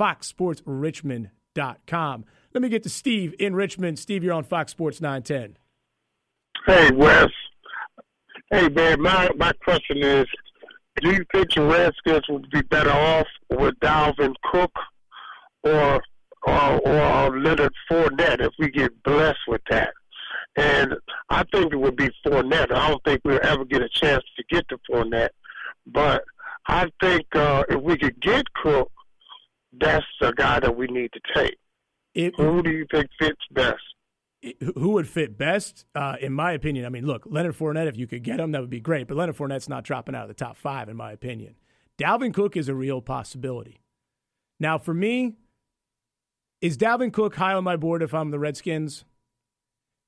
foxsportsrichmond.com. 0.00 2.24
Let 2.54 2.62
me 2.62 2.70
get 2.70 2.82
to 2.84 2.88
Steve 2.88 3.34
in 3.38 3.54
Richmond. 3.54 3.98
Steve, 3.98 4.24
you're 4.24 4.32
on 4.32 4.44
Fox 4.44 4.72
Sports 4.72 5.02
910. 5.02 5.58
Hey, 6.64 6.90
Wes. 6.92 7.28
Hey, 8.50 8.70
man, 8.70 9.02
my, 9.02 9.28
my 9.37 9.52
question 9.64 9.98
is 9.98 10.24
do 11.05 11.11
you 11.12 11.25
think 11.33 11.53
the 11.53 11.62
Redskins 11.62 12.25
would 12.31 12.49
be 12.51 12.62
better 12.62 12.90
off 12.90 13.27
with 13.51 13.75
Dalvin 13.81 14.35
Cook 14.51 14.73
or 15.62 16.01
or, 16.47 16.88
or 16.88 17.40
Leonard 17.40 17.73
Fournette 17.90 18.40
if 18.40 18.53
we 18.59 18.71
get 18.71 19.03
blessed 19.03 19.38
with 19.47 19.61
that? 19.69 19.93
And 20.57 20.95
I 21.29 21.45
think 21.53 21.73
it 21.73 21.77
would 21.77 21.97
be 21.97 22.09
Fournette. 22.25 22.73
I 22.73 22.88
don't 22.88 23.05
think 23.05 23.21
we'll 23.25 23.40
ever 23.43 23.64
get 23.67 23.83
a 23.83 23.88
chance 23.88 24.25
to 24.37 24.45
get 24.49 24.67
to 24.69 24.79
Fournette, 24.90 25.31
but 25.87 26.25
I 26.67 26.90
think 27.03 27.27
uh, 27.35 27.64
if 27.69 27.81
we 27.83 27.99
could 27.99 28.21
get 28.21 28.53
Cook, 28.55 28.90
that's 29.79 30.07
the 30.21 30.33
guy 30.33 30.61
that 30.61 30.75
we 30.75 30.87
need 30.87 31.11
to 31.12 31.21
take. 31.35 31.57
It, 32.14 32.35
Who 32.38 32.62
do 32.62 32.71
you 32.71 32.87
think 32.90 33.09
fits 33.19 33.40
best? 33.51 33.83
Who 34.76 34.90
would 34.90 35.09
fit 35.09 35.38
best, 35.38 35.85
uh, 35.94 36.16
in 36.20 36.33
my 36.33 36.52
opinion? 36.52 36.85
I 36.85 36.88
mean, 36.88 37.07
look, 37.07 37.24
Leonard 37.26 37.57
Fournette, 37.57 37.88
if 37.88 37.96
you 37.96 38.07
could 38.07 38.22
get 38.22 38.40
him, 38.40 38.52
that 38.52 38.61
would 38.61 38.70
be 38.70 38.80
great. 38.80 39.09
But 39.09 39.16
Leonard 39.16 39.37
Fournette's 39.37 39.68
not 39.68 39.85
dropping 39.85 40.14
out 40.14 40.22
of 40.22 40.28
the 40.28 40.35
top 40.35 40.57
five, 40.57 40.88
in 40.88 40.96
my 40.96 41.12
opinion. 41.12 41.54
Dalvin 41.98 42.35
Cook 42.35 42.57
is 42.57 42.68
a 42.68 42.74
real 42.74 43.00
possibility. 43.00 43.80
Now, 44.61 44.78
for 44.78 44.94
me, 44.94 45.35
is 46.61 46.76
Dalvin 46.76 47.12
Cook 47.12 47.37
high 47.37 47.54
on 47.54 47.64
my 47.64 47.76
board 47.76 48.02
if 48.02 48.14
I'm 48.14 48.30
the 48.30 48.38
Redskins? 48.38 49.04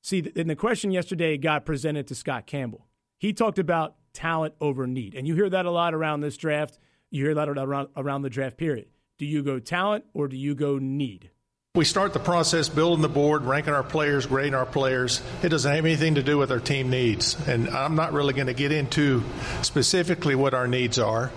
See, 0.03 0.33
and 0.37 0.49
the 0.49 0.57
question 0.57 0.91
yesterday 0.91 1.37
got 1.37 1.67
presented 1.67 2.07
to 2.09 2.15
Scott 2.15 2.47
Campbell. 2.47 2.87
He 3.19 3.33
talked 3.33 3.59
about 3.59 3.97
talent 4.13 4.55
over 4.61 4.87
need. 4.87 5.15
And 5.15 5.27
you 5.27 5.35
hear 5.35 5.51
that 5.51 5.67
a 5.67 5.71
lot 5.71 5.95
around 5.95 6.21
this 6.21 6.37
draft. 6.37 6.79
You 7.11 7.25
hear 7.25 7.35
that 7.35 7.49
around, 7.49 7.89
around 7.97 8.23
the 8.23 8.31
draft 8.31 8.57
period. 8.57 8.89
Do 9.19 9.27
you 9.27 9.43
go 9.43 9.59
talent 9.59 10.05
or 10.15 10.29
do 10.29 10.37
you 10.37 10.55
go 10.55 10.79
need? 10.79 11.31
We 11.77 11.85
start 11.85 12.15
the 12.15 12.21
process 12.21 12.71
building 12.71 13.03
the 13.03 13.09
board, 13.11 13.45
ranking 13.45 13.75
our 13.75 13.83
players, 13.83 14.25
grading 14.25 14.55
our 14.55 14.65
players. 14.65 15.21
It 15.43 15.51
doesn't 15.51 15.71
have 15.71 15.85
anything 15.85 16.15
to 16.15 16.23
do 16.23 16.39
with 16.39 16.51
our 16.51 16.59
team 16.59 16.89
needs. 16.89 17.37
And 17.47 17.69
I'm 17.69 17.95
not 17.95 18.15
really 18.15 18.33
going 18.33 18.47
to 18.47 18.55
get 18.55 18.73
into 18.73 19.23
specifically 19.61 20.35
what 20.35 20.55
our 20.55 20.67
needs 20.67 20.99
are. 20.99 21.31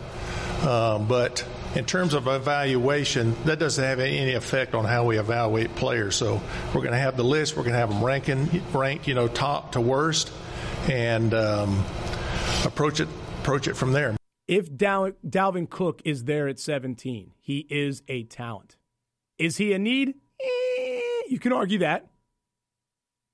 Um, 0.61 1.09
but 1.09 1.45
in 1.75 1.83
terms 1.83 2.13
of 2.13 2.29
evaluation, 2.29 3.35
that 3.43 3.59
doesn't 3.59 3.83
have 3.83 3.99
any 3.99 4.33
effect 4.33 4.75
on 4.75 4.85
how 4.85 5.03
we 5.03 5.19
evaluate 5.19 5.75
players. 5.75 6.15
So 6.15 6.41
we're 6.67 6.83
going 6.83 6.93
to 6.93 6.99
have 6.99 7.17
the 7.17 7.25
list. 7.25 7.57
We're 7.57 7.63
going 7.63 7.73
to 7.73 7.79
have 7.79 7.89
them 7.89 8.01
ranking, 8.01 8.63
ranked, 8.73 9.09
you 9.09 9.15
know, 9.15 9.27
top 9.27 9.73
to 9.73 9.81
worst, 9.81 10.31
and 10.87 11.33
um, 11.33 11.83
approach 12.63 13.01
it 13.01 13.09
approach 13.41 13.67
it 13.67 13.75
from 13.75 13.91
there. 13.91 14.15
If 14.47 14.73
Dal- 14.73 15.11
Dalvin 15.27 15.69
Cook 15.69 16.01
is 16.05 16.23
there 16.23 16.47
at 16.47 16.59
17, 16.59 17.33
he 17.41 17.67
is 17.69 18.03
a 18.07 18.23
talent. 18.23 18.77
Is 19.37 19.57
he 19.57 19.73
a 19.73 19.79
need? 19.79 20.15
Eh, 20.41 21.21
you 21.27 21.39
can 21.39 21.53
argue 21.53 21.79
that. 21.79 22.09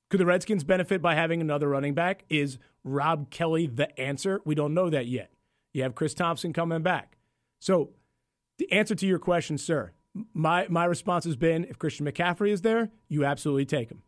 Could 0.10 0.20
the 0.20 0.26
Redskins 0.26 0.64
benefit 0.64 1.02
by 1.02 1.16
having 1.16 1.42
another 1.42 1.68
running 1.68 1.94
back? 1.94 2.26
Is 2.30 2.58
Rob 2.84 3.30
Kelley 3.32 3.68
the 3.68 4.00
answer? 4.00 4.40
We 4.46 4.56
don't 4.56 4.74
know 4.74 4.90
that 4.90 5.08
yet. 5.08 5.32
You 5.74 5.84
have 5.84 5.96
Chris 5.96 6.14
Thompson 6.14 6.54
coming 6.54 6.84
back. 6.84 7.18
So, 7.60 7.90
the 8.58 8.72
answer 8.72 8.96
to 8.96 9.08
your 9.08 9.20
question, 9.20 9.58
sir, 9.58 9.92
my, 10.34 10.68
my 10.70 10.86
response 10.86 11.26
has 11.26 11.36
been 11.36 11.66
if 11.66 11.78
Christian 11.78 12.06
McCaffrey 12.06 12.52
is 12.52 12.62
there, 12.62 12.90
you 13.10 13.26
absolutely 13.26 13.66
take 13.66 13.90
him. 13.90 14.04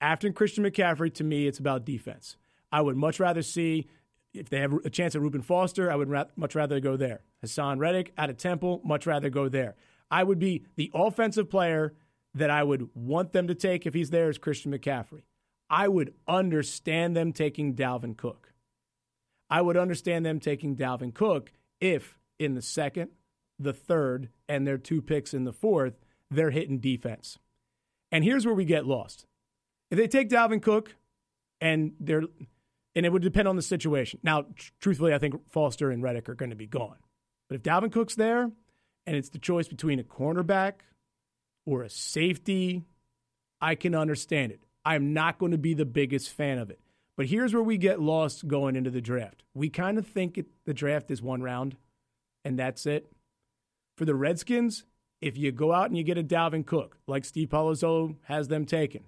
After 0.00 0.32
Christian 0.32 0.64
McCaffrey, 0.64 1.12
to 1.14 1.24
me, 1.24 1.46
it's 1.46 1.58
about 1.58 1.84
defense. 1.84 2.36
I 2.72 2.80
would 2.80 2.96
much 2.96 3.20
rather 3.20 3.42
see, 3.42 3.86
if 4.32 4.48
they 4.48 4.60
have 4.60 4.72
a 4.72 4.90
chance 4.90 5.14
at 5.14 5.20
Reuben 5.20 5.42
Foster, 5.42 5.90
I 5.90 5.96
would 5.96 6.08
ra- 6.08 6.24
much 6.36 6.54
rather 6.54 6.80
go 6.80 6.96
there. 6.96 7.22
Haason 7.44 7.78
Reddick 7.78 8.12
out 8.16 8.30
of 8.30 8.36
Temple, 8.38 8.80
much 8.84 9.06
rather 9.06 9.28
go 9.28 9.48
there. 9.48 9.76
I 10.10 10.22
would 10.22 10.38
be 10.38 10.64
the 10.76 10.90
offensive 10.94 11.50
player 11.50 11.94
that 12.36 12.50
I 12.50 12.62
would 12.62 12.90
want 12.94 13.32
them 13.32 13.48
to 13.48 13.54
take 13.54 13.86
if 13.86 13.94
he's 13.94 14.10
there 14.10 14.28
is 14.28 14.36
Christian 14.36 14.72
McCaffrey. 14.72 15.22
I 15.70 15.88
would 15.88 16.14
understand 16.28 17.16
them 17.16 17.32
taking 17.32 17.74
Dalvin 17.74 18.16
Cook. 18.16 18.52
I 19.48 19.62
would 19.62 19.76
understand 19.76 20.26
them 20.26 20.38
taking 20.38 20.76
Dalvin 20.76 21.14
Cook 21.14 21.50
if 21.80 22.18
in 22.38 22.54
the 22.54 22.62
second, 22.62 23.10
the 23.58 23.72
third, 23.72 24.28
and 24.48 24.66
their 24.66 24.76
two 24.76 25.00
picks 25.00 25.32
in 25.32 25.44
the 25.44 25.52
fourth, 25.52 25.94
they're 26.30 26.50
hitting 26.50 26.78
defense. 26.78 27.38
And 28.12 28.22
here's 28.22 28.44
where 28.44 28.54
we 28.54 28.66
get 28.66 28.86
lost. 28.86 29.24
If 29.90 29.96
they 29.96 30.06
take 30.06 30.28
Dalvin 30.28 30.62
Cook 30.62 30.94
and 31.60 31.92
they're 31.98 32.22
and 32.94 33.04
it 33.04 33.12
would 33.12 33.22
depend 33.22 33.46
on 33.46 33.56
the 33.56 33.62
situation. 33.62 34.20
Now, 34.22 34.46
tr- 34.54 34.72
truthfully, 34.80 35.12
I 35.12 35.18
think 35.18 35.34
Foster 35.50 35.90
and 35.90 36.02
Reddick 36.02 36.30
are 36.30 36.34
going 36.34 36.50
to 36.50 36.56
be 36.56 36.66
gone. 36.66 36.96
But 37.48 37.56
if 37.56 37.62
Dalvin 37.62 37.92
Cook's 37.92 38.14
there 38.14 38.50
and 39.06 39.16
it's 39.16 39.28
the 39.28 39.38
choice 39.38 39.68
between 39.68 39.98
a 40.00 40.04
cornerback 40.04 40.80
or 41.66 41.82
a 41.82 41.90
safety, 41.90 42.84
I 43.60 43.74
can 43.74 43.94
understand 43.94 44.52
it. 44.52 44.62
I'm 44.84 45.12
not 45.12 45.38
going 45.38 45.52
to 45.52 45.58
be 45.58 45.74
the 45.74 45.84
biggest 45.84 46.30
fan 46.30 46.58
of 46.58 46.70
it. 46.70 46.80
But 47.16 47.26
here's 47.26 47.52
where 47.52 47.62
we 47.62 47.76
get 47.76 48.00
lost 48.00 48.48
going 48.48 48.76
into 48.76 48.90
the 48.90 49.00
draft. 49.00 49.42
We 49.52 49.68
kind 49.68 49.98
of 49.98 50.06
think 50.06 50.38
it, 50.38 50.46
the 50.64 50.74
draft 50.74 51.10
is 51.10 51.20
one 51.20 51.42
round, 51.42 51.76
and 52.44 52.58
that's 52.58 52.86
it. 52.86 53.10
For 53.98 54.04
the 54.04 54.14
Redskins, 54.14 54.84
if 55.20 55.36
you 55.36 55.52
go 55.52 55.72
out 55.72 55.88
and 55.88 55.96
you 55.98 56.04
get 56.04 56.18
a 56.18 56.22
Dalvin 56.22 56.64
Cook, 56.64 56.98
like 57.06 57.24
Steve 57.24 57.48
Palazzolo 57.48 58.16
has 58.24 58.48
them 58.48 58.64
taken, 58.64 59.04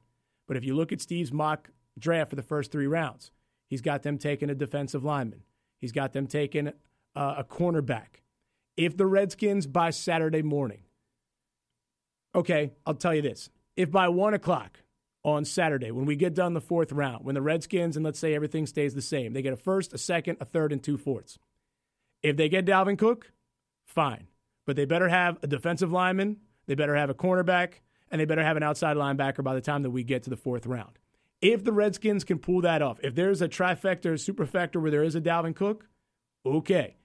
but 0.47 0.57
if 0.57 0.65
you 0.65 0.75
look 0.75 0.93
at 0.93 1.01
Steve's 1.01 1.33
mock 1.33 1.71
draft 1.99 2.31
for 2.31 2.37
the 2.37 2.43
first 2.43 2.73
three 2.73 2.87
rounds, 2.87 3.31
He's 3.69 3.83
got 3.83 4.03
them 4.03 4.19
taking 4.19 4.51
a 4.51 4.55
defensive 4.55 5.05
lineman. 5.05 5.43
He's 5.79 5.93
got 5.93 6.13
them 6.13 6.27
taking 6.27 6.69
uh, 6.69 7.35
a 7.39 7.45
cornerback. 7.45 8.23
If 8.77 8.97
the 8.97 9.07
Redskins 9.07 9.67
by 9.67 9.91
Saturday 9.91 10.43
morning, 10.43 10.81
okay, 12.35 12.73
I'll 12.87 12.95
tell 12.95 13.15
you 13.15 13.23
this. 13.23 13.51
If 13.77 13.91
by 13.91 14.09
one 14.09 14.35
o'clock 14.35 14.81
on 15.25 15.45
Saturday, 15.45 15.91
when 15.91 16.07
we 16.07 16.17
get 16.17 16.35
done 16.35 16.55
the 16.55 16.61
fourth 16.61 16.93
round, 16.93 17.25
when 17.25 17.35
the 17.35 17.43
Redskins, 17.43 17.97
and 17.97 18.05
let's 18.05 18.19
say 18.19 18.35
everything 18.35 18.67
stays 18.67 18.95
the 18.95 19.03
same, 19.03 19.33
they 19.33 19.43
get 19.43 19.53
a 19.53 19.57
first, 19.57 19.93
a 19.93 19.99
second, 19.99 20.39
a 20.41 20.45
third, 20.45 20.73
and 20.73 20.83
two 20.83 20.97
fourths. 20.97 21.39
If 22.23 22.37
they 22.37 22.49
get 22.49 22.67
Dalvin 22.67 22.99
Cook, 22.99 23.33
fine. 23.87 24.27
But 24.67 24.77
they 24.77 24.85
better 24.85 25.09
have 25.09 25.39
a 25.43 25.47
defensive 25.47 25.93
lineman, 25.93 26.39
they 26.67 26.75
better 26.75 26.95
have 26.95 27.11
a 27.11 27.15
cornerback, 27.15 27.75
and 28.11 28.21
they 28.21 28.25
better 28.25 28.45
have 28.45 28.57
an 28.57 28.63
outside 28.63 28.97
linebacker 28.97 29.43
by 29.43 29.55
the 29.55 29.61
time 29.61 29.83
that 29.83 29.91
we 29.91 30.03
get 30.03 30.25
to 30.25 30.31
the 30.31 30.37
fourth 30.37 30.67
round. 30.67 30.99
If 31.41 31.65
the 31.65 31.73
Redskins 31.73 32.25
can 32.25 32.39
pull 32.39 32.61
that 32.63 32.83
off, 32.83 32.99
if 33.03 33.15
there's 33.15 33.41
a 33.41 33.49
trifecta 33.49 34.07
or 34.07 34.15
superfecta 34.15 34.77
where 34.77 34.91
there 34.91 35.05
is 35.05 35.15
a 35.15 35.21
Dalvin 35.21 35.55
Cook, 35.55 35.87
okay. 36.45 36.97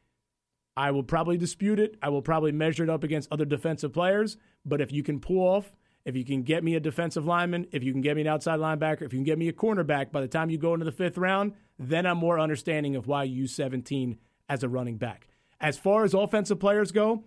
I 0.75 0.91
will 0.91 1.03
probably 1.03 1.38
dispute 1.38 1.79
it. 1.79 1.97
I 2.01 2.09
will 2.09 2.21
probably 2.21 2.51
measure 2.51 2.83
it 2.83 2.89
up 2.89 3.03
against 3.03 3.31
other 3.31 3.45
defensive 3.45 3.93
players. 3.93 4.38
But 4.65 4.81
if 4.81 4.91
you 4.91 5.03
can 5.03 5.19
pull 5.19 5.39
off, 5.39 5.75
if 6.05 6.15
you 6.15 6.25
can 6.25 6.43
get 6.43 6.63
me 6.63 6.75
a 6.75 6.79
defensive 6.79 7.25
lineman, 7.25 7.67
if 7.71 7.83
you 7.83 7.91
can 7.91 8.01
get 8.01 8.15
me 8.15 8.21
an 8.21 8.27
outside 8.27 8.59
linebacker, 8.59 9.03
if 9.03 9.13
you 9.13 9.19
can 9.19 9.23
get 9.23 9.38
me 9.38 9.47
a 9.47 9.53
cornerback 9.53 10.12
by 10.12 10.21
the 10.21 10.27
time 10.27 10.49
you 10.49 10.57
go 10.57 10.73
into 10.73 10.86
the 10.86 10.91
fifth 10.91 11.17
round, 11.17 11.53
then 11.79 12.05
I'm 12.05 12.17
more 12.17 12.39
understanding 12.39 12.95
of 12.95 13.07
why 13.07 13.23
you 13.23 13.36
use 13.36 13.55
17 13.55 14.17
as 14.49 14.63
a 14.63 14.69
running 14.69 14.97
back. 14.97 15.27
As 15.62 15.77
far 15.77 16.03
as 16.03 16.13
offensive 16.13 16.59
players 16.59 16.91
go, 16.91 17.23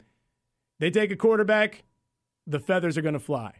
they 0.78 0.90
take 0.90 1.10
a 1.10 1.16
quarterback, 1.16 1.84
the 2.46 2.60
feathers 2.60 2.98
are 2.98 3.02
going 3.02 3.14
to 3.14 3.20
fly. 3.20 3.52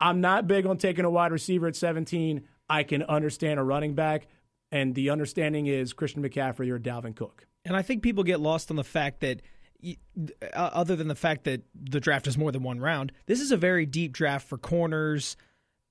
I'm 0.00 0.20
not 0.20 0.46
big 0.46 0.66
on 0.66 0.78
taking 0.78 1.04
a 1.04 1.10
wide 1.10 1.32
receiver 1.32 1.66
at 1.66 1.76
17. 1.76 2.46
I 2.68 2.82
can 2.82 3.02
understand 3.02 3.60
a 3.60 3.62
running 3.62 3.94
back, 3.94 4.26
and 4.72 4.94
the 4.94 5.10
understanding 5.10 5.66
is 5.66 5.92
Christian 5.92 6.22
McCaffrey 6.22 6.70
or 6.70 6.78
Dalvin 6.78 7.14
Cook. 7.14 7.46
And 7.66 7.76
I 7.76 7.82
think 7.82 8.02
people 8.02 8.24
get 8.24 8.40
lost 8.40 8.70
on 8.70 8.76
the 8.76 8.84
fact 8.84 9.20
that, 9.20 9.42
uh, 9.84 9.94
other 10.54 10.96
than 10.96 11.08
the 11.08 11.14
fact 11.14 11.44
that 11.44 11.62
the 11.74 12.00
draft 12.00 12.26
is 12.26 12.38
more 12.38 12.52
than 12.52 12.62
one 12.62 12.80
round, 12.80 13.12
this 13.26 13.40
is 13.40 13.52
a 13.52 13.56
very 13.56 13.84
deep 13.84 14.12
draft 14.12 14.48
for 14.48 14.56
corners 14.56 15.36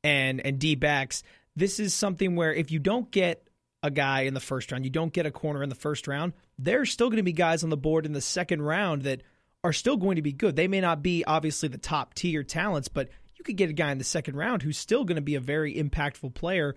and 0.03 0.43
and 0.45 0.57
D 0.57 0.75
backs. 0.75 1.21
This 1.55 1.79
is 1.79 1.93
something 1.93 2.35
where 2.35 2.53
if 2.53 2.71
you 2.71 2.79
don't 2.79 3.11
get 3.11 3.47
a 3.83 3.91
guy 3.91 4.21
in 4.21 4.33
the 4.33 4.39
first 4.39 4.71
round, 4.71 4.83
you 4.83 4.89
don't 4.89 5.13
get 5.13 5.27
a 5.27 5.31
corner 5.31 5.61
in 5.61 5.69
the 5.69 5.75
first 5.75 6.07
round, 6.07 6.33
there's 6.57 6.91
still 6.91 7.09
going 7.09 7.17
to 7.17 7.23
be 7.23 7.33
guys 7.33 7.63
on 7.63 7.69
the 7.69 7.77
board 7.77 8.05
in 8.05 8.13
the 8.13 8.21
second 8.21 8.61
round 8.61 9.03
that 9.03 9.21
are 9.63 9.73
still 9.73 9.97
going 9.97 10.15
to 10.15 10.21
be 10.21 10.31
good. 10.31 10.55
They 10.55 10.67
may 10.67 10.81
not 10.81 11.03
be 11.03 11.23
obviously 11.25 11.69
the 11.69 11.77
top 11.77 12.13
tier 12.13 12.43
talents, 12.43 12.87
but 12.87 13.09
you 13.35 13.43
could 13.43 13.57
get 13.57 13.69
a 13.69 13.73
guy 13.73 13.91
in 13.91 13.97
the 13.97 14.03
second 14.03 14.35
round 14.37 14.63
who's 14.63 14.77
still 14.77 15.03
going 15.03 15.17
to 15.17 15.21
be 15.21 15.35
a 15.35 15.39
very 15.39 15.75
impactful 15.75 16.33
player 16.33 16.75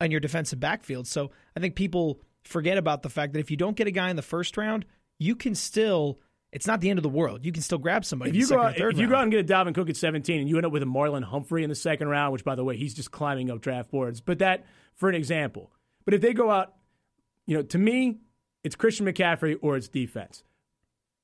on 0.00 0.10
your 0.10 0.20
defensive 0.20 0.60
backfield. 0.60 1.06
So 1.06 1.30
I 1.56 1.60
think 1.60 1.76
people 1.76 2.20
forget 2.44 2.78
about 2.78 3.02
the 3.02 3.08
fact 3.08 3.32
that 3.32 3.40
if 3.40 3.50
you 3.50 3.56
don't 3.56 3.76
get 3.76 3.86
a 3.86 3.90
guy 3.90 4.10
in 4.10 4.16
the 4.16 4.22
first 4.22 4.56
round, 4.56 4.84
you 5.18 5.36
can 5.36 5.54
still. 5.54 6.18
It's 6.52 6.66
not 6.66 6.80
the 6.80 6.90
end 6.90 6.98
of 6.98 7.04
the 7.04 7.08
world. 7.08 7.44
You 7.44 7.52
can 7.52 7.62
still 7.62 7.78
grab 7.78 8.04
somebody. 8.04 8.32
If 8.32 8.36
you, 8.36 8.48
go 8.48 8.60
out, 8.60 8.76
if 8.76 8.98
you 8.98 9.06
go 9.06 9.14
out 9.14 9.22
and 9.22 9.30
get 9.30 9.48
a 9.48 9.52
Dalvin 9.52 9.72
Cook 9.72 9.88
at 9.88 9.96
17 9.96 10.40
and 10.40 10.48
you 10.48 10.56
end 10.56 10.66
up 10.66 10.72
with 10.72 10.82
a 10.82 10.86
Marlon 10.86 11.22
Humphrey 11.22 11.62
in 11.62 11.68
the 11.68 11.76
second 11.76 12.08
round, 12.08 12.32
which, 12.32 12.42
by 12.42 12.56
the 12.56 12.64
way, 12.64 12.76
he's 12.76 12.92
just 12.92 13.12
climbing 13.12 13.52
up 13.52 13.60
draft 13.60 13.92
boards. 13.92 14.20
But 14.20 14.40
that, 14.40 14.64
for 14.96 15.08
an 15.08 15.14
example. 15.14 15.70
But 16.04 16.14
if 16.14 16.20
they 16.22 16.32
go 16.32 16.50
out, 16.50 16.74
you 17.46 17.56
know, 17.56 17.62
to 17.62 17.78
me, 17.78 18.18
it's 18.64 18.74
Christian 18.74 19.06
McCaffrey 19.06 19.58
or 19.62 19.76
it's 19.76 19.88
defense. 19.88 20.42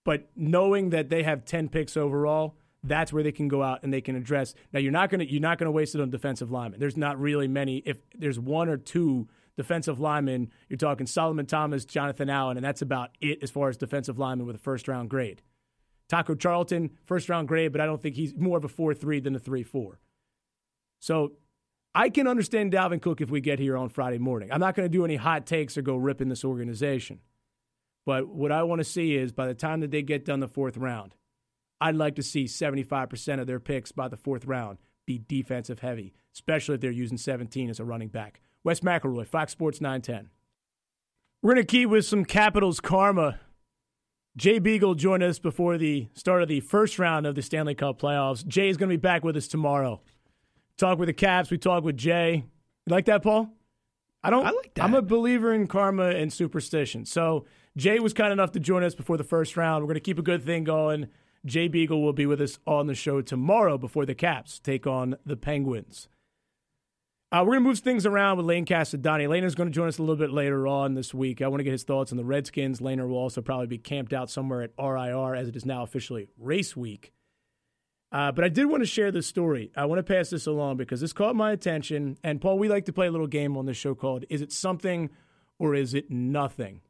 But 0.04 0.28
knowing 0.36 0.90
that 0.90 1.08
they 1.10 1.24
have 1.24 1.44
10 1.44 1.70
picks 1.70 1.96
overall, 1.96 2.54
that's 2.84 3.12
where 3.12 3.24
they 3.24 3.32
can 3.32 3.48
go 3.48 3.62
out 3.62 3.82
and 3.82 3.92
they 3.92 4.00
can 4.00 4.14
address. 4.14 4.54
Now 4.72 4.78
you're 4.78 4.92
not 4.92 5.10
to 5.10 5.28
you're 5.28 5.40
not 5.40 5.58
going 5.58 5.66
to 5.66 5.72
waste 5.72 5.94
it 5.94 6.00
on 6.00 6.10
defensive 6.10 6.50
linemen. 6.52 6.78
There's 6.78 6.96
not 6.96 7.20
really 7.20 7.48
many. 7.48 7.78
If 7.78 7.98
there's 8.14 8.38
one 8.38 8.68
or 8.68 8.76
two 8.76 9.28
defensive 9.56 10.00
linemen, 10.00 10.50
you're 10.68 10.76
talking 10.76 11.06
Solomon 11.06 11.46
Thomas, 11.46 11.84
Jonathan 11.84 12.30
Allen, 12.30 12.56
and 12.56 12.64
that's 12.64 12.82
about 12.82 13.10
it 13.20 13.42
as 13.42 13.50
far 13.50 13.68
as 13.68 13.76
defensive 13.76 14.18
linemen 14.18 14.46
with 14.46 14.56
a 14.56 14.60
first 14.60 14.88
round 14.88 15.10
grade. 15.10 15.42
Taco 16.08 16.34
Charlton, 16.34 16.90
first 17.04 17.28
round 17.28 17.48
grade, 17.48 17.72
but 17.72 17.80
I 17.80 17.86
don't 17.86 18.00
think 18.00 18.16
he's 18.16 18.34
more 18.34 18.58
of 18.58 18.64
a 18.64 18.68
four 18.68 18.94
three 18.94 19.20
than 19.20 19.34
a 19.34 19.40
three 19.40 19.62
four. 19.62 19.98
So 21.00 21.32
I 21.94 22.10
can 22.10 22.28
understand 22.28 22.72
Dalvin 22.72 23.00
Cook 23.00 23.20
if 23.20 23.30
we 23.30 23.40
get 23.40 23.58
here 23.58 23.76
on 23.76 23.88
Friday 23.88 24.18
morning. 24.18 24.52
I'm 24.52 24.60
not 24.60 24.74
going 24.74 24.88
to 24.88 24.92
do 24.92 25.04
any 25.04 25.16
hot 25.16 25.46
takes 25.46 25.76
or 25.76 25.82
go 25.82 25.96
ripping 25.96 26.28
this 26.28 26.44
organization. 26.44 27.20
But 28.04 28.28
what 28.28 28.52
I 28.52 28.62
want 28.62 28.80
to 28.80 28.84
see 28.84 29.16
is 29.16 29.32
by 29.32 29.46
the 29.46 29.54
time 29.54 29.80
that 29.80 29.90
they 29.90 30.02
get 30.02 30.24
done 30.24 30.40
the 30.40 30.46
fourth 30.46 30.76
round, 30.76 31.16
I'd 31.80 31.96
like 31.96 32.16
to 32.16 32.22
see 32.22 32.44
75% 32.44 33.40
of 33.40 33.46
their 33.46 33.60
picks 33.60 33.92
by 33.92 34.08
the 34.08 34.16
fourth 34.16 34.44
round 34.46 34.78
be 35.06 35.18
defensive 35.18 35.80
heavy, 35.80 36.14
especially 36.34 36.76
if 36.76 36.80
they're 36.80 36.90
using 36.90 37.18
17 37.18 37.70
as 37.70 37.80
a 37.80 37.84
running 37.84 38.08
back. 38.08 38.40
Wes 38.66 38.80
McElroy, 38.80 39.28
Fox 39.28 39.52
Sports 39.52 39.80
910. 39.80 40.28
We're 41.40 41.54
going 41.54 41.64
to 41.64 41.70
keep 41.70 41.88
with 41.88 42.04
some 42.04 42.24
Capitals 42.24 42.80
karma. 42.80 43.38
Jay 44.36 44.58
Beagle 44.58 44.96
joined 44.96 45.22
us 45.22 45.38
before 45.38 45.78
the 45.78 46.08
start 46.14 46.42
of 46.42 46.48
the 46.48 46.58
first 46.58 46.98
round 46.98 47.26
of 47.26 47.36
the 47.36 47.42
Stanley 47.42 47.76
Cup 47.76 48.00
playoffs. 48.00 48.44
Jay 48.44 48.68
is 48.68 48.76
going 48.76 48.90
to 48.90 48.94
be 48.94 49.00
back 49.00 49.22
with 49.22 49.36
us 49.36 49.46
tomorrow. 49.46 50.00
Talk 50.78 50.98
with 50.98 51.06
the 51.06 51.12
Caps. 51.12 51.48
We 51.48 51.58
talk 51.58 51.84
with 51.84 51.96
Jay. 51.96 52.44
You 52.86 52.90
like 52.90 53.04
that, 53.04 53.22
Paul? 53.22 53.50
I 54.24 54.30
don't. 54.30 54.44
I 54.44 54.50
like 54.50 54.74
that. 54.74 54.82
I'm 54.82 54.94
a 54.94 55.02
believer 55.02 55.54
in 55.54 55.68
karma 55.68 56.08
and 56.08 56.32
superstition. 56.32 57.04
So 57.04 57.46
Jay 57.76 58.00
was 58.00 58.14
kind 58.14 58.32
enough 58.32 58.50
to 58.50 58.58
join 58.58 58.82
us 58.82 58.96
before 58.96 59.16
the 59.16 59.22
first 59.22 59.56
round. 59.56 59.84
We're 59.84 59.92
going 59.92 59.94
to 59.94 60.00
keep 60.00 60.18
a 60.18 60.22
good 60.22 60.42
thing 60.42 60.64
going. 60.64 61.06
Jay 61.44 61.68
Beagle 61.68 62.02
will 62.02 62.12
be 62.12 62.26
with 62.26 62.40
us 62.40 62.58
on 62.66 62.88
the 62.88 62.96
show 62.96 63.22
tomorrow 63.22 63.78
before 63.78 64.06
the 64.06 64.16
Caps 64.16 64.58
take 64.58 64.88
on 64.88 65.14
the 65.24 65.36
Penguins. 65.36 66.08
Uh, 67.32 67.40
we're 67.40 67.54
going 67.54 67.64
to 67.64 67.68
move 67.68 67.78
things 67.80 68.06
around 68.06 68.36
with 68.36 68.46
Lane 68.46 68.64
Casadonte. 68.64 69.28
Lane 69.28 69.42
is 69.42 69.56
going 69.56 69.68
to 69.68 69.74
join 69.74 69.88
us 69.88 69.98
a 69.98 70.02
little 70.02 70.14
bit 70.14 70.30
later 70.30 70.68
on 70.68 70.94
this 70.94 71.12
week. 71.12 71.42
I 71.42 71.48
want 71.48 71.58
to 71.58 71.64
get 71.64 71.72
his 71.72 71.82
thoughts 71.82 72.12
on 72.12 72.18
the 72.18 72.24
Redskins. 72.24 72.78
Laner 72.78 73.08
will 73.08 73.16
also 73.16 73.42
probably 73.42 73.66
be 73.66 73.78
camped 73.78 74.12
out 74.12 74.30
somewhere 74.30 74.62
at 74.62 74.70
RIR 74.78 75.34
as 75.34 75.48
it 75.48 75.56
is 75.56 75.66
now 75.66 75.82
officially 75.82 76.28
race 76.38 76.76
week. 76.76 77.12
Uh, 78.12 78.30
but 78.30 78.44
I 78.44 78.48
did 78.48 78.66
want 78.66 78.82
to 78.82 78.86
share 78.86 79.10
this 79.10 79.26
story. 79.26 79.72
I 79.74 79.86
want 79.86 79.98
to 79.98 80.04
pass 80.04 80.30
this 80.30 80.46
along 80.46 80.76
because 80.76 81.00
this 81.00 81.12
caught 81.12 81.34
my 81.34 81.50
attention. 81.50 82.16
And 82.22 82.40
Paul, 82.40 82.60
we 82.60 82.68
like 82.68 82.84
to 82.84 82.92
play 82.92 83.08
a 83.08 83.10
little 83.10 83.26
game 83.26 83.56
on 83.56 83.66
this 83.66 83.76
show 83.76 83.96
called 83.96 84.24
Is 84.30 84.40
It 84.40 84.52
Something 84.52 85.10
or 85.58 85.74
Is 85.74 85.94
It 85.94 86.08
Nothing? 86.08 86.80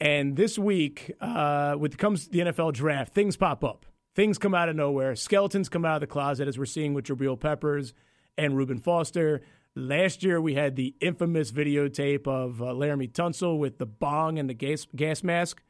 And 0.00 0.34
this 0.34 0.58
week, 0.58 1.12
uh, 1.20 1.76
comes 1.98 2.28
the 2.28 2.40
NFL 2.40 2.72
draft, 2.72 3.12
things 3.12 3.36
pop 3.36 3.62
up. 3.62 3.84
Things 4.14 4.38
come 4.38 4.54
out 4.54 4.70
of 4.70 4.76
nowhere. 4.76 5.14
Skeletons 5.14 5.68
come 5.68 5.84
out 5.84 5.96
of 5.96 6.00
the 6.00 6.06
closet, 6.06 6.48
as 6.48 6.58
we're 6.58 6.64
seeing 6.64 6.92
with 6.94 7.04
Jabril 7.06 7.38
Peppers 7.38 7.92
and 8.36 8.56
Reuben 8.56 8.78
Foster. 8.78 9.42
Last 9.74 10.22
year, 10.22 10.40
we 10.40 10.54
had 10.54 10.76
the 10.76 10.94
infamous 11.00 11.50
videotape 11.50 12.26
of 12.26 12.60
uh, 12.60 12.66
Laremy 12.66 13.10
Tunsil 13.10 13.58
with 13.58 13.78
the 13.78 13.86
bong 13.86 14.38
and 14.38 14.48
the 14.48 14.54
gas, 14.54 14.86
gas 14.94 15.22
mask. 15.22 15.62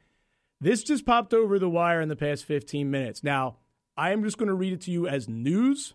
This 0.59 0.83
just 0.83 1.05
popped 1.05 1.33
over 1.33 1.57
the 1.57 1.69
wire 1.69 2.01
in 2.01 2.09
the 2.09 2.15
past 2.15 2.45
15 2.45 2.89
minutes. 2.89 3.23
Now, 3.23 3.57
I 3.95 4.11
am 4.11 4.23
just 4.23 4.37
going 4.37 4.49
to 4.49 4.55
read 4.55 4.73
it 4.73 4.81
to 4.81 4.91
you 4.91 5.07
as 5.07 5.29
news, 5.29 5.93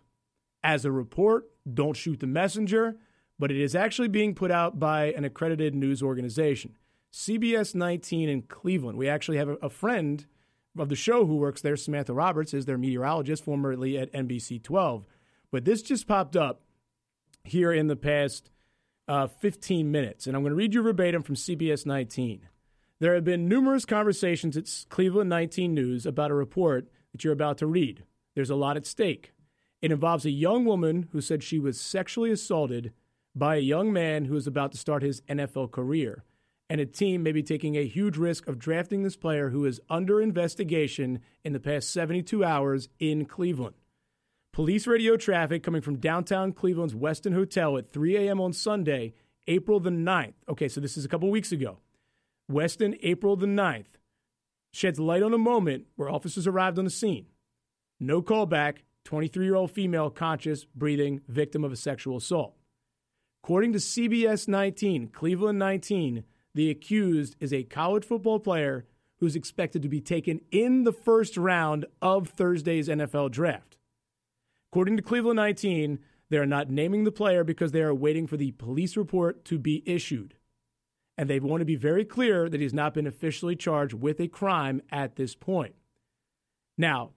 as 0.62 0.84
a 0.84 0.92
report. 0.92 1.50
Don't 1.72 1.96
shoot 1.96 2.20
the 2.20 2.26
messenger, 2.26 2.96
but 3.38 3.50
it 3.50 3.60
is 3.60 3.74
actually 3.74 4.08
being 4.08 4.34
put 4.34 4.50
out 4.50 4.78
by 4.78 5.12
an 5.12 5.24
accredited 5.24 5.74
news 5.74 6.02
organization. 6.02 6.76
CBS 7.12 7.74
19 7.74 8.28
in 8.28 8.42
Cleveland. 8.42 8.98
We 8.98 9.08
actually 9.08 9.38
have 9.38 9.48
a, 9.48 9.54
a 9.56 9.70
friend 9.70 10.26
of 10.78 10.88
the 10.88 10.96
show 10.96 11.26
who 11.26 11.36
works 11.36 11.60
there, 11.60 11.76
Samantha 11.76 12.12
Roberts, 12.12 12.54
is 12.54 12.66
their 12.66 12.78
meteorologist, 12.78 13.44
formerly 13.44 13.98
at 13.98 14.12
NBC 14.12 14.62
12. 14.62 15.04
But 15.50 15.64
this 15.64 15.82
just 15.82 16.06
popped 16.06 16.36
up 16.36 16.62
here 17.44 17.72
in 17.72 17.86
the 17.86 17.96
past 17.96 18.50
uh, 19.06 19.26
15 19.26 19.90
minutes, 19.90 20.26
and 20.26 20.36
I'm 20.36 20.42
going 20.42 20.50
to 20.50 20.56
read 20.56 20.74
you 20.74 20.82
verbatim 20.82 21.22
from 21.22 21.34
CBS 21.34 21.86
19. 21.86 22.48
There 23.00 23.14
have 23.14 23.24
been 23.24 23.48
numerous 23.48 23.84
conversations 23.84 24.56
at 24.56 24.68
Cleveland 24.90 25.30
19 25.30 25.72
News 25.72 26.04
about 26.04 26.30
a 26.30 26.34
report 26.34 26.90
that 27.12 27.24
you're 27.24 27.32
about 27.32 27.58
to 27.58 27.66
read. 27.66 28.04
There's 28.34 28.50
a 28.50 28.56
lot 28.56 28.76
at 28.76 28.86
stake. 28.86 29.32
It 29.80 29.92
involves 29.92 30.26
a 30.26 30.30
young 30.30 30.64
woman 30.64 31.08
who 31.12 31.20
said 31.20 31.42
she 31.42 31.58
was 31.58 31.80
sexually 31.80 32.30
assaulted 32.30 32.92
by 33.34 33.56
a 33.56 33.60
young 33.60 33.92
man 33.92 34.24
who 34.24 34.36
is 34.36 34.46
about 34.46 34.72
to 34.72 34.78
start 34.78 35.02
his 35.02 35.20
NFL 35.22 35.70
career 35.70 36.24
and 36.70 36.80
a 36.80 36.86
team 36.86 37.22
may 37.22 37.32
be 37.32 37.42
taking 37.42 37.76
a 37.76 37.86
huge 37.86 38.16
risk 38.16 38.46
of 38.46 38.58
drafting 38.58 39.02
this 39.02 39.16
player 39.16 39.50
who 39.50 39.64
is 39.64 39.80
under 39.88 40.20
investigation 40.20 41.20
in 41.42 41.52
the 41.52 41.60
past 41.60 41.90
72 41.90 42.44
hours 42.44 42.88
in 42.98 43.24
Cleveland. 43.24 43.76
Police 44.58 44.88
radio 44.88 45.16
traffic 45.16 45.62
coming 45.62 45.82
from 45.82 45.98
downtown 46.00 46.52
Cleveland's 46.52 46.92
Westin 46.92 47.32
Hotel 47.32 47.78
at 47.78 47.92
3 47.92 48.16
a.m. 48.16 48.40
on 48.40 48.52
Sunday, 48.52 49.14
April 49.46 49.78
the 49.78 49.88
9th. 49.88 50.34
Okay, 50.48 50.66
so 50.66 50.80
this 50.80 50.96
is 50.96 51.04
a 51.04 51.08
couple 51.08 51.30
weeks 51.30 51.52
ago. 51.52 51.78
Westin, 52.50 52.98
April 53.04 53.36
the 53.36 53.46
9th, 53.46 54.00
sheds 54.72 54.98
light 54.98 55.22
on 55.22 55.32
a 55.32 55.38
moment 55.38 55.84
where 55.94 56.10
officers 56.10 56.48
arrived 56.48 56.76
on 56.76 56.84
the 56.84 56.90
scene. 56.90 57.26
No 58.00 58.20
callback, 58.20 58.78
23 59.04 59.44
year 59.44 59.54
old 59.54 59.70
female 59.70 60.10
conscious, 60.10 60.64
breathing, 60.64 61.20
victim 61.28 61.62
of 61.62 61.70
a 61.70 61.76
sexual 61.76 62.16
assault. 62.16 62.56
According 63.44 63.74
to 63.74 63.78
CBS 63.78 64.48
19, 64.48 65.10
Cleveland 65.10 65.60
19, 65.60 66.24
the 66.56 66.68
accused 66.68 67.36
is 67.38 67.52
a 67.52 67.62
college 67.62 68.04
football 68.04 68.40
player 68.40 68.86
who's 69.20 69.36
expected 69.36 69.82
to 69.82 69.88
be 69.88 70.00
taken 70.00 70.40
in 70.50 70.82
the 70.82 70.92
first 70.92 71.36
round 71.36 71.86
of 72.02 72.30
Thursday's 72.30 72.88
NFL 72.88 73.30
draft. 73.30 73.77
According 74.70 74.96
to 74.96 75.02
Cleveland 75.02 75.36
19, 75.36 75.98
they 76.30 76.36
are 76.36 76.46
not 76.46 76.70
naming 76.70 77.04
the 77.04 77.12
player 77.12 77.42
because 77.44 77.72
they 77.72 77.82
are 77.82 77.94
waiting 77.94 78.26
for 78.26 78.36
the 78.36 78.52
police 78.52 78.96
report 78.96 79.44
to 79.46 79.58
be 79.58 79.82
issued. 79.86 80.34
And 81.16 81.28
they 81.28 81.40
want 81.40 81.60
to 81.60 81.64
be 81.64 81.76
very 81.76 82.04
clear 82.04 82.48
that 82.48 82.60
he's 82.60 82.74
not 82.74 82.94
been 82.94 83.06
officially 83.06 83.56
charged 83.56 83.94
with 83.94 84.20
a 84.20 84.28
crime 84.28 84.82
at 84.90 85.16
this 85.16 85.34
point. 85.34 85.74
Now, 86.76 87.10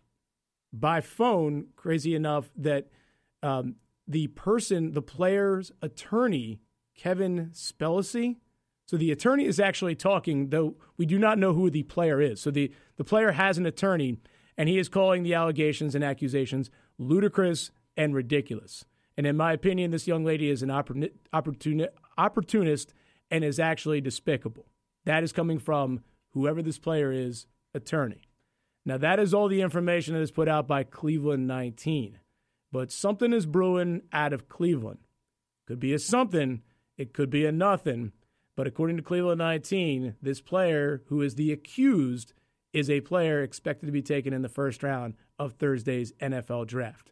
by 0.73 1.01
phone, 1.01 1.67
crazy 1.75 2.15
enough 2.15 2.49
that 2.55 2.87
um, 3.43 3.75
the 4.07 4.27
person, 4.27 4.93
the 4.93 5.01
player's 5.01 5.71
attorney, 5.81 6.61
Kevin 6.95 7.51
Spellacy, 7.53 8.37
so 8.91 8.97
the 8.97 9.11
attorney 9.11 9.45
is 9.45 9.57
actually 9.57 9.95
talking, 9.95 10.49
though 10.49 10.75
we 10.97 11.05
do 11.05 11.17
not 11.17 11.37
know 11.37 11.53
who 11.53 11.69
the 11.69 11.83
player 11.83 12.19
is. 12.19 12.41
So 12.41 12.51
the, 12.51 12.73
the 12.97 13.05
player 13.05 13.31
has 13.31 13.57
an 13.57 13.65
attorney, 13.65 14.17
and 14.57 14.67
he 14.67 14.77
is 14.77 14.89
calling 14.89 15.23
the 15.23 15.33
allegations 15.33 15.95
and 15.95 16.03
accusations 16.03 16.69
ludicrous 17.01 17.71
and 17.97 18.15
ridiculous. 18.15 18.85
And 19.17 19.27
in 19.27 19.35
my 19.35 19.51
opinion, 19.51 19.91
this 19.91 20.07
young 20.07 20.23
lady 20.23 20.49
is 20.49 20.63
an 20.63 20.71
opportunist 20.71 22.93
and 23.29 23.43
is 23.43 23.59
actually 23.59 24.01
despicable. 24.01 24.65
That 25.05 25.23
is 25.23 25.33
coming 25.33 25.59
from 25.59 26.01
whoever 26.29 26.61
this 26.61 26.79
player 26.79 27.11
is, 27.11 27.47
attorney. 27.73 28.21
Now, 28.85 28.97
that 28.97 29.19
is 29.19 29.33
all 29.33 29.47
the 29.47 29.61
information 29.61 30.13
that 30.13 30.21
is 30.21 30.31
put 30.31 30.47
out 30.47 30.67
by 30.67 30.83
Cleveland 30.83 31.47
19. 31.47 32.19
But 32.71 32.91
something 32.91 33.33
is 33.33 33.45
brewing 33.45 34.03
out 34.13 34.33
of 34.33 34.47
Cleveland. 34.47 34.99
Could 35.67 35.79
be 35.79 35.93
a 35.93 35.99
something, 35.99 36.61
it 36.97 37.13
could 37.13 37.29
be 37.29 37.45
a 37.45 37.51
nothing. 37.51 38.13
But 38.55 38.67
according 38.67 38.97
to 38.97 39.03
Cleveland 39.03 39.39
19, 39.39 40.15
this 40.21 40.41
player 40.41 41.03
who 41.07 41.21
is 41.21 41.35
the 41.35 41.51
accused 41.51 42.33
is 42.73 42.89
a 42.89 43.01
player 43.01 43.41
expected 43.41 43.87
to 43.87 43.91
be 43.91 44.01
taken 44.01 44.33
in 44.33 44.41
the 44.41 44.49
first 44.49 44.83
round 44.83 45.15
of 45.41 45.53
Thursday's 45.53 46.13
NFL 46.21 46.67
draft. 46.67 47.11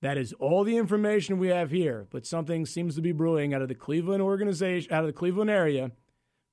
That 0.00 0.16
is 0.16 0.32
all 0.34 0.62
the 0.62 0.76
information 0.76 1.38
we 1.38 1.48
have 1.48 1.70
here, 1.70 2.06
but 2.10 2.24
something 2.24 2.66
seems 2.66 2.94
to 2.94 3.02
be 3.02 3.10
brewing 3.10 3.52
out 3.52 3.62
of 3.62 3.68
the 3.68 3.74
Cleveland 3.74 4.22
organization, 4.22 4.92
out 4.92 5.00
of 5.00 5.08
the 5.08 5.12
Cleveland 5.12 5.50
area. 5.50 5.90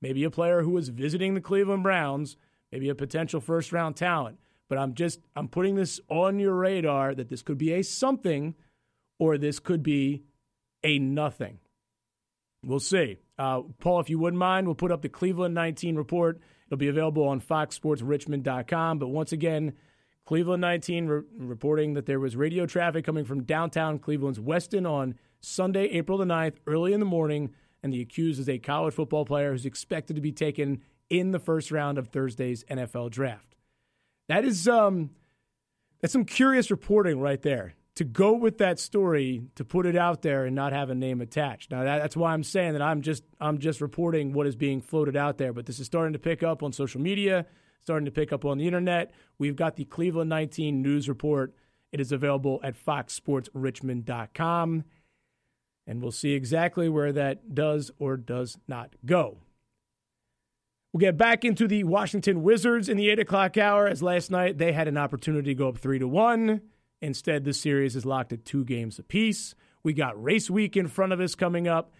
Maybe 0.00 0.24
a 0.24 0.30
player 0.30 0.62
who 0.62 0.70
was 0.70 0.88
visiting 0.88 1.34
the 1.34 1.40
Cleveland 1.40 1.84
Browns, 1.84 2.36
maybe 2.72 2.88
a 2.88 2.94
potential 2.96 3.40
first 3.40 3.70
round 3.72 3.94
talent. 3.94 4.38
But 4.68 4.78
I'm 4.78 4.94
just 4.94 5.20
I'm 5.36 5.46
putting 5.46 5.76
this 5.76 6.00
on 6.08 6.40
your 6.40 6.54
radar 6.54 7.14
that 7.14 7.28
this 7.28 7.42
could 7.42 7.58
be 7.58 7.72
a 7.74 7.82
something 7.82 8.56
or 9.20 9.38
this 9.38 9.60
could 9.60 9.84
be 9.84 10.24
a 10.82 10.98
nothing. 10.98 11.60
We'll 12.64 12.80
see. 12.80 13.18
Uh, 13.38 13.62
Paul, 13.78 14.00
if 14.00 14.10
you 14.10 14.18
wouldn't 14.18 14.40
mind, 14.40 14.66
we'll 14.66 14.74
put 14.74 14.90
up 14.90 15.02
the 15.02 15.08
Cleveland 15.08 15.54
19 15.54 15.94
report. 15.94 16.40
It'll 16.66 16.78
be 16.78 16.88
available 16.88 17.28
on 17.28 17.40
foxsportsrichmond.com. 17.40 18.98
But 18.98 19.08
once 19.08 19.32
again, 19.32 19.74
Cleveland 20.24 20.60
19 20.60 21.06
re- 21.06 21.22
reporting 21.38 21.94
that 21.94 22.06
there 22.06 22.20
was 22.20 22.36
radio 22.36 22.66
traffic 22.66 23.04
coming 23.04 23.24
from 23.24 23.42
downtown 23.42 23.98
Cleveland's 23.98 24.38
Westin 24.38 24.88
on 24.88 25.14
Sunday, 25.40 25.86
April 25.86 26.18
the 26.18 26.24
9th, 26.24 26.56
early 26.66 26.92
in 26.92 27.00
the 27.00 27.06
morning. 27.06 27.52
And 27.82 27.92
the 27.92 28.00
accused 28.00 28.38
is 28.38 28.48
a 28.48 28.58
college 28.58 28.94
football 28.94 29.24
player 29.24 29.50
who's 29.50 29.66
expected 29.66 30.14
to 30.14 30.22
be 30.22 30.32
taken 30.32 30.82
in 31.10 31.32
the 31.32 31.38
first 31.40 31.70
round 31.70 31.98
of 31.98 32.08
Thursday's 32.08 32.64
NFL 32.64 33.10
draft. 33.10 33.56
That 34.28 34.44
is 34.44 34.68
um, 34.68 35.10
that's 36.00 36.12
some 36.12 36.24
curious 36.24 36.70
reporting 36.70 37.20
right 37.20 37.40
there. 37.42 37.74
To 37.96 38.04
go 38.04 38.32
with 38.32 38.56
that 38.58 38.80
story, 38.80 39.42
to 39.56 39.64
put 39.64 39.84
it 39.84 39.96
out 39.96 40.22
there 40.22 40.46
and 40.46 40.56
not 40.56 40.72
have 40.72 40.88
a 40.88 40.94
name 40.94 41.20
attached. 41.20 41.70
Now 41.70 41.84
that, 41.84 41.98
that's 41.98 42.16
why 42.16 42.32
I'm 42.32 42.42
saying 42.42 42.72
that 42.72 42.80
I'm 42.80 43.02
just 43.02 43.22
I'm 43.38 43.58
just 43.58 43.82
reporting 43.82 44.32
what 44.32 44.46
is 44.46 44.56
being 44.56 44.80
floated 44.80 45.16
out 45.16 45.36
there. 45.36 45.52
But 45.52 45.66
this 45.66 45.78
is 45.78 45.86
starting 45.86 46.14
to 46.14 46.18
pick 46.18 46.42
up 46.42 46.62
on 46.62 46.72
social 46.72 47.00
media, 47.02 47.44
starting 47.82 48.06
to 48.06 48.10
pick 48.10 48.32
up 48.32 48.44
on 48.44 48.58
the 48.58 48.66
internet. 48.66 49.12
We've 49.38 49.54
got 49.56 49.76
the 49.76 49.84
Cleveland 49.84 50.30
19 50.30 50.82
news 50.82 51.08
report. 51.08 51.54
It 51.90 52.00
is 52.00 52.12
available 52.12 52.60
at 52.62 52.74
foxsportsrichmond.com. 52.74 54.84
And 55.86 56.00
we'll 56.00 56.12
see 56.12 56.32
exactly 56.32 56.88
where 56.88 57.12
that 57.12 57.54
does 57.54 57.90
or 57.98 58.16
does 58.16 58.56
not 58.68 58.94
go. 59.04 59.38
We'll 60.92 61.00
get 61.00 61.16
back 61.16 61.44
into 61.44 61.66
the 61.66 61.82
Washington 61.84 62.42
Wizards 62.42 62.88
in 62.88 62.98
the 62.98 63.10
eight 63.10 63.18
o'clock 63.18 63.56
hour, 63.56 63.88
as 63.88 64.02
last 64.02 64.30
night 64.30 64.58
they 64.58 64.72
had 64.72 64.88
an 64.88 64.98
opportunity 64.98 65.50
to 65.50 65.58
go 65.58 65.68
up 65.68 65.78
three 65.78 65.98
to 65.98 66.06
one. 66.06 66.60
Instead, 67.00 67.44
the 67.44 67.52
series 67.52 67.96
is 67.96 68.06
locked 68.06 68.32
at 68.32 68.44
two 68.44 68.64
games 68.64 68.98
apiece. 68.98 69.54
We 69.82 69.92
got 69.92 70.22
race 70.22 70.48
week 70.48 70.76
in 70.76 70.86
front 70.86 71.12
of 71.12 71.20
us 71.20 71.34
coming 71.34 71.66
up. 71.66 71.92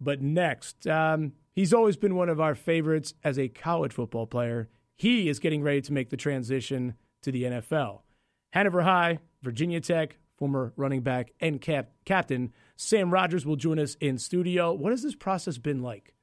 But 0.00 0.20
next, 0.20 0.86
um, 0.86 1.32
he's 1.54 1.72
always 1.72 1.96
been 1.96 2.16
one 2.16 2.28
of 2.28 2.40
our 2.40 2.54
favorites 2.54 3.14
as 3.22 3.38
a 3.38 3.48
college 3.48 3.92
football 3.92 4.26
player. 4.26 4.68
He 4.96 5.28
is 5.28 5.38
getting 5.38 5.62
ready 5.62 5.80
to 5.82 5.92
make 5.92 6.10
the 6.10 6.16
transition 6.16 6.94
to 7.22 7.32
the 7.32 7.44
NFL. 7.44 8.02
Hanover 8.50 8.82
High, 8.82 9.18
Virginia 9.42 9.80
Tech, 9.80 10.16
former 10.36 10.72
running 10.76 11.00
back 11.00 11.32
and 11.40 11.60
cap- 11.60 11.90
captain 12.04 12.52
Sam 12.76 13.12
Rogers 13.12 13.46
will 13.46 13.56
join 13.56 13.78
us 13.78 13.96
in 14.00 14.18
studio. 14.18 14.72
What 14.72 14.92
has 14.92 15.02
this 15.02 15.14
process 15.14 15.58
been 15.58 15.82
like? 15.82 16.14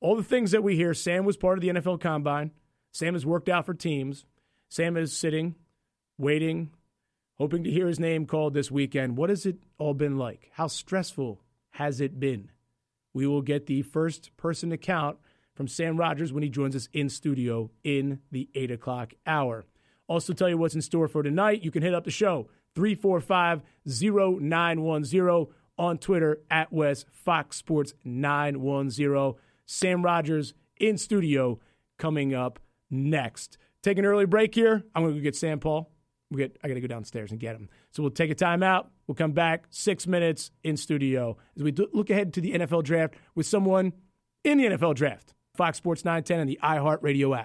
all 0.00 0.16
the 0.16 0.22
things 0.22 0.50
that 0.50 0.62
we 0.62 0.76
hear. 0.76 0.94
Sam 0.94 1.24
was 1.24 1.36
part 1.36 1.58
of 1.58 1.62
the 1.62 1.68
NFL 1.68 2.00
Combine. 2.00 2.52
Sam 2.92 3.14
has 3.14 3.26
worked 3.26 3.48
out 3.48 3.66
for 3.66 3.74
teams. 3.74 4.24
Sam 4.68 4.96
is 4.96 5.16
sitting, 5.16 5.54
waiting, 6.18 6.70
hoping 7.38 7.64
to 7.64 7.70
hear 7.70 7.86
his 7.86 8.00
name 8.00 8.26
called 8.26 8.54
this 8.54 8.70
weekend. 8.70 9.16
What 9.16 9.30
has 9.30 9.46
it 9.46 9.56
all 9.78 9.94
been 9.94 10.18
like? 10.18 10.50
How 10.54 10.66
stressful 10.66 11.40
has 11.70 12.00
it 12.00 12.18
been? 12.18 12.50
We 13.12 13.26
will 13.26 13.42
get 13.42 13.66
the 13.66 13.82
first 13.82 14.36
person 14.36 14.72
account 14.72 15.18
from 15.56 15.66
Sam 15.66 15.96
Rogers 15.96 16.32
when 16.32 16.42
he 16.42 16.48
joins 16.48 16.76
us 16.76 16.88
in 16.92 17.08
studio 17.08 17.70
in 17.82 18.20
the 18.30 18.48
8 18.54 18.70
o'clock 18.70 19.14
hour. 19.26 19.64
Also, 20.06 20.32
tell 20.32 20.48
you 20.48 20.58
what's 20.58 20.74
in 20.74 20.82
store 20.82 21.08
for 21.08 21.22
tonight. 21.22 21.64
You 21.64 21.72
can 21.72 21.82
hit 21.82 21.94
up 21.94 22.04
the 22.04 22.10
show 22.10 22.48
345 22.76 23.62
0910 23.84 25.54
on 25.78 25.98
Twitter 25.98 26.40
at 26.50 26.72
West 26.72 27.06
Fox 27.10 27.56
Sports 27.56 27.94
910. 28.04 29.34
Sam 29.64 30.04
Rogers 30.04 30.54
in 30.78 30.98
studio 30.98 31.58
coming 31.98 32.34
up 32.34 32.60
next. 32.90 33.58
Take 33.82 33.98
an 33.98 34.04
early 34.04 34.26
break 34.26 34.54
here. 34.54 34.84
I'm 34.94 35.02
going 35.02 35.14
to 35.14 35.20
go 35.20 35.24
get 35.24 35.36
Sam 35.36 35.58
Paul. 35.58 35.90
We 36.30 36.38
get, 36.38 36.56
I 36.62 36.68
got 36.68 36.74
to 36.74 36.80
go 36.80 36.86
downstairs 36.86 37.30
and 37.30 37.40
get 37.40 37.54
him. 37.54 37.68
So 37.90 38.02
we'll 38.02 38.10
take 38.10 38.30
a 38.30 38.34
time 38.34 38.62
out. 38.62 38.90
We'll 39.06 39.14
come 39.14 39.32
back 39.32 39.66
six 39.70 40.06
minutes 40.06 40.50
in 40.64 40.76
studio 40.76 41.36
as 41.56 41.62
we 41.62 41.72
look 41.72 42.10
ahead 42.10 42.32
to 42.34 42.40
the 42.40 42.52
NFL 42.52 42.82
draft 42.84 43.14
with 43.34 43.46
someone 43.46 43.92
in 44.44 44.58
the 44.58 44.64
NFL 44.64 44.96
draft. 44.96 45.34
Fox 45.56 45.76
Sports 45.76 46.04
910 46.04 46.40
and 46.40 46.48
the 46.48 46.58
iHeartRadio 46.62 47.36
app. 47.38 47.44